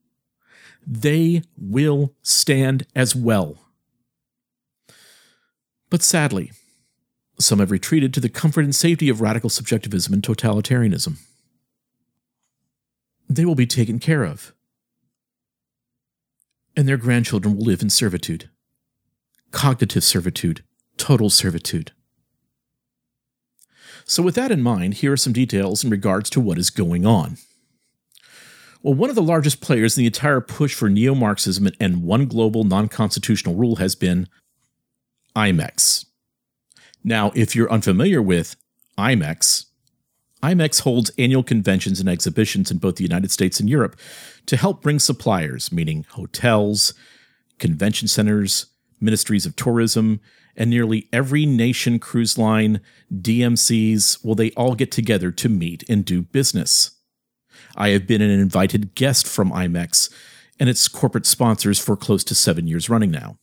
they 0.86 1.44
will 1.58 2.14
stand 2.22 2.86
as 2.96 3.16
well. 3.16 3.58
But 5.90 6.02
sadly, 6.02 6.52
some 7.40 7.60
have 7.60 7.72
retreated 7.72 8.14
to 8.14 8.20
the 8.20 8.30
comfort 8.30 8.64
and 8.64 8.76
safety 8.76 9.10
of 9.10 9.22
radical 9.22 9.50
subjectivism 9.50 10.14
and 10.14 10.24
totalitarianism. 10.24 11.18
They 13.30 13.46
will 13.46 13.56
be 13.56 13.68
taken 13.68 14.00
care 14.00 14.24
of, 14.24 14.54
and 16.76 16.88
their 16.88 16.98
grandchildren 16.98 17.56
will 17.56 17.66
live 17.66 17.82
in 17.82 17.90
servitude 17.90 18.50
cognitive 19.52 20.04
servitude, 20.04 20.64
total 20.98 21.30
servitude. 21.30 21.92
So, 24.06 24.22
with 24.22 24.36
that 24.36 24.52
in 24.52 24.62
mind, 24.62 24.96
here 24.96 25.14
are 25.14 25.18
some 25.18 25.34
details 25.34 25.84
in 25.84 25.90
regards 25.90 26.30
to 26.32 26.40
what 26.40 26.60
is 26.60 26.70
going 26.70 27.06
on. 27.06 27.38
Well, 28.84 28.94
one 28.94 29.10
of 29.10 29.16
the 29.16 29.24
largest 29.24 29.62
players 29.62 29.98
in 29.98 30.02
the 30.02 30.08
entire 30.08 30.42
push 30.42 30.76
for 30.76 30.90
neo 30.90 31.16
Marxism 31.16 31.68
and 31.80 32.04
one 32.04 32.28
global 32.28 32.64
non 32.64 32.88
constitutional 32.88 33.56
rule 33.56 33.78
has 33.78 33.96
been 33.96 34.28
IMEX. 35.36 36.06
Now, 37.04 37.32
if 37.34 37.56
you're 37.56 37.72
unfamiliar 37.72 38.22
with 38.22 38.56
IMEX, 38.98 39.66
IMEX 40.44 40.82
holds 40.82 41.12
annual 41.18 41.42
conventions 41.42 42.00
and 42.00 42.08
exhibitions 42.08 42.70
in 42.70 42.78
both 42.78 42.98
the 42.98 43.04
United 43.04 43.32
States 43.32 43.60
and 43.60 43.68
Europe 43.68 43.96
to 44.46 44.56
help 44.56 44.84
bring 44.84 45.00
suppliers, 45.00 45.72
meaning 45.72 46.06
hotels, 46.12 46.94
convention 47.58 48.08
centers, 48.08 48.68
ministries 49.06 49.46
of 49.46 49.56
tourism, 49.56 50.20
and 50.58 50.70
nearly 50.70 51.08
every 51.14 51.46
nation 51.46 52.00
cruise 52.00 52.38
line, 52.38 52.82
DMCs, 53.14 54.26
will 54.26 54.36
they 54.36 54.52
all 54.52 54.76
get 54.76 54.92
together 54.92 55.32
to 55.32 55.50
meet 55.50 55.84
and 55.90 56.04
do 56.04 56.22
business. 56.22 56.92
I 57.76 57.90
have 57.90 58.08
been 58.08 58.22
an 58.22 58.30
invited 58.30 58.96
guest 58.96 59.28
from 59.28 59.52
IMEX 59.52 60.10
and 60.60 60.70
its 60.70 60.88
corporate 60.88 61.26
sponsors 61.26 61.80
for 61.80 61.96
close 61.96 62.24
to 62.26 62.36
seven 62.36 62.68
years 62.68 62.90
running 62.90 63.12
now. 63.12 63.38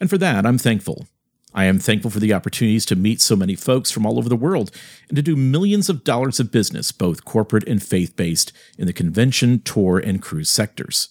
And 0.00 0.10
for 0.10 0.18
that, 0.18 0.46
I'm 0.46 0.58
thankful. 0.58 1.06
I 1.54 1.64
am 1.64 1.78
thankful 1.78 2.10
for 2.10 2.20
the 2.20 2.34
opportunities 2.34 2.84
to 2.86 2.96
meet 2.96 3.22
so 3.22 3.34
many 3.34 3.54
folks 3.54 3.90
from 3.90 4.04
all 4.04 4.18
over 4.18 4.28
the 4.28 4.36
world 4.36 4.70
and 5.08 5.16
to 5.16 5.22
do 5.22 5.36
millions 5.36 5.88
of 5.88 6.04
dollars 6.04 6.38
of 6.38 6.52
business, 6.52 6.92
both 6.92 7.24
corporate 7.24 7.66
and 7.66 7.82
faith 7.82 8.14
based, 8.14 8.52
in 8.76 8.86
the 8.86 8.92
convention, 8.92 9.60
tour, 9.60 9.98
and 9.98 10.20
cruise 10.20 10.50
sectors. 10.50 11.08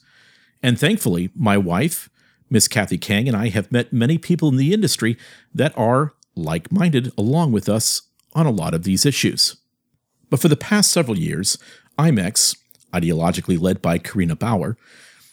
And 0.61 0.79
thankfully, 0.79 1.31
my 1.35 1.57
wife, 1.57 2.09
Miss 2.49 2.67
Kathy 2.67 2.97
Kang 2.97 3.27
and 3.27 3.35
I 3.35 3.49
have 3.49 3.71
met 3.71 3.93
many 3.93 4.17
people 4.17 4.49
in 4.49 4.57
the 4.57 4.73
industry 4.73 5.17
that 5.53 5.77
are 5.77 6.13
like 6.35 6.71
minded 6.71 7.11
along 7.17 7.51
with 7.51 7.67
us 7.69 8.03
on 8.33 8.45
a 8.45 8.51
lot 8.51 8.73
of 8.73 8.83
these 8.83 9.05
issues. 9.05 9.55
But 10.29 10.39
for 10.39 10.47
the 10.47 10.55
past 10.55 10.91
several 10.91 11.17
years, 11.17 11.57
IMEX, 11.97 12.57
ideologically 12.93 13.59
led 13.59 13.81
by 13.81 13.97
Carina 13.97 14.35
Bauer, 14.35 14.77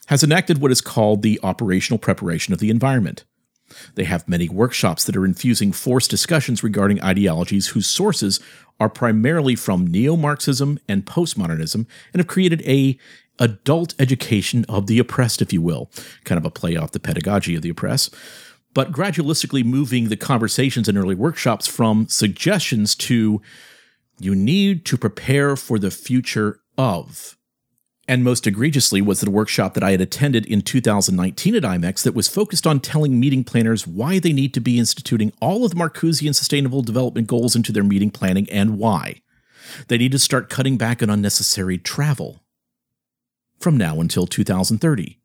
has 0.07 0.23
enacted 0.23 0.59
what 0.59 0.71
is 0.71 0.81
called 0.81 1.23
the 1.23 1.41
operational 1.43 1.99
preparation 1.99 2.53
of 2.53 2.61
the 2.61 2.71
environment. 2.71 3.25
They 3.95 4.05
have 4.05 4.29
many 4.29 4.49
workshops 4.49 5.05
that 5.05 5.17
are 5.17 5.25
infusing 5.25 5.73
forced 5.73 6.11
discussions 6.11 6.63
regarding 6.63 7.03
ideologies 7.03 7.69
whose 7.69 7.87
sources 7.87 8.39
are 8.79 8.89
primarily 8.89 9.55
from 9.55 9.87
neo-Marxism 9.87 10.79
and 10.89 11.07
postmodernism 11.07 11.87
and 12.13 12.21
have 12.21 12.27
created 12.27 12.63
a 12.63 12.99
adult 13.39 13.95
education 13.99 14.64
of 14.68 14.87
the 14.87 14.99
oppressed 14.99 15.43
if 15.43 15.53
you 15.53 15.62
will, 15.62 15.91
kind 16.24 16.39
of 16.39 16.45
a 16.45 16.51
play 16.51 16.76
off 16.76 16.93
the 16.93 17.01
pedagogy 17.01 17.55
of 17.55 17.62
the 17.62 17.70
oppressed, 17.70 18.14
but 18.74 18.93
gradualistically 18.93 19.64
moving 19.64 20.09
the 20.09 20.16
conversations 20.16 20.89
in 20.89 20.97
early 20.97 21.14
workshops 21.14 21.66
from 21.66 22.07
suggestions 22.09 22.95
to 22.95 23.41
you 24.18 24.35
need 24.35 24.85
to 24.85 24.97
prepare 24.97 25.57
for 25.57 25.78
the 25.78 25.91
future 25.91 26.61
of 26.78 27.37
and 28.09 28.24
most 28.24 28.47
egregiously 28.47 29.01
was 29.01 29.20
the 29.20 29.30
workshop 29.30 29.74
that 29.74 29.85
I 29.85 29.93
had 29.93 30.01
attended 30.01 30.45
in 30.47 30.62
2019 30.62 31.55
at 31.55 31.62
IMEX 31.62 32.03
that 32.03 32.14
was 32.14 32.28
focused 32.28 32.66
on 32.66 32.80
telling 32.80 33.20
meeting 33.20 33.45
planners 33.45 33.87
why 33.87 34.18
they 34.18 34.33
need 34.33 34.53
to 34.55 34.61
be 34.61 34.78
instituting 34.78 35.33
all 35.41 35.64
of 35.64 35.70
the 35.70 35.76
Marcusean 35.76 36.35
Sustainable 36.35 36.83
Development 36.83 37.26
Goals 37.26 37.55
into 37.55 37.70
their 37.70 37.85
meeting 37.85 38.11
planning 38.11 38.51
and 38.51 38.76
why. 38.76 39.22
They 39.89 39.99
need 39.99 40.12
to 40.12 40.18
start 40.18 40.51
cutting 40.51 40.76
back 40.76 41.03
on 41.03 41.11
unnecessary 41.11 41.78
travel. 41.78 42.41
From 43.63 43.77
now 43.77 44.01
until 44.01 44.27
2030. 44.27 45.21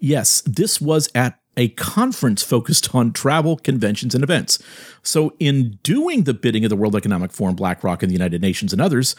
Yes, 0.00 0.42
this 0.44 0.80
was 0.80 1.08
at 1.14 1.38
a 1.56 1.68
conference 1.68 2.42
focused 2.42 2.92
on 2.92 3.12
travel, 3.12 3.56
conventions, 3.56 4.14
and 4.16 4.24
events. 4.24 4.58
So, 5.02 5.34
in 5.38 5.78
doing 5.84 6.24
the 6.24 6.34
bidding 6.34 6.64
of 6.64 6.70
the 6.70 6.76
World 6.76 6.96
Economic 6.96 7.32
Forum, 7.32 7.54
BlackRock, 7.54 8.02
and 8.02 8.10
the 8.10 8.14
United 8.14 8.42
Nations 8.42 8.72
and 8.72 8.82
others, 8.82 9.14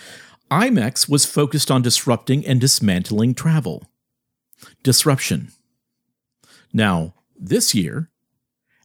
IMEX 0.52 1.08
was 1.08 1.26
focused 1.26 1.72
on 1.72 1.82
disrupting 1.82 2.46
and 2.46 2.60
dismantling 2.60 3.34
travel. 3.34 3.86
Disruption. 4.84 5.52
Now, 6.74 7.14
this 7.38 7.74
year, 7.74 8.10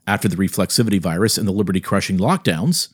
after 0.06 0.28
the 0.28 0.36
reflexivity 0.36 1.00
virus 1.00 1.36
and 1.36 1.48
the 1.48 1.52
liberty 1.52 1.80
crushing 1.80 2.18
lockdowns, 2.18 2.88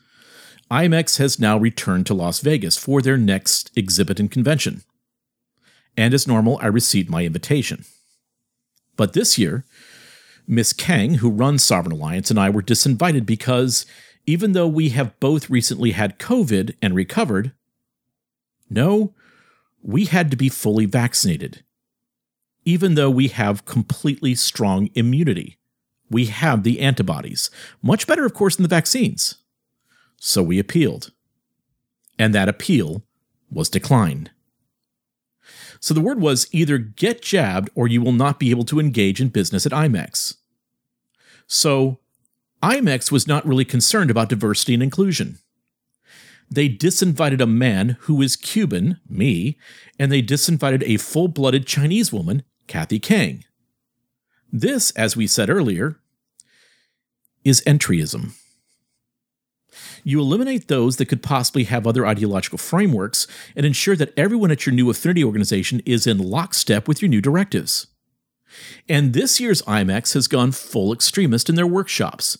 IMEX 0.70 1.18
has 1.18 1.38
now 1.38 1.58
returned 1.58 2.06
to 2.06 2.14
Las 2.14 2.40
Vegas 2.40 2.78
for 2.78 3.02
their 3.02 3.18
next 3.18 3.70
exhibit 3.76 4.18
and 4.18 4.30
convention. 4.30 4.82
And 6.00 6.14
as 6.14 6.26
normal, 6.26 6.58
I 6.62 6.66
received 6.68 7.10
my 7.10 7.26
invitation. 7.26 7.84
But 8.96 9.12
this 9.12 9.36
year, 9.36 9.66
Miss 10.46 10.72
Kang, 10.72 11.16
who 11.16 11.28
runs 11.28 11.62
Sovereign 11.62 11.92
Alliance, 11.92 12.30
and 12.30 12.40
I 12.40 12.48
were 12.48 12.62
disinvited 12.62 13.26
because 13.26 13.84
even 14.24 14.52
though 14.52 14.66
we 14.66 14.88
have 14.88 15.20
both 15.20 15.50
recently 15.50 15.90
had 15.90 16.18
COVID 16.18 16.74
and 16.80 16.94
recovered, 16.94 17.52
no, 18.70 19.12
we 19.82 20.06
had 20.06 20.30
to 20.30 20.38
be 20.38 20.48
fully 20.48 20.86
vaccinated. 20.86 21.64
Even 22.64 22.94
though 22.94 23.10
we 23.10 23.28
have 23.28 23.66
completely 23.66 24.34
strong 24.34 24.88
immunity, 24.94 25.58
we 26.08 26.26
have 26.26 26.62
the 26.62 26.80
antibodies. 26.80 27.50
Much 27.82 28.06
better, 28.06 28.24
of 28.24 28.32
course, 28.32 28.56
than 28.56 28.62
the 28.62 28.74
vaccines. 28.74 29.34
So 30.16 30.42
we 30.42 30.58
appealed. 30.58 31.12
And 32.18 32.34
that 32.34 32.48
appeal 32.48 33.02
was 33.50 33.68
declined. 33.68 34.30
So 35.80 35.94
the 35.94 36.00
word 36.00 36.20
was 36.20 36.46
either 36.52 36.78
get 36.78 37.22
jabbed 37.22 37.70
or 37.74 37.88
you 37.88 38.02
will 38.02 38.12
not 38.12 38.38
be 38.38 38.50
able 38.50 38.64
to 38.64 38.78
engage 38.78 39.20
in 39.20 39.28
business 39.28 39.66
at 39.66 39.72
IMEX. 39.72 40.36
So 41.46 41.98
IMEX 42.62 43.10
was 43.10 43.26
not 43.26 43.46
really 43.46 43.64
concerned 43.64 44.10
about 44.10 44.28
diversity 44.28 44.74
and 44.74 44.82
inclusion 44.82 45.38
they 46.50 46.68
disinvited 46.68 47.40
a 47.40 47.46
man 47.46 47.96
who 48.00 48.20
is 48.20 48.36
Cuban, 48.36 48.98
me, 49.08 49.56
and 49.98 50.10
they 50.10 50.22
disinvited 50.22 50.82
a 50.84 50.96
full 50.96 51.28
blooded 51.28 51.66
Chinese 51.66 52.12
woman, 52.12 52.42
Kathy 52.66 52.98
Kang. 52.98 53.44
This, 54.52 54.90
as 54.92 55.16
we 55.16 55.28
said 55.28 55.48
earlier, 55.48 56.00
is 57.44 57.62
entryism. 57.66 58.34
You 60.04 60.20
eliminate 60.20 60.68
those 60.68 60.96
that 60.96 61.06
could 61.06 61.22
possibly 61.22 61.64
have 61.64 61.86
other 61.86 62.06
ideological 62.06 62.58
frameworks 62.58 63.26
and 63.54 63.66
ensure 63.66 63.96
that 63.96 64.12
everyone 64.16 64.50
at 64.50 64.66
your 64.66 64.74
new 64.74 64.90
affinity 64.90 65.24
organization 65.24 65.82
is 65.84 66.06
in 66.06 66.18
lockstep 66.18 66.88
with 66.88 67.02
your 67.02 67.08
new 67.08 67.20
directives. 67.20 67.86
And 68.88 69.12
this 69.12 69.40
year's 69.40 69.62
IMEX 69.62 70.14
has 70.14 70.26
gone 70.26 70.52
full 70.52 70.92
extremist 70.92 71.48
in 71.48 71.54
their 71.54 71.66
workshops. 71.66 72.38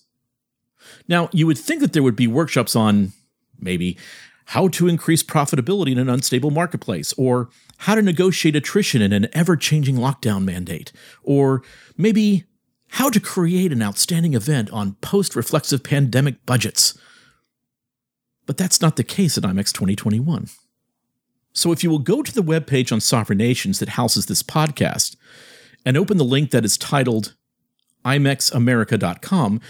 Now, 1.07 1.29
you 1.33 1.47
would 1.47 1.59
think 1.59 1.81
that 1.81 1.93
there 1.93 2.03
would 2.03 2.17
be 2.17 2.27
workshops 2.27 2.75
on 2.75 3.13
maybe 3.59 3.97
how 4.47 4.67
to 4.67 4.89
increase 4.89 5.23
profitability 5.23 5.93
in 5.93 5.99
an 5.99 6.09
unstable 6.09 6.51
marketplace, 6.51 7.13
or 7.13 7.49
how 7.79 7.95
to 7.95 8.03
negotiate 8.03 8.57
attrition 8.57 9.01
in 9.01 9.13
an 9.13 9.29
ever 9.33 9.57
changing 9.57 9.95
lockdown 9.95 10.45
mandate, 10.45 10.91
or 11.23 11.63
maybe 11.97 12.45
how 12.89 13.09
to 13.09 13.21
create 13.21 13.71
an 13.71 13.81
outstanding 13.81 14.35
event 14.35 14.69
on 14.71 14.95
post 14.95 15.37
reflexive 15.37 15.85
pandemic 15.85 16.45
budgets. 16.47 16.99
But 18.51 18.57
that's 18.57 18.81
not 18.81 18.97
the 18.97 19.05
case 19.05 19.39
at 19.39 19.45
IMEX 19.45 19.73
2021. 19.73 20.49
So 21.53 21.71
if 21.71 21.85
you 21.85 21.91
will 21.91 22.01
go 22.01 22.21
to 22.21 22.35
the 22.35 22.43
webpage 22.43 22.91
on 22.91 23.01
Sovereign 23.01 23.39
Nations 23.39 23.79
that 23.79 23.91
houses 23.91 24.27
this 24.27 24.43
podcast 24.43 25.15
and 25.87 25.97
open 25.97 26.17
the 26.17 26.25
link 26.25 26.51
that 26.51 26.65
is 26.65 26.77
titled 26.77 27.37
imexamerica.com, 28.05 29.61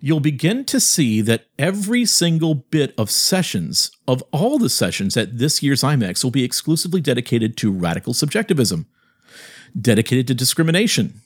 you'll 0.00 0.20
begin 0.20 0.64
to 0.64 0.80
see 0.80 1.20
that 1.20 1.48
every 1.58 2.06
single 2.06 2.54
bit 2.54 2.94
of 2.96 3.10
sessions, 3.10 3.90
of 4.08 4.24
all 4.32 4.58
the 4.58 4.70
sessions 4.70 5.18
at 5.18 5.36
this 5.36 5.62
year's 5.62 5.82
IMEX, 5.82 6.24
will 6.24 6.30
be 6.30 6.42
exclusively 6.42 7.02
dedicated 7.02 7.58
to 7.58 7.70
radical 7.70 8.14
subjectivism, 8.14 8.86
dedicated 9.78 10.26
to 10.28 10.34
discrimination, 10.34 11.20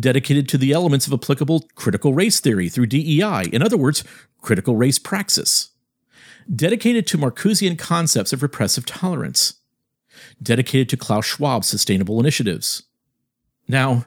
dedicated 0.00 0.48
to 0.48 0.56
the 0.56 0.72
elements 0.72 1.06
of 1.06 1.12
applicable 1.12 1.68
critical 1.74 2.14
race 2.14 2.40
theory 2.40 2.70
through 2.70 2.86
DEI, 2.86 3.50
in 3.52 3.62
other 3.62 3.76
words, 3.76 4.02
critical 4.40 4.76
race 4.76 4.98
praxis, 4.98 5.71
dedicated 6.54 7.06
to 7.08 7.18
Marcusean 7.18 7.78
concepts 7.78 8.32
of 8.32 8.42
repressive 8.42 8.86
tolerance, 8.86 9.54
dedicated 10.42 10.88
to 10.90 10.96
Klaus 10.96 11.26
Schwab's 11.26 11.68
sustainable 11.68 12.20
initiatives. 12.20 12.84
Now, 13.68 14.06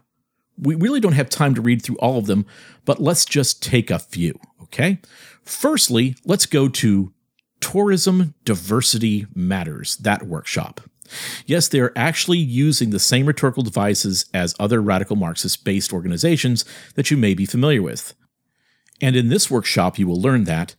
we 0.58 0.76
really 0.76 1.00
don't 1.00 1.14
have 1.14 1.30
time 1.30 1.56
to 1.56 1.62
read 1.62 1.82
through 1.82 1.98
all 1.98 2.18
of 2.18 2.28
them, 2.28 2.46
but 2.86 3.02
let's 3.02 3.26
just 3.26 3.62
take 3.62 3.92
a 3.92 4.00
few, 4.00 4.40
okay? 4.64 5.00
Firstly, 5.44 6.16
let's 6.26 6.46
go 6.46 6.70
to 6.70 7.14
Tourism 7.60 8.34
Diversity 8.44 9.26
Matters, 9.34 9.98
that 9.98 10.28
workshop. 10.28 10.82
Yes, 11.46 11.68
they 11.68 11.80
are 11.80 11.94
actually 11.96 12.38
using 12.38 12.90
the 12.90 13.00
same 13.00 13.26
rhetorical 13.26 13.64
devices 13.64 14.26
as 14.34 14.56
other 14.60 14.82
radical 14.82 15.16
Marxist 15.16 15.64
based 15.64 15.94
organizations 15.94 16.66
that 16.96 17.12
you 17.12 17.18
may 17.18 17.34
be 17.34 17.46
familiar 17.46 17.82
with. 17.82 18.14
And 19.02 19.16
in 19.16 19.30
this 19.30 19.52
workshop, 19.52 20.00
you 20.00 20.08
will 20.08 20.20
learn 20.20 20.46
that 20.46 20.76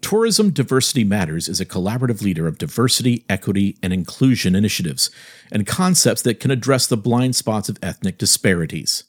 Tourism 0.00 0.50
Diversity 0.50 1.04
Matters 1.04 1.48
is 1.48 1.60
a 1.60 1.66
collaborative 1.66 2.22
leader 2.22 2.46
of 2.46 2.58
diversity, 2.58 3.24
equity, 3.28 3.76
and 3.82 3.92
inclusion 3.92 4.54
initiatives 4.54 5.10
and 5.52 5.66
concepts 5.66 6.22
that 6.22 6.40
can 6.40 6.50
address 6.50 6.86
the 6.86 6.96
blind 6.96 7.36
spots 7.36 7.68
of 7.68 7.78
ethnic 7.82 8.16
disparities. 8.16 9.04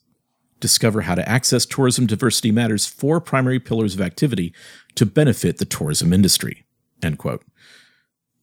Discover 0.59 1.01
how 1.01 1.15
to 1.15 1.27
access 1.27 1.65
Tourism 1.65 2.05
Diversity 2.05 2.51
Matters' 2.51 2.85
four 2.85 3.19
primary 3.21 3.59
pillars 3.59 3.95
of 3.95 4.01
activity 4.01 4.53
to 4.95 5.05
benefit 5.05 5.57
the 5.57 5.65
tourism 5.65 6.13
industry. 6.13 6.65
End 7.01 7.17
quote. 7.17 7.43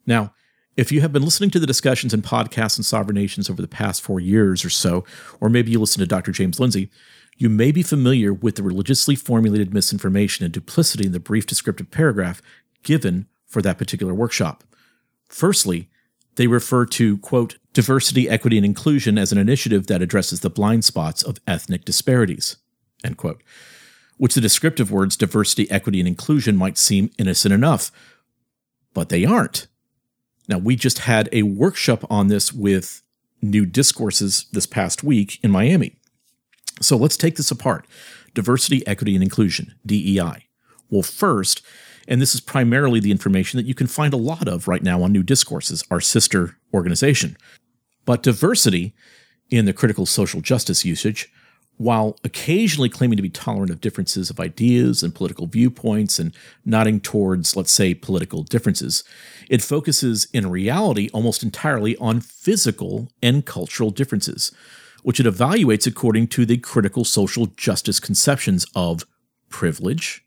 Now, 0.07 0.32
if 0.76 0.90
you 0.90 1.01
have 1.01 1.12
been 1.12 1.24
listening 1.24 1.51
to 1.51 1.61
the 1.61 1.66
discussions 1.66 2.14
and 2.14 2.22
podcasts 2.22 2.78
in 2.78 2.84
sovereign 2.84 3.16
nations 3.16 3.51
over 3.51 3.61
the 3.61 3.68
past 3.68 4.01
four 4.01 4.20
years 4.20 4.64
or 4.64 4.70
so, 4.70 5.05
or 5.40 5.49
maybe 5.49 5.70
you 5.70 5.78
listen 5.78 6.01
to 6.01 6.07
Dr. 6.07 6.32
James 6.32 6.59
Lindsay, 6.59 6.88
you 7.39 7.49
may 7.49 7.70
be 7.70 7.82
familiar 7.82 8.32
with 8.32 8.57
the 8.57 8.62
religiously 8.64 9.14
formulated 9.14 9.72
misinformation 9.72 10.45
and 10.45 10.53
duplicity 10.53 11.07
in 11.07 11.12
the 11.12 11.20
brief 11.20 11.47
descriptive 11.47 11.91
paragraph 11.91 12.43
given 12.82 13.26
for 13.47 13.62
that 13.62 13.78
particular 13.78 14.12
workshop. 14.12 14.64
Firstly, 15.28 15.89
they 16.34 16.49
refer 16.49 16.84
to, 16.86 17.18
quote, 17.18 17.57
diversity, 17.72 18.28
equity, 18.28 18.57
and 18.57 18.66
inclusion 18.66 19.16
as 19.16 19.30
an 19.30 19.39
initiative 19.39 19.86
that 19.86 20.03
addresses 20.03 20.41
the 20.41 20.51
blind 20.51 20.84
spots 20.84 21.22
of 21.22 21.39
ethnic 21.47 21.84
disparities, 21.84 22.57
end 23.05 23.16
quote. 23.16 23.43
Which 24.16 24.34
the 24.34 24.41
descriptive 24.41 24.91
words 24.91 25.16
diversity, 25.16 25.70
equity, 25.70 26.01
and 26.01 26.09
inclusion 26.09 26.57
might 26.57 26.76
seem 26.76 27.11
innocent 27.18 27.55
enough, 27.55 27.93
but 28.95 29.11
they 29.11 29.24
aren't. 29.24 29.68
Now, 30.49 30.59
we 30.59 30.74
just 30.74 31.01
had 31.01 31.28
a 31.30 31.43
workshop 31.43 32.05
on 32.11 32.26
this 32.26 32.53
with 32.53 33.03
new 33.41 33.64
discourses 33.64 34.47
this 34.53 34.66
past 34.66 35.05
week 35.05 35.39
in 35.45 35.53
Miami. 35.53 35.97
So 36.81 36.97
let's 36.97 37.16
take 37.16 37.37
this 37.37 37.51
apart 37.51 37.87
diversity, 38.35 38.87
equity, 38.87 39.14
and 39.14 39.24
inclusion, 39.24 39.74
DEI. 39.85 40.47
Well, 40.91 41.03
first, 41.03 41.62
and 42.07 42.22
this 42.22 42.35
is 42.35 42.41
primarily 42.41 43.01
the 43.01 43.11
information 43.11 43.57
that 43.59 43.66
you 43.66 43.74
can 43.74 43.87
find 43.87 44.14
a 44.14 44.18
lot 44.18 44.49
of 44.49 44.68
right 44.68 44.83
now 44.83 45.03
on 45.03 45.12
New 45.12 45.22
Discourses, 45.22 45.83
our 45.91 46.01
sister 46.01 46.57
organization. 46.72 47.37
But 48.05 48.22
diversity 48.22 48.95
in 49.51 49.64
the 49.64 49.72
critical 49.72 50.07
social 50.07 50.41
justice 50.41 50.85
usage 50.85 51.31
while 51.79 52.18
occasionally 52.24 52.89
claiming 52.89 53.16
to 53.16 53.22
be 53.22 53.31
tolerant 53.31 53.70
of 53.70 53.81
differences 53.81 54.31
of 54.31 54.41
ideas 54.41 55.03
and 55.03 55.14
political 55.14 55.47
viewpoints 55.47 56.18
and 56.18 56.35
nodding 56.64 57.01
towards, 57.01 57.57
let's 57.57 57.72
say, 57.72 57.95
political 57.95 58.43
differences, 58.43 59.05
it 59.49 59.62
focuses 59.62 60.26
in 60.33 60.51
reality 60.51 61.09
almost 61.14 61.45
entirely 61.45 61.97
on 61.99 62.20
physical 62.20 63.09
and 63.22 63.47
cultural 63.47 63.91
differences, 63.91 64.53
which 65.03 65.20
it 65.20 65.26
evaluates 65.26 65.86
according 65.86 66.28
to 66.28 66.44
the 66.44 66.59
critical 66.59 67.05
social 67.05 67.46
justice 67.46 68.01
conceptions 68.01 68.66
of 68.74 69.05
privilege 69.49 70.24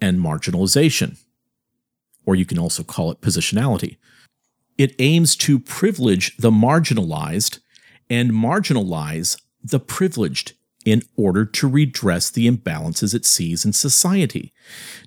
and 0.00 0.18
marginalization, 0.18 1.18
or 2.24 2.34
you 2.34 2.44
can 2.44 2.58
also 2.58 2.82
call 2.82 3.10
it 3.10 3.20
positionality. 3.20 3.96
It 4.76 4.94
aims 4.98 5.36
to 5.36 5.58
privilege 5.58 6.36
the 6.36 6.50
marginalized 6.50 7.60
and 8.10 8.30
marginalize 8.30 9.40
the 9.62 9.80
privileged 9.80 10.52
in 10.84 11.02
order 11.16 11.44
to 11.44 11.68
redress 11.68 12.30
the 12.30 12.48
imbalances 12.48 13.12
it 13.12 13.26
sees 13.26 13.64
in 13.64 13.72
society. 13.72 14.52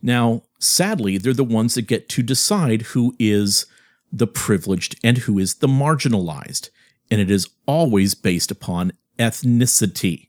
Now, 0.01 0.43
sadly, 0.59 1.17
they're 1.17 1.33
the 1.33 1.43
ones 1.43 1.75
that 1.75 1.83
get 1.83 2.09
to 2.09 2.21
decide 2.21 2.81
who 2.81 3.15
is 3.17 3.65
the 4.11 4.27
privileged 4.27 4.99
and 5.03 5.19
who 5.19 5.39
is 5.39 5.55
the 5.55 5.67
marginalized, 5.67 6.69
and 7.11 7.19
it 7.19 7.31
is 7.31 7.49
always 7.65 8.13
based 8.13 8.51
upon 8.51 8.91
ethnicity. 9.17 10.27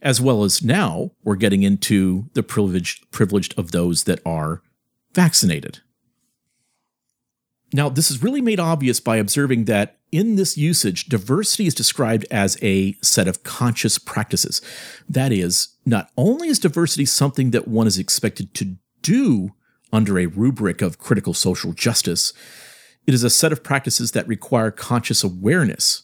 As 0.00 0.20
well 0.20 0.44
as 0.44 0.62
now, 0.62 1.12
we're 1.24 1.36
getting 1.36 1.62
into 1.62 2.28
the 2.34 2.42
privileged, 2.42 3.10
privileged 3.10 3.58
of 3.58 3.72
those 3.72 4.04
that 4.04 4.20
are 4.24 4.62
vaccinated. 5.14 5.80
Now, 7.72 7.88
this 7.88 8.10
is 8.10 8.22
really 8.22 8.40
made 8.40 8.60
obvious 8.60 9.00
by 9.00 9.16
observing 9.16 9.64
that 9.66 9.98
in 10.10 10.36
this 10.36 10.56
usage, 10.56 11.06
diversity 11.06 11.66
is 11.66 11.74
described 11.74 12.26
as 12.30 12.56
a 12.62 12.94
set 13.02 13.28
of 13.28 13.42
conscious 13.42 13.98
practices. 13.98 14.62
That 15.08 15.32
is, 15.32 15.68
not 15.84 16.10
only 16.16 16.48
is 16.48 16.58
diversity 16.58 17.04
something 17.04 17.50
that 17.50 17.68
one 17.68 17.86
is 17.86 17.98
expected 17.98 18.54
to 18.54 18.76
do 19.02 19.50
under 19.92 20.18
a 20.18 20.26
rubric 20.26 20.80
of 20.80 20.98
critical 20.98 21.34
social 21.34 21.72
justice, 21.72 22.32
it 23.08 23.14
is 23.14 23.24
a 23.24 23.30
set 23.30 23.52
of 23.52 23.62
practices 23.62 24.12
that 24.12 24.28
require 24.28 24.70
conscious 24.70 25.24
awareness, 25.24 26.02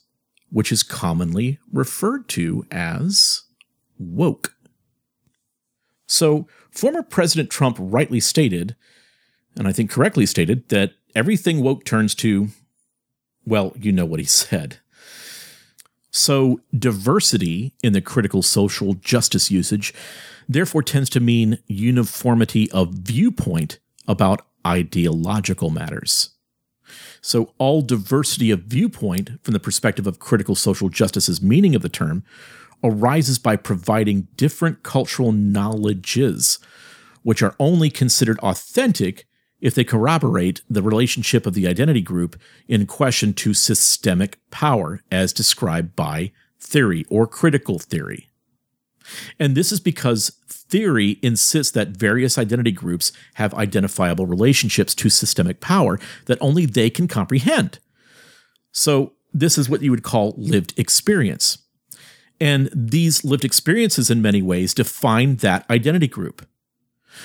which 0.51 0.73
is 0.73 0.83
commonly 0.83 1.59
referred 1.71 2.31
to 2.31 2.67
as 2.71 3.43
woke. 3.99 4.55
So, 6.07 6.49
former 6.71 7.03
President 7.03 7.51
Trump 7.51 7.77
rightly 7.79 8.21
stated, 8.21 8.75
and 9.55 9.69
I 9.69 9.73
think 9.73 9.91
correctly 9.91 10.25
stated, 10.25 10.71
that 10.71 10.93
everything 11.15 11.61
woke 11.61 11.85
turns 11.85 12.15
to, 12.17 12.49
well, 13.45 13.75
you 13.79 13.93
know 13.93 14.07
what 14.07 14.19
he 14.19 14.25
said. 14.25 14.79
So, 16.11 16.63
diversity 16.75 17.75
in 17.83 17.93
the 17.93 18.01
critical 18.01 18.41
social 18.41 18.95
justice 18.95 19.51
usage 19.51 19.93
therefore 20.49 20.83
tends 20.83 21.11
to 21.11 21.21
mean 21.21 21.59
uniformity 21.67 22.71
of 22.71 22.95
viewpoint 22.95 23.79
about 24.09 24.47
ideological 24.67 25.69
matters. 25.69 26.34
So, 27.21 27.53
all 27.59 27.83
diversity 27.83 28.51
of 28.51 28.65
viewpoint 28.65 29.31
from 29.43 29.53
the 29.53 29.61
perspective 29.61 30.07
of 30.07 30.19
critical 30.19 30.55
social 30.55 30.89
justice's 30.89 31.43
meaning 31.43 31.75
of 31.75 31.83
the 31.83 31.89
term 31.89 32.25
arises 32.83 33.39
by 33.39 33.57
providing 33.57 34.29
different 34.37 34.83
cultural 34.83 35.33
knowledges, 35.33 36.59
which 37.23 37.43
are 37.43 37.57
only 37.59 37.91
considered 37.91 38.39
authentic 38.41 39.27
if 39.61 39.75
they 39.75 39.85
corroborate 39.85 40.61
the 40.69 40.83
relationship 40.83 41.47
of 41.47 41.55
the 41.55 41.67
identity 41.67 42.03
group 42.03 42.39
in 42.69 42.87
question 42.87 43.33
to 43.33 43.55
systemic 43.55 44.39
power 44.51 45.01
as 45.11 45.33
described 45.33 45.97
by 45.97 46.31
theory 46.61 47.07
or 47.09 47.27
critical 47.27 47.79
theory. 47.79 48.29
And 49.39 49.55
this 49.55 49.73
is 49.73 49.81
because 49.81 50.31
theory 50.49 51.19
insists 51.23 51.73
that 51.73 51.89
various 51.89 52.39
identity 52.39 52.73
groups 52.73 53.13
have 53.35 53.55
identifiable 53.55 54.27
relationships 54.27 54.95
to 54.97 55.09
systemic 55.09 55.61
power 55.61 55.99
that 56.27 56.39
only 56.41 56.67
they 56.67 56.91
can 56.91 57.09
comprehend. 57.09 57.79
So, 58.73 59.13
this 59.33 59.59
is 59.59 59.69
what 59.69 59.83
you 59.83 59.91
would 59.91 60.05
call 60.05 60.35
lived 60.37 60.73
experience. 60.79 61.59
And 62.41 62.71
these 62.73 63.25
lived 63.25 63.45
experiences, 63.45 64.11
in 64.11 64.23
many 64.23 64.43
ways, 64.43 64.75
define 64.75 65.37
that 65.37 65.69
identity 65.69 66.09
group. 66.09 66.47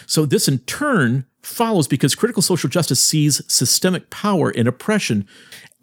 So, 0.05 0.25
this 0.25 0.47
in 0.47 0.59
turn 0.59 1.25
follows 1.41 1.87
because 1.87 2.15
critical 2.15 2.41
social 2.41 2.69
justice 2.69 3.01
sees 3.01 3.41
systemic 3.51 4.09
power 4.09 4.49
and 4.49 4.67
oppression 4.67 5.27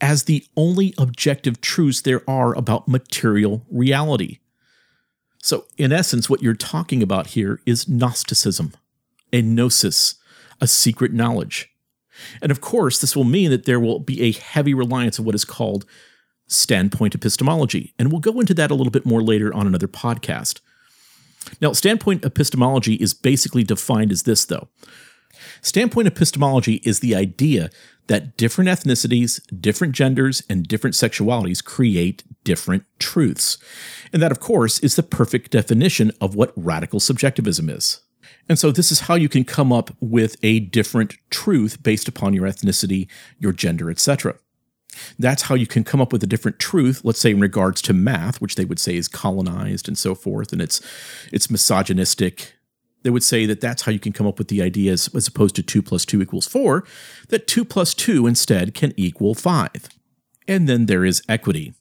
as 0.00 0.24
the 0.24 0.46
only 0.56 0.94
objective 0.98 1.60
truths 1.60 2.02
there 2.02 2.22
are 2.28 2.56
about 2.56 2.86
material 2.88 3.64
reality. 3.70 4.38
So, 5.46 5.64
in 5.78 5.92
essence, 5.92 6.28
what 6.28 6.42
you're 6.42 6.54
talking 6.54 7.04
about 7.04 7.28
here 7.28 7.60
is 7.64 7.88
Gnosticism, 7.88 8.72
a 9.32 9.42
gnosis, 9.42 10.16
a 10.60 10.66
secret 10.66 11.12
knowledge. 11.12 11.70
And 12.42 12.50
of 12.50 12.60
course, 12.60 13.00
this 13.00 13.14
will 13.14 13.22
mean 13.22 13.52
that 13.52 13.64
there 13.64 13.78
will 13.78 14.00
be 14.00 14.22
a 14.22 14.32
heavy 14.32 14.74
reliance 14.74 15.20
on 15.20 15.24
what 15.24 15.36
is 15.36 15.44
called 15.44 15.86
standpoint 16.48 17.14
epistemology. 17.14 17.94
And 17.96 18.10
we'll 18.10 18.20
go 18.20 18.40
into 18.40 18.54
that 18.54 18.72
a 18.72 18.74
little 18.74 18.90
bit 18.90 19.06
more 19.06 19.22
later 19.22 19.54
on 19.54 19.68
another 19.68 19.86
podcast. 19.86 20.58
Now, 21.60 21.72
standpoint 21.74 22.24
epistemology 22.24 22.94
is 22.94 23.14
basically 23.14 23.62
defined 23.62 24.10
as 24.10 24.24
this, 24.24 24.46
though 24.46 24.66
Standpoint 25.62 26.08
epistemology 26.08 26.80
is 26.84 27.00
the 27.00 27.14
idea 27.14 27.70
that 28.06 28.36
different 28.36 28.70
ethnicities, 28.70 29.40
different 29.60 29.94
genders, 29.94 30.42
and 30.48 30.66
different 30.66 30.94
sexualities 30.94 31.64
create 31.64 32.24
different 32.44 32.84
truths. 32.98 33.58
And 34.12 34.22
that, 34.22 34.32
of 34.32 34.40
course, 34.40 34.78
is 34.80 34.96
the 34.96 35.02
perfect 35.02 35.50
definition 35.50 36.12
of 36.20 36.34
what 36.34 36.52
radical 36.56 37.00
subjectivism 37.00 37.68
is. 37.68 38.00
And 38.48 38.58
so, 38.58 38.70
this 38.70 38.92
is 38.92 39.00
how 39.00 39.14
you 39.14 39.28
can 39.28 39.44
come 39.44 39.72
up 39.72 39.90
with 40.00 40.36
a 40.42 40.60
different 40.60 41.16
truth 41.30 41.82
based 41.82 42.06
upon 42.06 42.32
your 42.32 42.46
ethnicity, 42.46 43.08
your 43.38 43.52
gender, 43.52 43.90
etc. 43.90 44.36
That's 45.18 45.42
how 45.42 45.54
you 45.54 45.66
can 45.66 45.84
come 45.84 46.00
up 46.00 46.12
with 46.12 46.22
a 46.22 46.26
different 46.26 46.58
truth, 46.58 47.02
let's 47.04 47.20
say 47.20 47.30
in 47.30 47.40
regards 47.40 47.82
to 47.82 47.92
math, 47.92 48.40
which 48.40 48.54
they 48.54 48.64
would 48.64 48.78
say 48.78 48.96
is 48.96 49.08
colonized 49.08 49.88
and 49.88 49.98
so 49.98 50.14
forth, 50.14 50.52
and 50.52 50.62
it's 50.62 50.80
it's 51.32 51.50
misogynistic, 51.50 52.54
they 53.06 53.10
would 53.10 53.22
say 53.22 53.46
that 53.46 53.60
that's 53.60 53.82
how 53.82 53.92
you 53.92 54.00
can 54.00 54.12
come 54.12 54.26
up 54.26 54.36
with 54.36 54.48
the 54.48 54.60
ideas 54.60 55.08
as 55.14 55.28
opposed 55.28 55.54
to 55.54 55.62
2 55.62 55.80
plus 55.80 56.04
2 56.04 56.20
equals 56.20 56.48
4, 56.48 56.82
that 57.28 57.46
2 57.46 57.64
plus 57.64 57.94
2 57.94 58.26
instead 58.26 58.74
can 58.74 58.92
equal 58.96 59.32
5. 59.32 59.70
And 60.48 60.68
then 60.68 60.86
there 60.86 61.04
is 61.04 61.22
equity. 61.28 61.72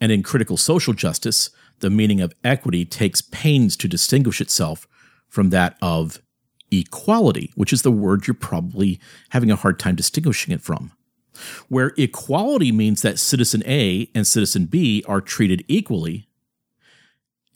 And 0.00 0.12
in 0.12 0.22
critical 0.22 0.56
social 0.56 0.94
justice, 0.94 1.50
the 1.80 1.90
meaning 1.90 2.20
of 2.20 2.32
equity 2.44 2.84
takes 2.84 3.20
pains 3.20 3.76
to 3.78 3.88
distinguish 3.88 4.40
itself 4.40 4.86
from 5.28 5.50
that 5.50 5.76
of 5.82 6.22
equality, 6.70 7.50
which 7.56 7.72
is 7.72 7.82
the 7.82 7.90
word 7.90 8.28
you're 8.28 8.34
probably 8.34 9.00
having 9.30 9.50
a 9.50 9.56
hard 9.56 9.80
time 9.80 9.96
distinguishing 9.96 10.54
it 10.54 10.62
from. 10.62 10.92
Where 11.68 11.92
equality 11.96 12.70
means 12.70 13.02
that 13.02 13.18
citizen 13.18 13.64
A 13.66 14.08
and 14.14 14.24
citizen 14.24 14.66
B 14.66 15.04
are 15.08 15.20
treated 15.20 15.64
equally, 15.66 16.28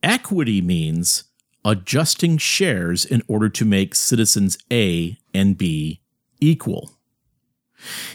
equity 0.02 0.60
means 0.60 1.29
adjusting 1.64 2.38
shares 2.38 3.04
in 3.04 3.22
order 3.28 3.48
to 3.48 3.64
make 3.64 3.94
citizens 3.94 4.58
A 4.72 5.18
and 5.34 5.56
B 5.58 6.00
equal. 6.40 6.92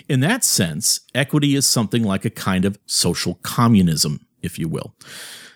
In 0.08 0.20
that 0.20 0.44
sense, 0.44 1.02
equity 1.14 1.56
is 1.56 1.66
something 1.66 2.04
like 2.04 2.26
a 2.26 2.30
kind 2.30 2.66
of 2.66 2.78
social 2.86 3.36
communism, 3.42 4.26
if 4.42 4.60
you 4.60 4.68
will. 4.68 4.96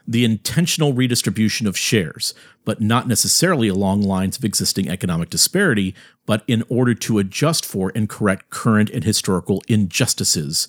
The 0.08 0.26
intentional 0.26 0.94
redistribution 0.94 1.68
of 1.68 1.78
shares, 1.78 2.34
but 2.66 2.82
not 2.82 3.08
necessarily 3.08 3.68
along 3.68 4.02
lines 4.02 4.38
of 4.38 4.44
existing 4.44 4.90
economic 4.90 5.30
disparity, 5.30 5.94
but 6.26 6.44
in 6.48 6.64
order 6.68 6.96
to 6.96 7.20
adjust 7.20 7.64
for 7.64 7.92
and 7.94 8.10
correct 8.10 8.50
current 8.50 8.90
and 8.90 9.04
historical 9.04 9.62
injustices, 9.68 10.68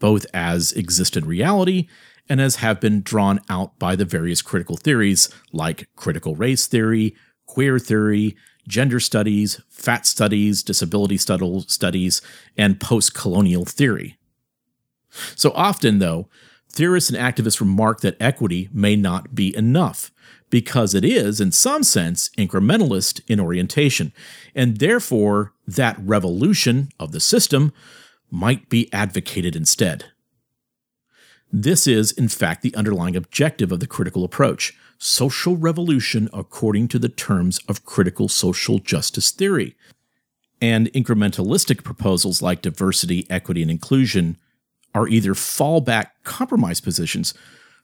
both 0.00 0.26
as 0.34 0.72
exist 0.72 1.16
in 1.16 1.24
reality 1.24 1.86
and 2.30 2.40
as 2.40 2.56
have 2.56 2.80
been 2.80 3.02
drawn 3.02 3.40
out 3.50 3.76
by 3.78 3.96
the 3.96 4.04
various 4.04 4.40
critical 4.40 4.76
theories 4.76 5.28
like 5.52 5.88
critical 5.96 6.36
race 6.36 6.68
theory, 6.68 7.14
queer 7.44 7.80
theory, 7.80 8.36
gender 8.68 9.00
studies, 9.00 9.60
fat 9.68 10.06
studies, 10.06 10.62
disability 10.62 11.18
studies, 11.18 12.22
and 12.56 12.80
post 12.80 13.14
colonial 13.14 13.64
theory. 13.64 14.16
So 15.34 15.50
often, 15.56 15.98
though, 15.98 16.28
theorists 16.68 17.10
and 17.10 17.18
activists 17.18 17.60
remark 17.60 18.00
that 18.02 18.16
equity 18.20 18.68
may 18.72 18.94
not 18.94 19.34
be 19.34 19.54
enough 19.56 20.12
because 20.50 20.94
it 20.94 21.04
is, 21.04 21.40
in 21.40 21.50
some 21.50 21.82
sense, 21.82 22.28
incrementalist 22.38 23.20
in 23.26 23.40
orientation, 23.40 24.12
and 24.54 24.76
therefore 24.76 25.52
that 25.66 25.96
revolution 25.98 26.90
of 27.00 27.10
the 27.10 27.20
system 27.20 27.72
might 28.30 28.68
be 28.68 28.92
advocated 28.92 29.56
instead. 29.56 30.06
This 31.52 31.86
is, 31.86 32.12
in 32.12 32.28
fact, 32.28 32.62
the 32.62 32.74
underlying 32.74 33.16
objective 33.16 33.72
of 33.72 33.80
the 33.80 33.86
critical 33.86 34.24
approach 34.24 34.74
social 34.98 35.56
revolution 35.56 36.28
according 36.32 36.86
to 36.86 36.98
the 36.98 37.08
terms 37.08 37.58
of 37.68 37.84
critical 37.84 38.28
social 38.28 38.78
justice 38.78 39.30
theory. 39.30 39.74
And 40.60 40.92
incrementalistic 40.92 41.82
proposals 41.82 42.42
like 42.42 42.60
diversity, 42.60 43.26
equity, 43.30 43.62
and 43.62 43.70
inclusion 43.70 44.36
are 44.94 45.08
either 45.08 45.32
fallback 45.32 46.08
compromise 46.22 46.80
positions 46.80 47.32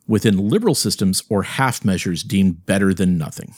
within 0.07 0.49
liberal 0.49 0.75
systems 0.75 1.23
or 1.29 1.43
half 1.43 1.85
measures 1.85 2.23
deemed 2.23 2.67
better 2.67 2.93
than 2.93 3.17
nothing. 3.17 3.55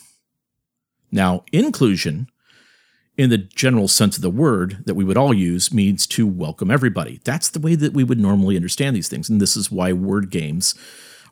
Now, 1.11 1.45
inclusion, 1.53 2.29
in 3.19 3.31
the 3.31 3.39
general 3.39 3.89
sense 3.89 4.17
of 4.17 4.23
the 4.23 4.31
word 4.31 4.79
that 4.87 4.95
we 4.95 5.05
would 5.05 5.17
all 5.17 5.35
use, 5.35 5.75
means 5.75 6.07
to 6.07 6.25
welcome 6.25 6.71
everybody. 6.71 7.21
That's 7.25 7.51
the 7.51 7.59
way 7.59 7.75
that 7.75 7.93
we 7.93 8.05
would 8.05 8.21
normally 8.21 8.55
understand 8.55 8.95
these 8.95 9.09
things. 9.09 9.29
And 9.29 9.41
this 9.41 9.57
is 9.57 9.73
why 9.73 9.93
word 9.93 10.31
games 10.31 10.77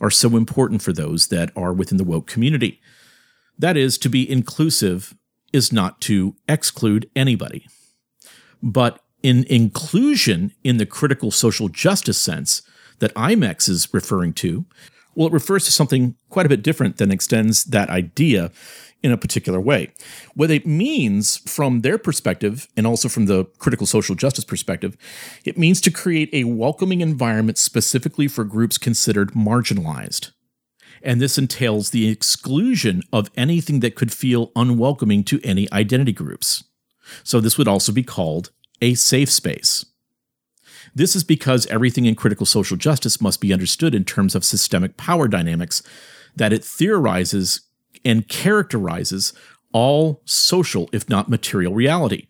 are 0.01 0.11
so 0.11 0.37
important 0.37 0.83
for 0.83 0.93
those 0.93 1.29
that 1.29 1.51
are 1.57 1.73
within 1.73 1.97
the 1.97 2.05
woke 2.05 2.27
community. 2.27 2.81
That 3.57 3.77
is, 3.77 3.97
to 3.99 4.11
be 4.11 4.29
inclusive 4.29 5.15
is 5.53 5.73
not 5.73 6.01
to 6.03 6.35
exclude 6.49 7.09
anybody. 7.15 7.67
But 8.61 9.01
in 9.23 9.45
inclusion 9.45 10.53
in 10.65 10.79
the 10.79 10.87
critical 10.87 11.31
social 11.31 11.69
justice 11.69 12.21
sense 12.21 12.63
that 12.99 13.15
IMEX 13.15 13.69
is 13.69 13.95
referring 13.95 14.33
to, 14.35 14.67
well, 15.15 15.29
it 15.29 15.33
refers 15.33 15.65
to 15.65 15.73
something 15.73 16.17
quite 16.31 16.47
a 16.47 16.51
bit 16.51 16.63
different 16.63 16.97
than 16.99 17.13
extends 17.13 17.65
that 17.65 17.89
idea 17.89 18.51
in 19.07 19.13
a 19.13 19.17
particular 19.17 19.61
way. 19.61 19.93
What 20.35 20.51
it 20.51 20.67
means 20.67 21.39
from 21.39 21.81
their 21.81 21.97
perspective, 21.97 22.67
and 22.77 22.87
also 22.87 23.09
from 23.09 23.27
the 23.27 23.45
critical 23.59 23.87
social 23.87 24.17
justice 24.17 24.45
perspective, 24.45 24.97
it 25.45 25.57
means 25.57 25.81
to 25.83 25.91
create 25.91 26.29
a 26.33 26.45
welcoming 26.45 27.01
environment 27.01 27.57
specifically 27.57 28.27
for 28.27 28.45
groups 28.45 28.77
considered 28.77 29.33
marginalized. 29.33 30.33
And 31.03 31.21
this 31.21 31.39
entails 31.39 31.91
the 31.91 32.09
exclusion 32.09 33.03
of 33.13 33.31
anything 33.37 33.81
that 33.81 33.95
could 33.95 34.13
feel 34.13 34.51
unwelcoming 34.57 35.23
to 35.25 35.41
any 35.45 35.71
identity 35.73 36.13
groups. 36.13 36.65
So, 37.23 37.41
this 37.41 37.57
would 37.57 37.69
also 37.69 37.93
be 37.93 38.03
called 38.03 38.51
a 38.83 38.95
safe 38.95 39.31
space. 39.31 39.87
This 40.95 41.15
is 41.15 41.23
because 41.23 41.67
everything 41.67 42.07
in 42.07 42.17
critical 42.17 42.47
social 42.47 42.77
justice 42.77 43.21
must 43.21 43.41
be 43.41 43.53
understood 43.53 43.95
in 43.95 44.05
terms 44.05 44.35
of 44.35 44.45
systemic 44.45 44.97
power 44.97 45.29
dynamics, 45.29 45.83
that 46.35 46.53
it 46.53 46.65
theorizes 46.65 47.61
and 48.07 48.29
characterizes 48.29 49.35
all 49.73 50.23
social, 50.25 50.89
if 50.93 51.09
not 51.09 51.29
material, 51.29 51.75
reality. 51.75 52.29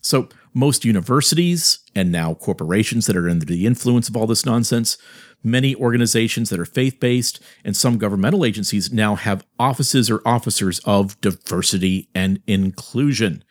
So, 0.00 0.28
most 0.54 0.86
universities 0.86 1.80
and 1.94 2.10
now 2.10 2.32
corporations 2.32 3.04
that 3.04 3.16
are 3.16 3.28
under 3.28 3.44
the 3.44 3.66
influence 3.66 4.08
of 4.08 4.16
all 4.16 4.26
this 4.26 4.46
nonsense, 4.46 4.96
many 5.44 5.74
organizations 5.74 6.48
that 6.48 6.60
are 6.60 6.64
faith 6.64 6.98
based, 6.98 7.42
and 7.62 7.76
some 7.76 7.98
governmental 7.98 8.44
agencies 8.44 8.90
now 8.90 9.16
have 9.16 9.44
offices 9.58 10.10
or 10.10 10.22
officers 10.24 10.78
of 10.86 11.20
diversity 11.20 12.08
and 12.14 12.40
inclusion, 12.46 13.44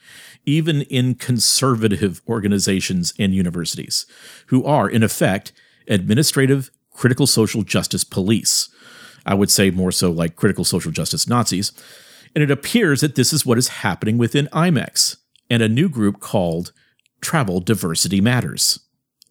even 0.48 0.82
in 0.84 1.14
conservative 1.14 2.22
organizations 2.28 3.14
and 3.20 3.36
universities, 3.36 4.08
who 4.48 4.64
are, 4.64 4.90
in 4.90 5.04
effect, 5.04 5.52
administrative 5.88 6.72
critical 6.92 7.28
social 7.28 7.62
justice 7.62 8.04
police 8.04 8.70
I 9.26 9.34
would 9.34 9.52
say 9.52 9.72
more 9.72 9.92
so 9.92 10.12
like 10.12 10.36
critical 10.36 10.64
social 10.64 10.92
justice 10.92 11.28
Nazis. 11.28 11.72
And 12.36 12.44
it 12.44 12.52
appears 12.52 13.02
that 13.02 13.16
this 13.16 13.32
is 13.32 13.46
what 13.46 13.58
is 13.58 13.70
happening 13.70 14.18
within 14.18 14.48
IMEX 14.48 15.18
and 15.50 15.64
a 15.64 15.70
new 15.70 15.90
group 15.90 16.20
called 16.20 16.72
Travel 17.22 17.60
Diversity 17.62 18.22
Matters. 18.22 18.80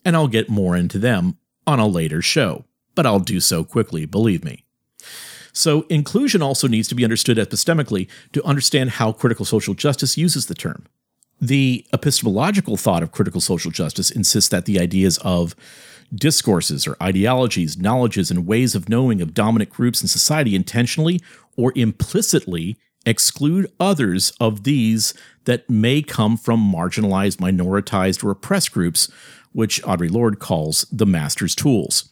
And 0.04 0.16
I'll 0.16 0.28
get 0.28 0.48
more 0.48 0.76
into 0.76 0.98
them 0.98 1.38
on 1.66 1.78
a 1.78 1.86
later 1.86 2.22
show, 2.22 2.64
but 2.94 3.06
I'll 3.06 3.20
do 3.20 3.40
so 3.40 3.64
quickly, 3.64 4.06
believe 4.06 4.44
me. 4.44 4.64
So, 5.52 5.82
inclusion 5.82 6.42
also 6.42 6.66
needs 6.66 6.88
to 6.88 6.96
be 6.96 7.04
understood 7.04 7.38
epistemically 7.38 8.08
to 8.32 8.42
understand 8.44 8.90
how 8.90 9.12
critical 9.12 9.44
social 9.44 9.72
justice 9.72 10.16
uses 10.16 10.46
the 10.46 10.54
term. 10.54 10.86
The 11.40 11.86
epistemological 11.92 12.76
thought 12.76 13.02
of 13.02 13.12
critical 13.12 13.40
social 13.40 13.70
justice 13.70 14.10
insists 14.10 14.50
that 14.50 14.64
the 14.64 14.80
ideas 14.80 15.18
of 15.18 15.54
discourses 16.14 16.86
or 16.86 16.96
ideologies, 17.02 17.76
knowledges, 17.76 18.30
and 18.30 18.46
ways 18.46 18.74
of 18.74 18.88
knowing 18.88 19.20
of 19.20 19.34
dominant 19.34 19.70
groups 19.70 20.02
in 20.02 20.08
society 20.08 20.54
intentionally 20.54 21.20
or 21.56 21.72
implicitly 21.74 22.76
exclude 23.06 23.70
others 23.78 24.32
of 24.40 24.64
these 24.64 25.14
that 25.44 25.68
may 25.68 26.02
come 26.02 26.36
from 26.36 26.72
marginalized, 26.72 27.36
minoritized, 27.36 28.24
or 28.24 28.30
oppressed 28.30 28.72
groups, 28.72 29.10
which 29.52 29.82
Audre 29.82 30.10
Lorde 30.10 30.38
calls 30.38 30.86
the 30.90 31.06
master's 31.06 31.54
tools. 31.54 32.10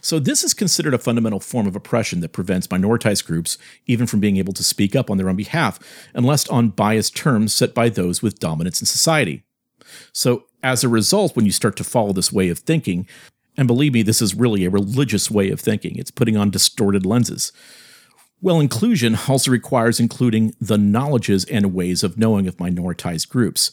So, 0.00 0.18
this 0.18 0.42
is 0.42 0.54
considered 0.54 0.94
a 0.94 0.98
fundamental 0.98 1.38
form 1.38 1.66
of 1.66 1.76
oppression 1.76 2.20
that 2.20 2.32
prevents 2.32 2.66
minoritized 2.66 3.24
groups 3.26 3.58
even 3.86 4.06
from 4.06 4.18
being 4.18 4.36
able 4.36 4.52
to 4.54 4.64
speak 4.64 4.96
up 4.96 5.08
on 5.08 5.18
their 5.18 5.28
own 5.28 5.36
behalf, 5.36 5.78
unless 6.14 6.48
on 6.48 6.70
biased 6.70 7.16
terms 7.16 7.52
set 7.52 7.74
by 7.74 7.88
those 7.88 8.20
with 8.20 8.40
dominance 8.40 8.80
in 8.80 8.86
society. 8.86 9.44
So, 10.12 10.46
as 10.62 10.82
a 10.82 10.88
result, 10.88 11.36
when 11.36 11.44
you 11.44 11.52
start 11.52 11.76
to 11.76 11.84
follow 11.84 12.12
this 12.12 12.32
way 12.32 12.48
of 12.48 12.58
thinking, 12.58 13.06
and 13.56 13.66
believe 13.66 13.92
me, 13.92 14.02
this 14.02 14.22
is 14.22 14.34
really 14.34 14.64
a 14.64 14.70
religious 14.70 15.30
way 15.30 15.50
of 15.50 15.60
thinking, 15.60 15.96
it's 15.96 16.10
putting 16.10 16.36
on 16.36 16.50
distorted 16.50 17.04
lenses. 17.04 17.52
Well, 18.40 18.60
inclusion 18.60 19.18
also 19.28 19.50
requires 19.50 19.98
including 19.98 20.54
the 20.60 20.78
knowledges 20.78 21.44
and 21.46 21.74
ways 21.74 22.04
of 22.04 22.16
knowing 22.16 22.46
of 22.46 22.56
minoritized 22.58 23.28
groups, 23.28 23.72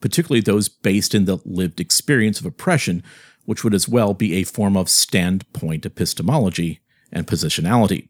particularly 0.00 0.40
those 0.40 0.68
based 0.68 1.14
in 1.14 1.26
the 1.26 1.38
lived 1.44 1.80
experience 1.80 2.40
of 2.40 2.46
oppression, 2.46 3.02
which 3.44 3.62
would 3.62 3.74
as 3.74 3.88
well 3.88 4.14
be 4.14 4.34
a 4.34 4.44
form 4.44 4.76
of 4.76 4.88
standpoint 4.88 5.84
epistemology 5.84 6.80
and 7.12 7.26
positionality. 7.26 8.08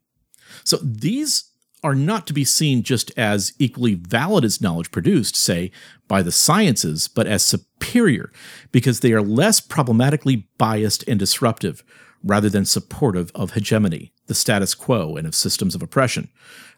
So 0.64 0.79
these 0.83 1.51
are 1.87 1.95
not 1.95 2.26
to 2.26 2.32
be 2.32 2.45
seen 2.45 2.82
just 2.82 3.16
as 3.16 3.53
equally 3.61 3.95
valid 3.95 4.45
as 4.45 4.61
knowledge 4.61 4.91
produced, 4.91 5.37
say, 5.37 5.70
by 6.09 6.20
the 6.20 6.32
sciences, 6.32 7.07
but 7.07 7.28
as 7.28 7.45
superior 7.45 8.32
because 8.72 8.99
they 8.99 9.12
are 9.12 9.22
less 9.22 9.61
problematically 9.61 10.49
biased 10.59 11.07
and 11.07 11.20
disruptive 11.20 11.84
rather 12.24 12.51
than 12.51 12.64
supportive 12.64 13.30
of 13.37 13.53
hegemony, 13.53 14.12
the 14.26 14.34
status 14.34 14.74
quo, 14.74 15.14
and 15.14 15.28
of 15.28 15.34
systems 15.37 15.76
of 15.76 15.82
oppression. 15.82 16.28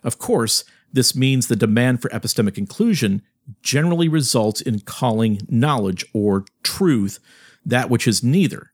Of 0.04 0.18
course, 0.18 0.62
this 0.92 1.16
means 1.16 1.46
the 1.46 1.56
demand 1.56 2.02
for 2.02 2.11
epistemic 2.11 2.59
inclusion 2.59 3.22
generally 3.62 4.09
results 4.09 4.61
in 4.61 4.80
calling 4.80 5.40
knowledge 5.48 6.04
or 6.12 6.44
truth 6.62 7.18
that 7.64 7.88
which 7.88 8.06
is 8.06 8.22
neither, 8.22 8.72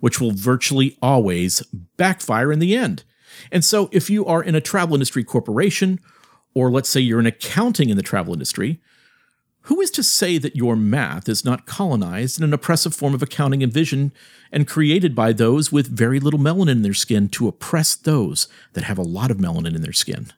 which 0.00 0.20
will 0.20 0.32
virtually 0.32 0.98
always 1.00 1.62
backfire 1.96 2.50
in 2.50 2.58
the 2.58 2.76
end 2.76 3.04
and 3.50 3.64
so, 3.64 3.88
if 3.92 4.10
you 4.10 4.24
are 4.26 4.42
in 4.42 4.54
a 4.54 4.60
travel 4.60 4.94
industry 4.94 5.24
corporation, 5.24 6.00
or 6.54 6.70
let's 6.70 6.88
say 6.88 7.00
you're 7.00 7.20
in 7.20 7.26
accounting 7.26 7.90
in 7.90 7.96
the 7.96 8.02
travel 8.02 8.32
industry, 8.32 8.80
who 9.62 9.80
is 9.80 9.90
to 9.90 10.02
say 10.02 10.38
that 10.38 10.54
your 10.54 10.76
math 10.76 11.28
is 11.28 11.44
not 11.44 11.66
colonized 11.66 12.38
in 12.38 12.44
an 12.44 12.52
oppressive 12.52 12.94
form 12.94 13.14
of 13.14 13.22
accounting 13.22 13.64
and 13.64 13.72
vision 13.72 14.12
and 14.52 14.68
created 14.68 15.12
by 15.14 15.32
those 15.32 15.72
with 15.72 15.88
very 15.88 16.20
little 16.20 16.38
melanin 16.38 16.70
in 16.70 16.82
their 16.82 16.94
skin 16.94 17.28
to 17.28 17.48
oppress 17.48 17.96
those 17.96 18.46
that 18.74 18.84
have 18.84 18.96
a 18.96 19.02
lot 19.02 19.30
of 19.30 19.38
melanin 19.38 19.74
in 19.74 19.82
their 19.82 19.92
skin? 19.92 20.32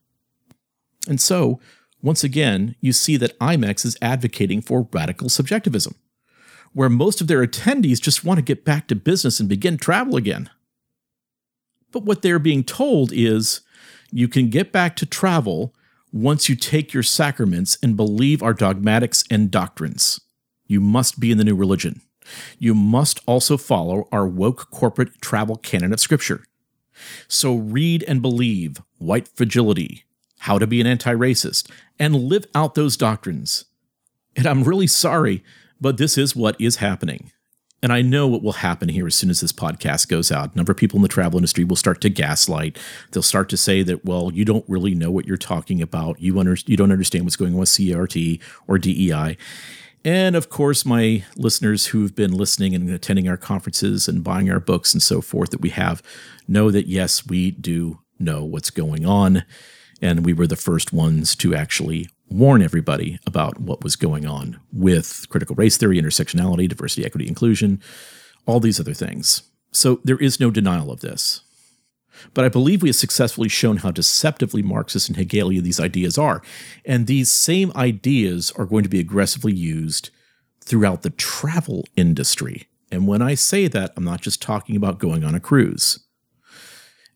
And 1.06 1.20
so, 1.20 1.60
once 2.02 2.24
again, 2.24 2.74
you 2.80 2.92
see 2.92 3.16
that 3.16 3.38
IMEX 3.38 3.84
is 3.84 3.98
advocating 4.00 4.62
for 4.62 4.88
radical 4.92 5.28
subjectivism, 5.28 5.94
where 6.72 6.88
most 6.88 7.20
of 7.20 7.26
their 7.26 7.46
attendees 7.46 8.00
just 8.00 8.24
want 8.24 8.38
to 8.38 8.42
get 8.42 8.64
back 8.64 8.88
to 8.88 8.94
business 8.94 9.40
and 9.40 9.48
begin 9.48 9.76
travel 9.76 10.16
again. 10.16 10.48
But 11.92 12.04
what 12.04 12.22
they're 12.22 12.38
being 12.38 12.64
told 12.64 13.12
is 13.12 13.60
you 14.10 14.28
can 14.28 14.50
get 14.50 14.72
back 14.72 14.96
to 14.96 15.06
travel 15.06 15.74
once 16.12 16.48
you 16.48 16.56
take 16.56 16.92
your 16.92 17.02
sacraments 17.02 17.78
and 17.82 17.96
believe 17.96 18.42
our 18.42 18.54
dogmatics 18.54 19.24
and 19.30 19.50
doctrines. 19.50 20.20
You 20.66 20.80
must 20.80 21.20
be 21.20 21.30
in 21.30 21.38
the 21.38 21.44
new 21.44 21.56
religion. 21.56 22.00
You 22.58 22.74
must 22.74 23.20
also 23.26 23.56
follow 23.56 24.08
our 24.12 24.26
woke 24.26 24.70
corporate 24.70 25.20
travel 25.20 25.56
canon 25.56 25.92
of 25.92 26.00
Scripture. 26.00 26.44
So 27.26 27.54
read 27.54 28.04
and 28.06 28.20
believe 28.20 28.82
white 28.98 29.28
fragility, 29.28 30.04
how 30.40 30.58
to 30.58 30.66
be 30.66 30.80
an 30.80 30.86
anti 30.86 31.14
racist, 31.14 31.70
and 31.98 32.24
live 32.24 32.46
out 32.54 32.74
those 32.74 32.96
doctrines. 32.96 33.66
And 34.36 34.46
I'm 34.46 34.64
really 34.64 34.86
sorry, 34.86 35.42
but 35.80 35.96
this 35.96 36.18
is 36.18 36.36
what 36.36 36.60
is 36.60 36.76
happening. 36.76 37.32
And 37.82 37.92
I 37.92 38.02
know 38.02 38.26
what 38.26 38.42
will 38.42 38.54
happen 38.54 38.88
here 38.88 39.06
as 39.06 39.14
soon 39.14 39.30
as 39.30 39.40
this 39.40 39.52
podcast 39.52 40.08
goes 40.08 40.32
out. 40.32 40.52
A 40.52 40.56
number 40.56 40.72
of 40.72 40.78
people 40.78 40.96
in 40.96 41.02
the 41.02 41.08
travel 41.08 41.38
industry 41.38 41.62
will 41.62 41.76
start 41.76 42.00
to 42.00 42.10
gaslight. 42.10 42.76
They'll 43.12 43.22
start 43.22 43.48
to 43.50 43.56
say 43.56 43.82
that, 43.84 44.04
well, 44.04 44.32
you 44.32 44.44
don't 44.44 44.64
really 44.68 44.94
know 44.94 45.12
what 45.12 45.26
you're 45.26 45.36
talking 45.36 45.80
about. 45.80 46.20
You, 46.20 46.40
under, 46.40 46.56
you 46.66 46.76
don't 46.76 46.90
understand 46.90 47.24
what's 47.24 47.36
going 47.36 47.52
on 47.54 47.60
with 47.60 47.68
CRT 47.68 48.42
or 48.66 48.78
DEI. 48.78 49.36
And 50.04 50.34
of 50.34 50.48
course, 50.48 50.84
my 50.84 51.24
listeners 51.36 51.86
who've 51.86 52.14
been 52.14 52.32
listening 52.32 52.74
and 52.74 52.90
attending 52.90 53.28
our 53.28 53.36
conferences 53.36 54.08
and 54.08 54.24
buying 54.24 54.50
our 54.50 54.60
books 54.60 54.92
and 54.92 55.02
so 55.02 55.20
forth 55.20 55.50
that 55.50 55.60
we 55.60 55.70
have 55.70 56.02
know 56.48 56.70
that, 56.70 56.86
yes, 56.86 57.26
we 57.26 57.52
do 57.52 58.00
know 58.18 58.44
what's 58.44 58.70
going 58.70 59.06
on. 59.06 59.44
And 60.00 60.24
we 60.24 60.32
were 60.32 60.46
the 60.46 60.56
first 60.56 60.92
ones 60.92 61.34
to 61.36 61.54
actually 61.54 62.08
warn 62.30 62.62
everybody 62.62 63.18
about 63.26 63.60
what 63.60 63.82
was 63.82 63.96
going 63.96 64.26
on 64.26 64.60
with 64.72 65.26
critical 65.28 65.56
race 65.56 65.76
theory, 65.76 66.00
intersectionality, 66.00 66.68
diversity, 66.68 67.04
equity, 67.06 67.26
inclusion, 67.28 67.80
all 68.46 68.60
these 68.60 68.80
other 68.80 68.94
things. 68.94 69.42
So 69.72 70.00
there 70.04 70.18
is 70.18 70.40
no 70.40 70.50
denial 70.50 70.90
of 70.90 71.00
this. 71.00 71.42
But 72.34 72.44
I 72.44 72.48
believe 72.48 72.82
we 72.82 72.88
have 72.88 72.96
successfully 72.96 73.48
shown 73.48 73.78
how 73.78 73.90
deceptively 73.92 74.62
Marxist 74.62 75.08
and 75.08 75.16
Hegelian 75.16 75.62
these 75.62 75.78
ideas 75.78 76.18
are. 76.18 76.42
And 76.84 77.06
these 77.06 77.30
same 77.30 77.70
ideas 77.76 78.50
are 78.56 78.66
going 78.66 78.82
to 78.82 78.88
be 78.88 78.98
aggressively 78.98 79.52
used 79.52 80.10
throughout 80.60 81.02
the 81.02 81.10
travel 81.10 81.86
industry. 81.96 82.66
And 82.90 83.06
when 83.06 83.22
I 83.22 83.34
say 83.34 83.68
that, 83.68 83.92
I'm 83.96 84.04
not 84.04 84.20
just 84.20 84.42
talking 84.42 84.74
about 84.74 84.98
going 84.98 85.22
on 85.22 85.34
a 85.34 85.40
cruise. 85.40 86.00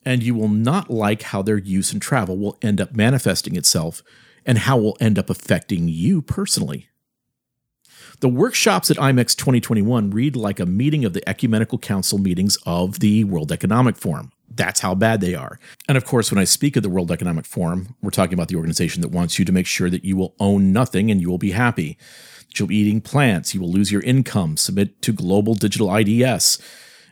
and 0.05 0.23
you 0.23 0.35
will 0.35 0.49
not 0.49 0.91
like 0.91 1.23
how 1.23 1.43
their 1.43 1.59
use 1.59 1.93
in 1.93 2.01
travel 2.01 2.37
will 2.37 2.59
end 2.63 2.81
up 2.81 2.95
manifesting 2.95 3.57
itself 3.57 4.03
and 4.47 4.59
how 4.59 4.77
will 4.77 4.97
end 5.01 5.19
up 5.19 5.31
affecting 5.31 5.89
you 5.89 6.23
personally. 6.23 6.89
The 8.21 8.29
workshops 8.29 8.89
at 8.89 8.99
IMEX 8.99 9.35
2021 9.35 10.11
read 10.11 10.37
like 10.37 10.61
a 10.61 10.67
meeting 10.67 11.05
of 11.05 11.13
the 11.13 11.29
Ecumenical 11.29 11.79
Council 11.79 12.19
meetings 12.19 12.57
of 12.65 13.01
the 13.01 13.25
World 13.25 13.51
Economic 13.51 13.97
Forum. 13.97 14.31
That's 14.49 14.79
how 14.79 14.95
bad 14.95 15.21
they 15.21 15.35
are. 15.35 15.59
And 15.89 15.97
of 15.97 16.05
course, 16.05 16.31
when 16.31 16.39
I 16.39 16.45
speak 16.45 16.77
of 16.77 16.85
the 16.85 16.89
World 16.89 17.11
Economic 17.11 17.47
Forum, 17.47 17.97
we're 18.01 18.11
talking 18.11 18.35
about 18.35 18.47
the 18.47 18.55
organization 18.55 19.03
that 19.03 19.09
wants 19.09 19.41
you 19.41 19.45
to 19.45 19.51
make 19.51 19.67
sure 19.67 19.91
that 19.91 20.05
you 20.05 20.17
will 20.17 20.37
own 20.39 20.73
nothing 20.73 21.11
and 21.11 21.21
you 21.21 21.31
will 21.31 21.39
be 21.39 21.51
happy. 21.51 21.99
That 22.47 22.61
you'll 22.61 22.69
be 22.69 22.77
eating 22.77 23.01
plants, 23.01 23.55
you 23.55 23.61
will 23.61 23.73
lose 23.73 23.91
your 23.91 24.03
income, 24.03 24.57
submit 24.57 25.03
to 25.03 25.13
global 25.13 25.55
digital 25.55 25.93
IDS, 25.93 26.61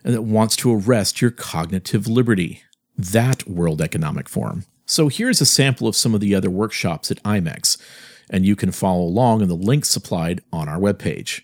and 0.04 0.14
that 0.14 0.22
wants 0.22 0.54
to 0.56 0.72
arrest 0.72 1.20
your 1.20 1.32
cognitive 1.32 2.06
liberty. 2.06 2.62
That 2.96 3.48
World 3.48 3.80
Economic 3.80 4.28
Forum. 4.28 4.64
So 4.90 5.06
here's 5.06 5.40
a 5.40 5.46
sample 5.46 5.86
of 5.86 5.94
some 5.94 6.16
of 6.16 6.20
the 6.20 6.34
other 6.34 6.50
workshops 6.50 7.12
at 7.12 7.22
IMEX 7.22 7.80
and 8.28 8.44
you 8.44 8.56
can 8.56 8.72
follow 8.72 9.02
along 9.02 9.40
in 9.40 9.46
the 9.46 9.54
links 9.54 9.88
supplied 9.88 10.40
on 10.52 10.68
our 10.68 10.80
webpage. 10.80 11.42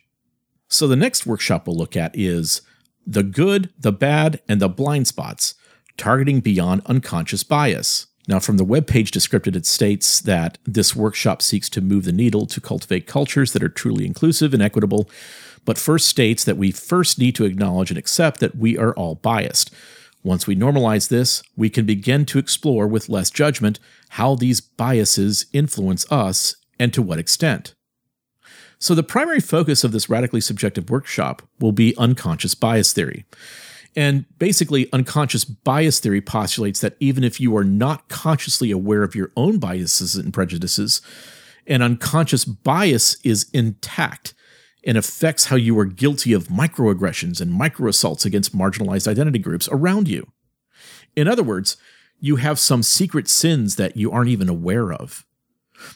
So 0.69 0.89
the 0.89 0.97
next 0.97 1.27
workshop 1.27 1.69
we'll 1.69 1.77
look 1.77 1.97
at 1.97 2.11
is 2.17 2.61
The 3.07 3.23
Good, 3.23 3.73
the 3.79 3.93
Bad, 3.93 4.41
and 4.49 4.61
the 4.61 4.69
Blind 4.69 5.07
Spots 5.07 5.55
Targeting 5.97 6.41
Beyond 6.41 6.83
Unconscious 6.87 7.45
Bias. 7.45 8.09
Now, 8.27 8.41
from 8.41 8.57
the 8.57 8.65
webpage 8.65 9.13
description, 9.13 9.55
it 9.55 9.65
states 9.65 10.21
that 10.23 10.59
this 10.65 10.97
workshop 10.97 11.41
seeks 11.41 11.69
to 11.71 11.81
move 11.81 12.05
the 12.05 12.11
needle 12.11 12.47
to 12.47 12.61
cultivate 12.61 13.07
cultures 13.07 13.53
that 13.53 13.63
are 13.63 13.69
truly 13.69 14.07
inclusive 14.07 14.55
and 14.55 14.63
equitable, 14.63 15.09
but 15.65 15.79
first 15.79 16.09
states 16.09 16.43
that 16.43 16.57
we 16.57 16.73
first 16.73 17.17
need 17.17 17.37
to 17.37 17.45
acknowledge 17.45 17.93
and 17.93 17.99
accept 17.99 18.41
that 18.41 18.57
we 18.57 18.77
are 18.77 18.93
all 18.95 19.15
biased. 19.15 19.73
Once 20.27 20.45
we 20.45 20.57
normalize 20.57 21.09
this, 21.09 21.41
we 21.57 21.71
can 21.71 21.87
begin 21.87 22.27
to 22.27 22.37
explore 22.37 22.89
with 22.89 23.09
less 23.09 23.31
judgment 23.31 23.79
how 24.09 24.35
these 24.35 24.61
biases 24.61 25.47
influence 25.53 26.05
us 26.11 26.57
and 26.81 26.93
to 26.93 27.01
what 27.01 27.21
extent. 27.21 27.77
So, 28.81 28.93
the 28.97 29.05
primary 29.05 29.39
focus 29.39 29.85
of 29.85 29.93
this 29.93 30.11
radically 30.11 30.41
subjective 30.41 30.91
workshop 30.91 31.43
will 31.61 31.71
be 31.71 31.97
unconscious 31.97 32.57
bias 32.57 32.93
theory. 32.93 33.25
And 33.95 34.25
basically, 34.41 34.93
unconscious 34.93 35.45
bias 35.45 36.01
theory 36.01 36.21
postulates 36.21 36.81
that 36.81 36.97
even 36.99 37.23
if 37.23 37.41
you 37.41 37.57
are 37.57 37.63
not 37.63 38.09
consciously 38.09 38.73
aware 38.73 39.05
of 39.05 39.15
your 39.15 39.31
own 39.37 39.61
biases 39.61 40.17
and 40.17 40.35
prejudices, 40.35 41.03
an 41.69 41.83
unconscious 41.83 42.45
bias 42.45 43.17
is 43.23 43.49
intact 43.53 44.35
and 44.87 44.97
affects 44.97 45.47
how 45.47 45.57
you 45.57 45.79
are 45.79 45.85
guilty 45.85 46.33
of 46.33 46.47
microaggressions 46.47 47.41
and 47.41 47.61
microassaults 47.61 48.25
against 48.25 48.57
marginalized 48.57 49.09
identity 49.09 49.41
groups 49.41 49.69
around 49.73 50.09
you. 50.09 50.31
In 51.17 51.27
other 51.27 51.43
words, 51.43 51.77
you 52.21 52.37
have 52.37 52.59
some 52.59 52.83
secret 52.83 53.29
sins 53.29 53.77
that 53.77 53.97
you 53.97 54.13
aren't 54.13 54.31
even 54.31 54.49
aware 54.49 54.93
of. 54.93 55.27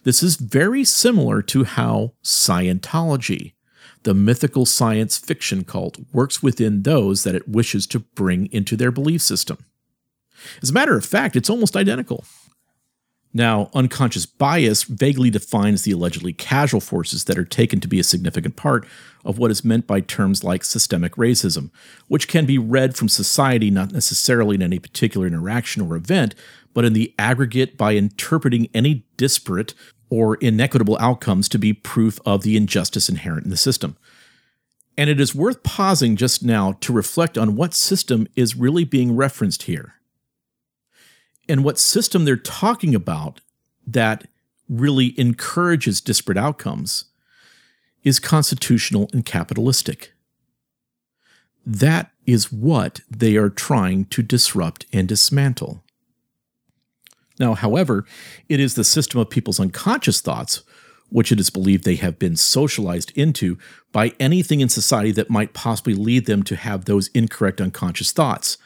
This 0.02 0.22
is 0.22 0.36
very 0.36 0.84
similar 0.84 1.40
to 1.42 1.64
how 1.64 2.12
Scientology, 2.22 3.54
the 4.02 4.12
mythical 4.12 4.66
science 4.66 5.16
fiction 5.16 5.64
cult, 5.64 5.98
works 6.12 6.42
within 6.42 6.82
those 6.82 7.22
that 7.24 7.34
it 7.34 7.48
wishes 7.48 7.86
to 7.86 8.00
bring 8.00 8.46
into 8.52 8.76
their 8.76 8.90
belief 8.90 9.22
system. 9.22 9.58
As 10.62 10.70
a 10.70 10.74
matter 10.74 10.96
of 10.96 11.06
fact, 11.06 11.36
it's 11.36 11.50
almost 11.50 11.76
identical. 11.76 12.24
Now, 13.32 13.70
unconscious 13.74 14.26
bias 14.26 14.82
vaguely 14.82 15.30
defines 15.30 15.82
the 15.82 15.92
allegedly 15.92 16.32
casual 16.32 16.80
forces 16.80 17.24
that 17.24 17.38
are 17.38 17.44
taken 17.44 17.78
to 17.80 17.86
be 17.86 18.00
a 18.00 18.04
significant 18.04 18.56
part 18.56 18.86
of 19.24 19.38
what 19.38 19.52
is 19.52 19.64
meant 19.64 19.86
by 19.86 20.00
terms 20.00 20.42
like 20.42 20.64
systemic 20.64 21.14
racism, 21.14 21.70
which 22.08 22.26
can 22.26 22.44
be 22.44 22.58
read 22.58 22.96
from 22.96 23.08
society 23.08 23.70
not 23.70 23.92
necessarily 23.92 24.56
in 24.56 24.62
any 24.62 24.80
particular 24.80 25.28
interaction 25.28 25.82
or 25.82 25.94
event, 25.94 26.34
but 26.74 26.84
in 26.84 26.92
the 26.92 27.14
aggregate 27.18 27.76
by 27.76 27.94
interpreting 27.94 28.68
any 28.74 29.04
disparate 29.16 29.74
or 30.08 30.34
inequitable 30.36 30.98
outcomes 30.98 31.48
to 31.48 31.58
be 31.58 31.72
proof 31.72 32.18
of 32.26 32.42
the 32.42 32.56
injustice 32.56 33.08
inherent 33.08 33.44
in 33.44 33.50
the 33.50 33.56
system. 33.56 33.96
And 34.98 35.08
it 35.08 35.20
is 35.20 35.36
worth 35.36 35.62
pausing 35.62 36.16
just 36.16 36.44
now 36.44 36.72
to 36.80 36.92
reflect 36.92 37.38
on 37.38 37.54
what 37.54 37.74
system 37.74 38.26
is 38.34 38.56
really 38.56 38.84
being 38.84 39.14
referenced 39.14 39.62
here. 39.62 39.94
And 41.50 41.64
what 41.64 41.80
system 41.80 42.24
they're 42.24 42.36
talking 42.36 42.94
about 42.94 43.40
that 43.84 44.28
really 44.68 45.18
encourages 45.18 46.00
disparate 46.00 46.38
outcomes 46.38 47.06
is 48.04 48.20
constitutional 48.20 49.10
and 49.12 49.26
capitalistic. 49.26 50.12
That 51.66 52.12
is 52.24 52.52
what 52.52 53.00
they 53.10 53.34
are 53.34 53.50
trying 53.50 54.04
to 54.06 54.22
disrupt 54.22 54.86
and 54.92 55.08
dismantle. 55.08 55.82
Now, 57.40 57.54
however, 57.54 58.04
it 58.48 58.60
is 58.60 58.76
the 58.76 58.84
system 58.84 59.18
of 59.18 59.28
people's 59.28 59.58
unconscious 59.58 60.20
thoughts, 60.20 60.62
which 61.08 61.32
it 61.32 61.40
is 61.40 61.50
believed 61.50 61.82
they 61.82 61.96
have 61.96 62.16
been 62.16 62.36
socialized 62.36 63.10
into 63.16 63.58
by 63.90 64.12
anything 64.20 64.60
in 64.60 64.68
society 64.68 65.10
that 65.12 65.30
might 65.30 65.52
possibly 65.52 65.94
lead 65.94 66.26
them 66.26 66.44
to 66.44 66.54
have 66.54 66.84
those 66.84 67.08
incorrect 67.08 67.60
unconscious 67.60 68.12
thoughts. 68.12 68.56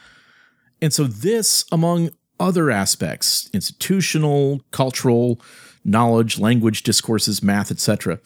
And 0.82 0.92
so, 0.92 1.04
this, 1.04 1.64
among 1.72 2.10
other 2.38 2.70
aspects, 2.70 3.48
institutional, 3.52 4.62
cultural, 4.70 5.40
knowledge, 5.84 6.38
language, 6.38 6.82
discourses, 6.82 7.42
math, 7.42 7.70
etc., 7.70 8.20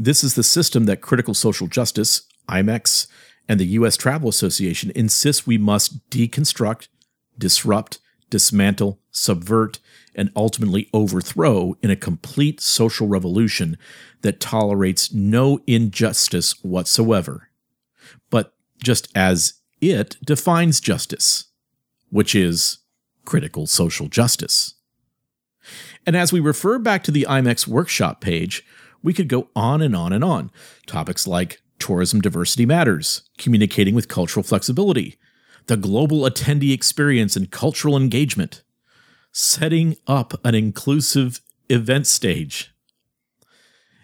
this 0.00 0.22
is 0.22 0.36
the 0.36 0.44
system 0.44 0.84
that 0.84 1.00
Critical 1.00 1.34
Social 1.34 1.66
Justice, 1.66 2.22
IMEX, 2.48 3.08
and 3.48 3.58
the 3.58 3.66
U.S. 3.66 3.96
Travel 3.96 4.28
Association 4.28 4.92
insists 4.94 5.44
we 5.44 5.58
must 5.58 6.08
deconstruct, 6.08 6.86
disrupt, 7.36 7.98
dismantle, 8.30 9.00
subvert, 9.10 9.80
and 10.14 10.30
ultimately 10.36 10.88
overthrow 10.92 11.76
in 11.82 11.90
a 11.90 11.96
complete 11.96 12.60
social 12.60 13.08
revolution 13.08 13.76
that 14.22 14.40
tolerates 14.40 15.12
no 15.12 15.60
injustice 15.66 16.52
whatsoever, 16.62 17.48
but 18.30 18.54
just 18.82 19.08
as 19.16 19.54
it 19.80 20.16
defines 20.24 20.80
justice, 20.80 21.46
which 22.10 22.34
is 22.34 22.78
critical 23.28 23.66
social 23.66 24.08
justice. 24.08 24.76
And 26.06 26.16
as 26.16 26.32
we 26.32 26.40
refer 26.40 26.78
back 26.78 27.04
to 27.04 27.10
the 27.10 27.26
IMEX 27.28 27.66
workshop 27.66 28.22
page, 28.22 28.64
we 29.02 29.12
could 29.12 29.28
go 29.28 29.48
on 29.54 29.82
and 29.82 29.94
on 29.94 30.14
and 30.14 30.24
on. 30.24 30.50
Topics 30.86 31.26
like 31.26 31.60
tourism 31.78 32.22
diversity 32.22 32.64
matters, 32.64 33.28
communicating 33.36 33.94
with 33.94 34.08
cultural 34.08 34.42
flexibility, 34.42 35.18
the 35.66 35.76
global 35.76 36.20
attendee 36.20 36.72
experience 36.72 37.36
and 37.36 37.50
cultural 37.50 37.98
engagement, 37.98 38.62
setting 39.30 39.98
up 40.06 40.32
an 40.42 40.54
inclusive 40.54 41.42
event 41.68 42.06
stage. 42.06 42.72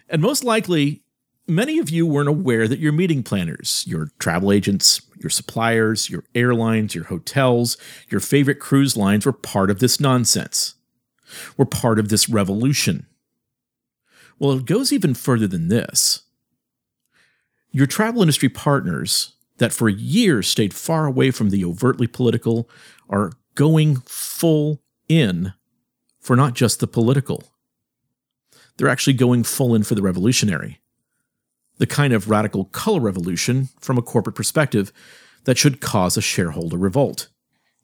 And 0.07 0.21
most 0.21 0.43
likely, 0.43 1.01
many 1.47 1.79
of 1.79 1.89
you 1.89 2.05
weren't 2.05 2.29
aware 2.29 2.67
that 2.67 2.79
your 2.79 2.91
meeting 2.91 3.23
planners, 3.23 3.83
your 3.87 4.09
travel 4.19 4.51
agents, 4.51 5.01
your 5.17 5.29
suppliers, 5.29 6.09
your 6.09 6.23
airlines, 6.33 6.95
your 6.95 7.05
hotels, 7.05 7.77
your 8.09 8.19
favorite 8.19 8.59
cruise 8.59 8.97
lines 8.97 9.25
were 9.25 9.33
part 9.33 9.69
of 9.69 9.79
this 9.79 9.99
nonsense, 9.99 10.75
were 11.57 11.65
part 11.65 11.99
of 11.99 12.09
this 12.09 12.29
revolution. 12.29 13.05
Well, 14.39 14.53
it 14.53 14.65
goes 14.65 14.91
even 14.91 15.13
further 15.13 15.47
than 15.47 15.69
this. 15.69 16.23
Your 17.71 17.87
travel 17.87 18.21
industry 18.21 18.49
partners 18.49 19.33
that 19.57 19.73
for 19.73 19.89
years 19.89 20.47
stayed 20.47 20.73
far 20.73 21.05
away 21.05 21.31
from 21.31 21.49
the 21.49 21.63
overtly 21.63 22.07
political 22.07 22.69
are 23.09 23.31
going 23.55 23.97
full 24.05 24.81
in 25.07 25.53
for 26.19 26.35
not 26.35 26.53
just 26.53 26.79
the 26.79 26.87
political. 26.87 27.43
They're 28.77 28.89
actually 28.89 29.13
going 29.13 29.43
full 29.43 29.73
in 29.73 29.83
for 29.83 29.95
the 29.95 30.01
revolutionary. 30.01 30.81
The 31.77 31.87
kind 31.87 32.13
of 32.13 32.29
radical 32.29 32.65
color 32.65 32.99
revolution 32.99 33.69
from 33.79 33.97
a 33.97 34.01
corporate 34.01 34.35
perspective 34.35 34.91
that 35.43 35.57
should 35.57 35.81
cause 35.81 36.17
a 36.17 36.21
shareholder 36.21 36.77
revolt. 36.77 37.27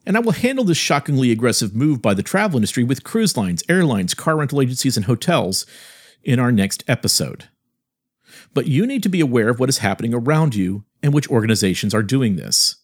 And 0.05 0.17
I 0.17 0.19
will 0.19 0.31
handle 0.31 0.65
this 0.65 0.77
shockingly 0.77 1.31
aggressive 1.31 1.75
move 1.75 2.01
by 2.01 2.13
the 2.13 2.23
travel 2.23 2.57
industry 2.57 2.83
with 2.83 3.03
cruise 3.03 3.37
lines, 3.37 3.63
airlines, 3.69 4.13
car 4.13 4.37
rental 4.37 4.61
agencies, 4.61 4.97
and 4.97 5.05
hotels 5.05 5.65
in 6.23 6.39
our 6.39 6.51
next 6.51 6.83
episode. 6.87 7.49
But 8.53 8.67
you 8.67 8.87
need 8.87 9.03
to 9.03 9.09
be 9.09 9.19
aware 9.19 9.49
of 9.49 9.59
what 9.59 9.69
is 9.69 9.79
happening 9.79 10.13
around 10.13 10.55
you 10.55 10.85
and 11.03 11.13
which 11.13 11.29
organizations 11.29 11.93
are 11.93 12.03
doing 12.03 12.35
this. 12.35 12.77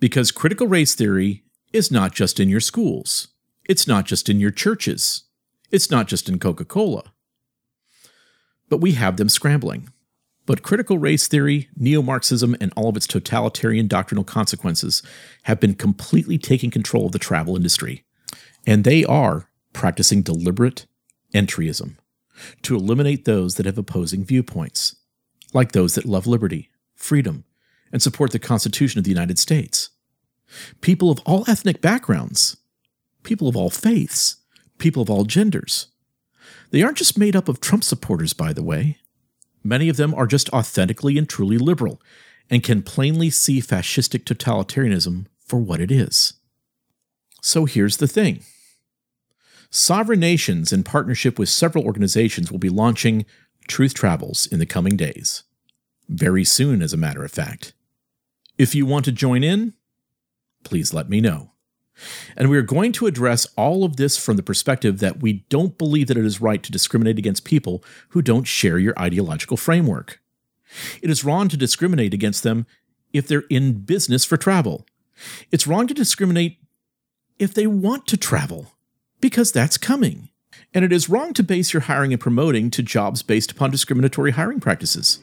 Because 0.00 0.30
critical 0.30 0.66
race 0.66 0.94
theory 0.94 1.42
is 1.72 1.90
not 1.90 2.14
just 2.14 2.40
in 2.40 2.48
your 2.48 2.60
schools, 2.60 3.28
it's 3.68 3.86
not 3.86 4.06
just 4.06 4.28
in 4.28 4.40
your 4.40 4.50
churches, 4.50 5.24
it's 5.70 5.90
not 5.90 6.06
just 6.06 6.28
in 6.28 6.38
Coca 6.38 6.64
Cola. 6.64 7.12
But 8.68 8.80
we 8.80 8.92
have 8.92 9.16
them 9.16 9.28
scrambling. 9.28 9.88
But 10.46 10.62
critical 10.62 10.98
race 10.98 11.26
theory, 11.26 11.68
neo 11.76 12.02
Marxism, 12.02 12.54
and 12.60 12.72
all 12.76 12.88
of 12.88 12.96
its 12.96 13.06
totalitarian 13.06 13.86
doctrinal 13.86 14.24
consequences 14.24 15.02
have 15.44 15.58
been 15.58 15.74
completely 15.74 16.36
taking 16.36 16.70
control 16.70 17.06
of 17.06 17.12
the 17.12 17.18
travel 17.18 17.56
industry. 17.56 18.04
And 18.66 18.84
they 18.84 19.04
are 19.04 19.48
practicing 19.72 20.22
deliberate 20.22 20.86
entryism 21.32 21.96
to 22.62 22.76
eliminate 22.76 23.24
those 23.24 23.54
that 23.54 23.66
have 23.66 23.78
opposing 23.78 24.24
viewpoints, 24.24 24.96
like 25.52 25.72
those 25.72 25.94
that 25.94 26.04
love 26.04 26.26
liberty, 26.26 26.70
freedom, 26.94 27.44
and 27.92 28.02
support 28.02 28.32
the 28.32 28.38
Constitution 28.38 28.98
of 28.98 29.04
the 29.04 29.10
United 29.10 29.38
States. 29.38 29.90
People 30.80 31.10
of 31.10 31.20
all 31.20 31.44
ethnic 31.48 31.80
backgrounds, 31.80 32.56
people 33.22 33.48
of 33.48 33.56
all 33.56 33.70
faiths, 33.70 34.36
people 34.78 35.02
of 35.02 35.08
all 35.08 35.24
genders. 35.24 35.88
They 36.70 36.82
aren't 36.82 36.98
just 36.98 37.16
made 37.16 37.36
up 37.36 37.48
of 37.48 37.60
Trump 37.60 37.84
supporters, 37.84 38.32
by 38.32 38.52
the 38.52 38.62
way. 38.62 38.98
Many 39.64 39.88
of 39.88 39.96
them 39.96 40.14
are 40.14 40.26
just 40.26 40.50
authentically 40.50 41.16
and 41.16 41.28
truly 41.28 41.56
liberal 41.56 42.00
and 42.50 42.62
can 42.62 42.82
plainly 42.82 43.30
see 43.30 43.60
fascistic 43.60 44.24
totalitarianism 44.24 45.26
for 45.40 45.58
what 45.58 45.80
it 45.80 45.90
is. 45.90 46.34
So 47.40 47.64
here's 47.64 47.96
the 47.96 48.06
thing 48.06 48.44
Sovereign 49.70 50.20
nations, 50.20 50.72
in 50.72 50.84
partnership 50.84 51.38
with 51.38 51.48
several 51.48 51.84
organizations, 51.84 52.52
will 52.52 52.60
be 52.60 52.68
launching 52.68 53.26
Truth 53.66 53.94
Travels 53.94 54.46
in 54.46 54.58
the 54.58 54.66
coming 54.66 54.96
days. 54.96 55.42
Very 56.08 56.44
soon, 56.44 56.82
as 56.82 56.92
a 56.92 56.98
matter 56.98 57.24
of 57.24 57.32
fact. 57.32 57.72
If 58.58 58.74
you 58.74 58.86
want 58.86 59.04
to 59.06 59.12
join 59.12 59.42
in, 59.42 59.74
please 60.62 60.94
let 60.94 61.08
me 61.08 61.20
know. 61.20 61.53
And 62.36 62.50
we 62.50 62.56
are 62.56 62.62
going 62.62 62.92
to 62.92 63.06
address 63.06 63.46
all 63.56 63.84
of 63.84 63.96
this 63.96 64.18
from 64.18 64.36
the 64.36 64.42
perspective 64.42 64.98
that 64.98 65.20
we 65.20 65.44
don't 65.48 65.78
believe 65.78 66.08
that 66.08 66.18
it 66.18 66.24
is 66.24 66.40
right 66.40 66.62
to 66.62 66.72
discriminate 66.72 67.18
against 67.18 67.44
people 67.44 67.84
who 68.10 68.22
don't 68.22 68.46
share 68.46 68.78
your 68.78 68.98
ideological 68.98 69.56
framework. 69.56 70.20
It 71.02 71.10
is 71.10 71.24
wrong 71.24 71.48
to 71.48 71.56
discriminate 71.56 72.12
against 72.14 72.42
them 72.42 72.66
if 73.12 73.28
they're 73.28 73.44
in 73.48 73.84
business 73.84 74.24
for 74.24 74.36
travel. 74.36 74.86
It's 75.52 75.66
wrong 75.66 75.86
to 75.86 75.94
discriminate 75.94 76.58
if 77.38 77.54
they 77.54 77.66
want 77.66 78.06
to 78.08 78.16
travel, 78.16 78.72
because 79.20 79.52
that's 79.52 79.78
coming. 79.78 80.30
And 80.72 80.84
it 80.84 80.92
is 80.92 81.08
wrong 81.08 81.32
to 81.34 81.42
base 81.42 81.72
your 81.72 81.82
hiring 81.82 82.12
and 82.12 82.20
promoting 82.20 82.70
to 82.70 82.82
jobs 82.82 83.22
based 83.22 83.52
upon 83.52 83.70
discriminatory 83.70 84.32
hiring 84.32 84.60
practices. 84.60 85.20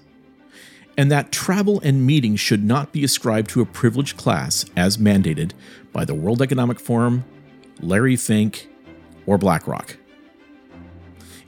And 0.97 1.11
that 1.11 1.31
travel 1.31 1.79
and 1.81 2.05
meetings 2.05 2.39
should 2.39 2.63
not 2.63 2.91
be 2.91 3.03
ascribed 3.03 3.49
to 3.51 3.61
a 3.61 3.65
privileged 3.65 4.17
class 4.17 4.65
as 4.75 4.97
mandated 4.97 5.51
by 5.93 6.05
the 6.05 6.13
World 6.13 6.41
Economic 6.41 6.79
Forum, 6.79 7.23
Larry 7.79 8.15
Fink, 8.15 8.69
or 9.25 9.37
BlackRock. 9.37 9.97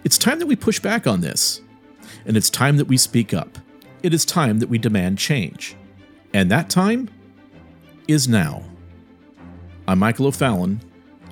It's 0.04 0.18
time 0.18 0.40
that 0.40 0.48
we 0.48 0.56
push 0.56 0.80
back 0.80 1.08
on 1.08 1.22
this, 1.22 1.62
and 2.26 2.36
it's 2.36 2.50
time 2.50 2.78
that 2.78 2.88
we 2.88 2.98
speak 2.98 3.34
up. 3.34 3.58
It 4.02 4.14
is 4.14 4.26
time 4.26 4.60
that 4.60 4.70
we 4.70 4.78
demand 4.78 5.18
change. 5.18 5.76
And 6.34 6.50
that 6.52 6.70
time 6.70 7.10
is 8.08 8.28
now. 8.28 8.64
I'm 9.88 10.00
Michael 10.00 10.28
O'Fallon, 10.28 10.82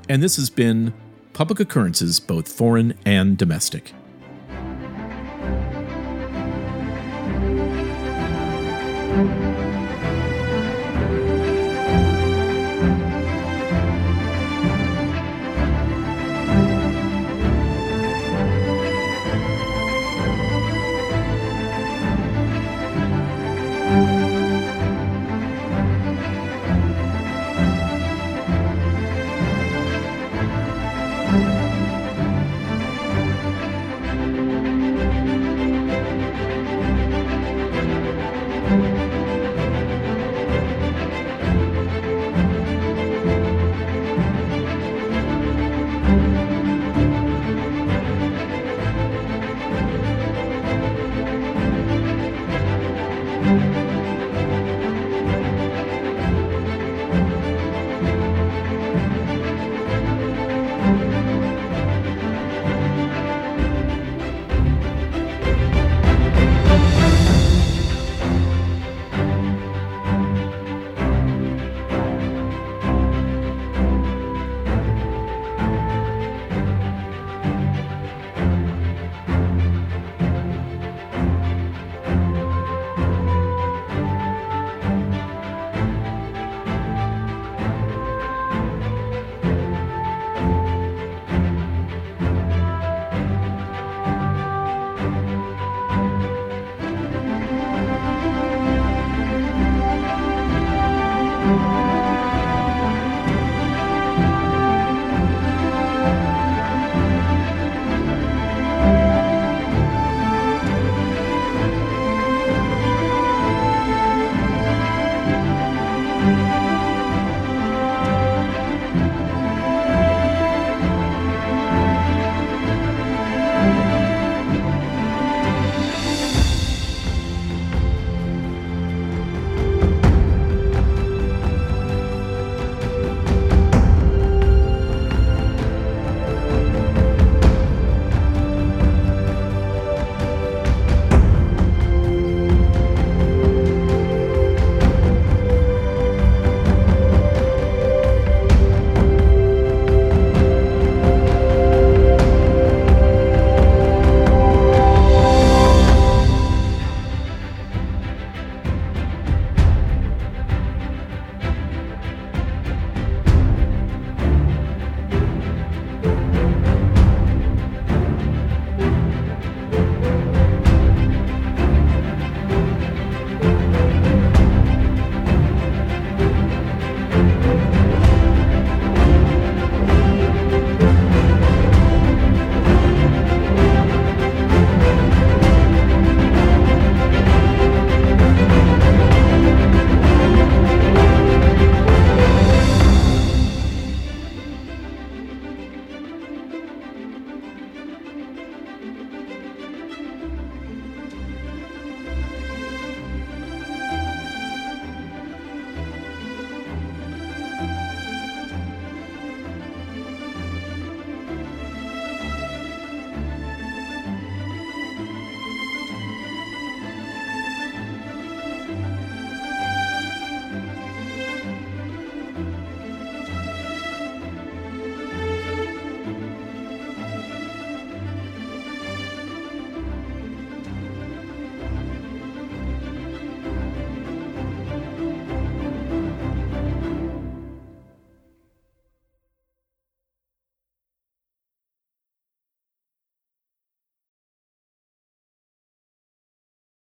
and 0.08 0.22
this 0.22 0.36
has 0.36 0.50
been 0.50 0.94
Public 1.34 1.60
Occurrences, 1.60 2.20
both 2.20 2.52
foreign 2.52 2.98
and 3.06 3.38
domestic. 3.38 3.94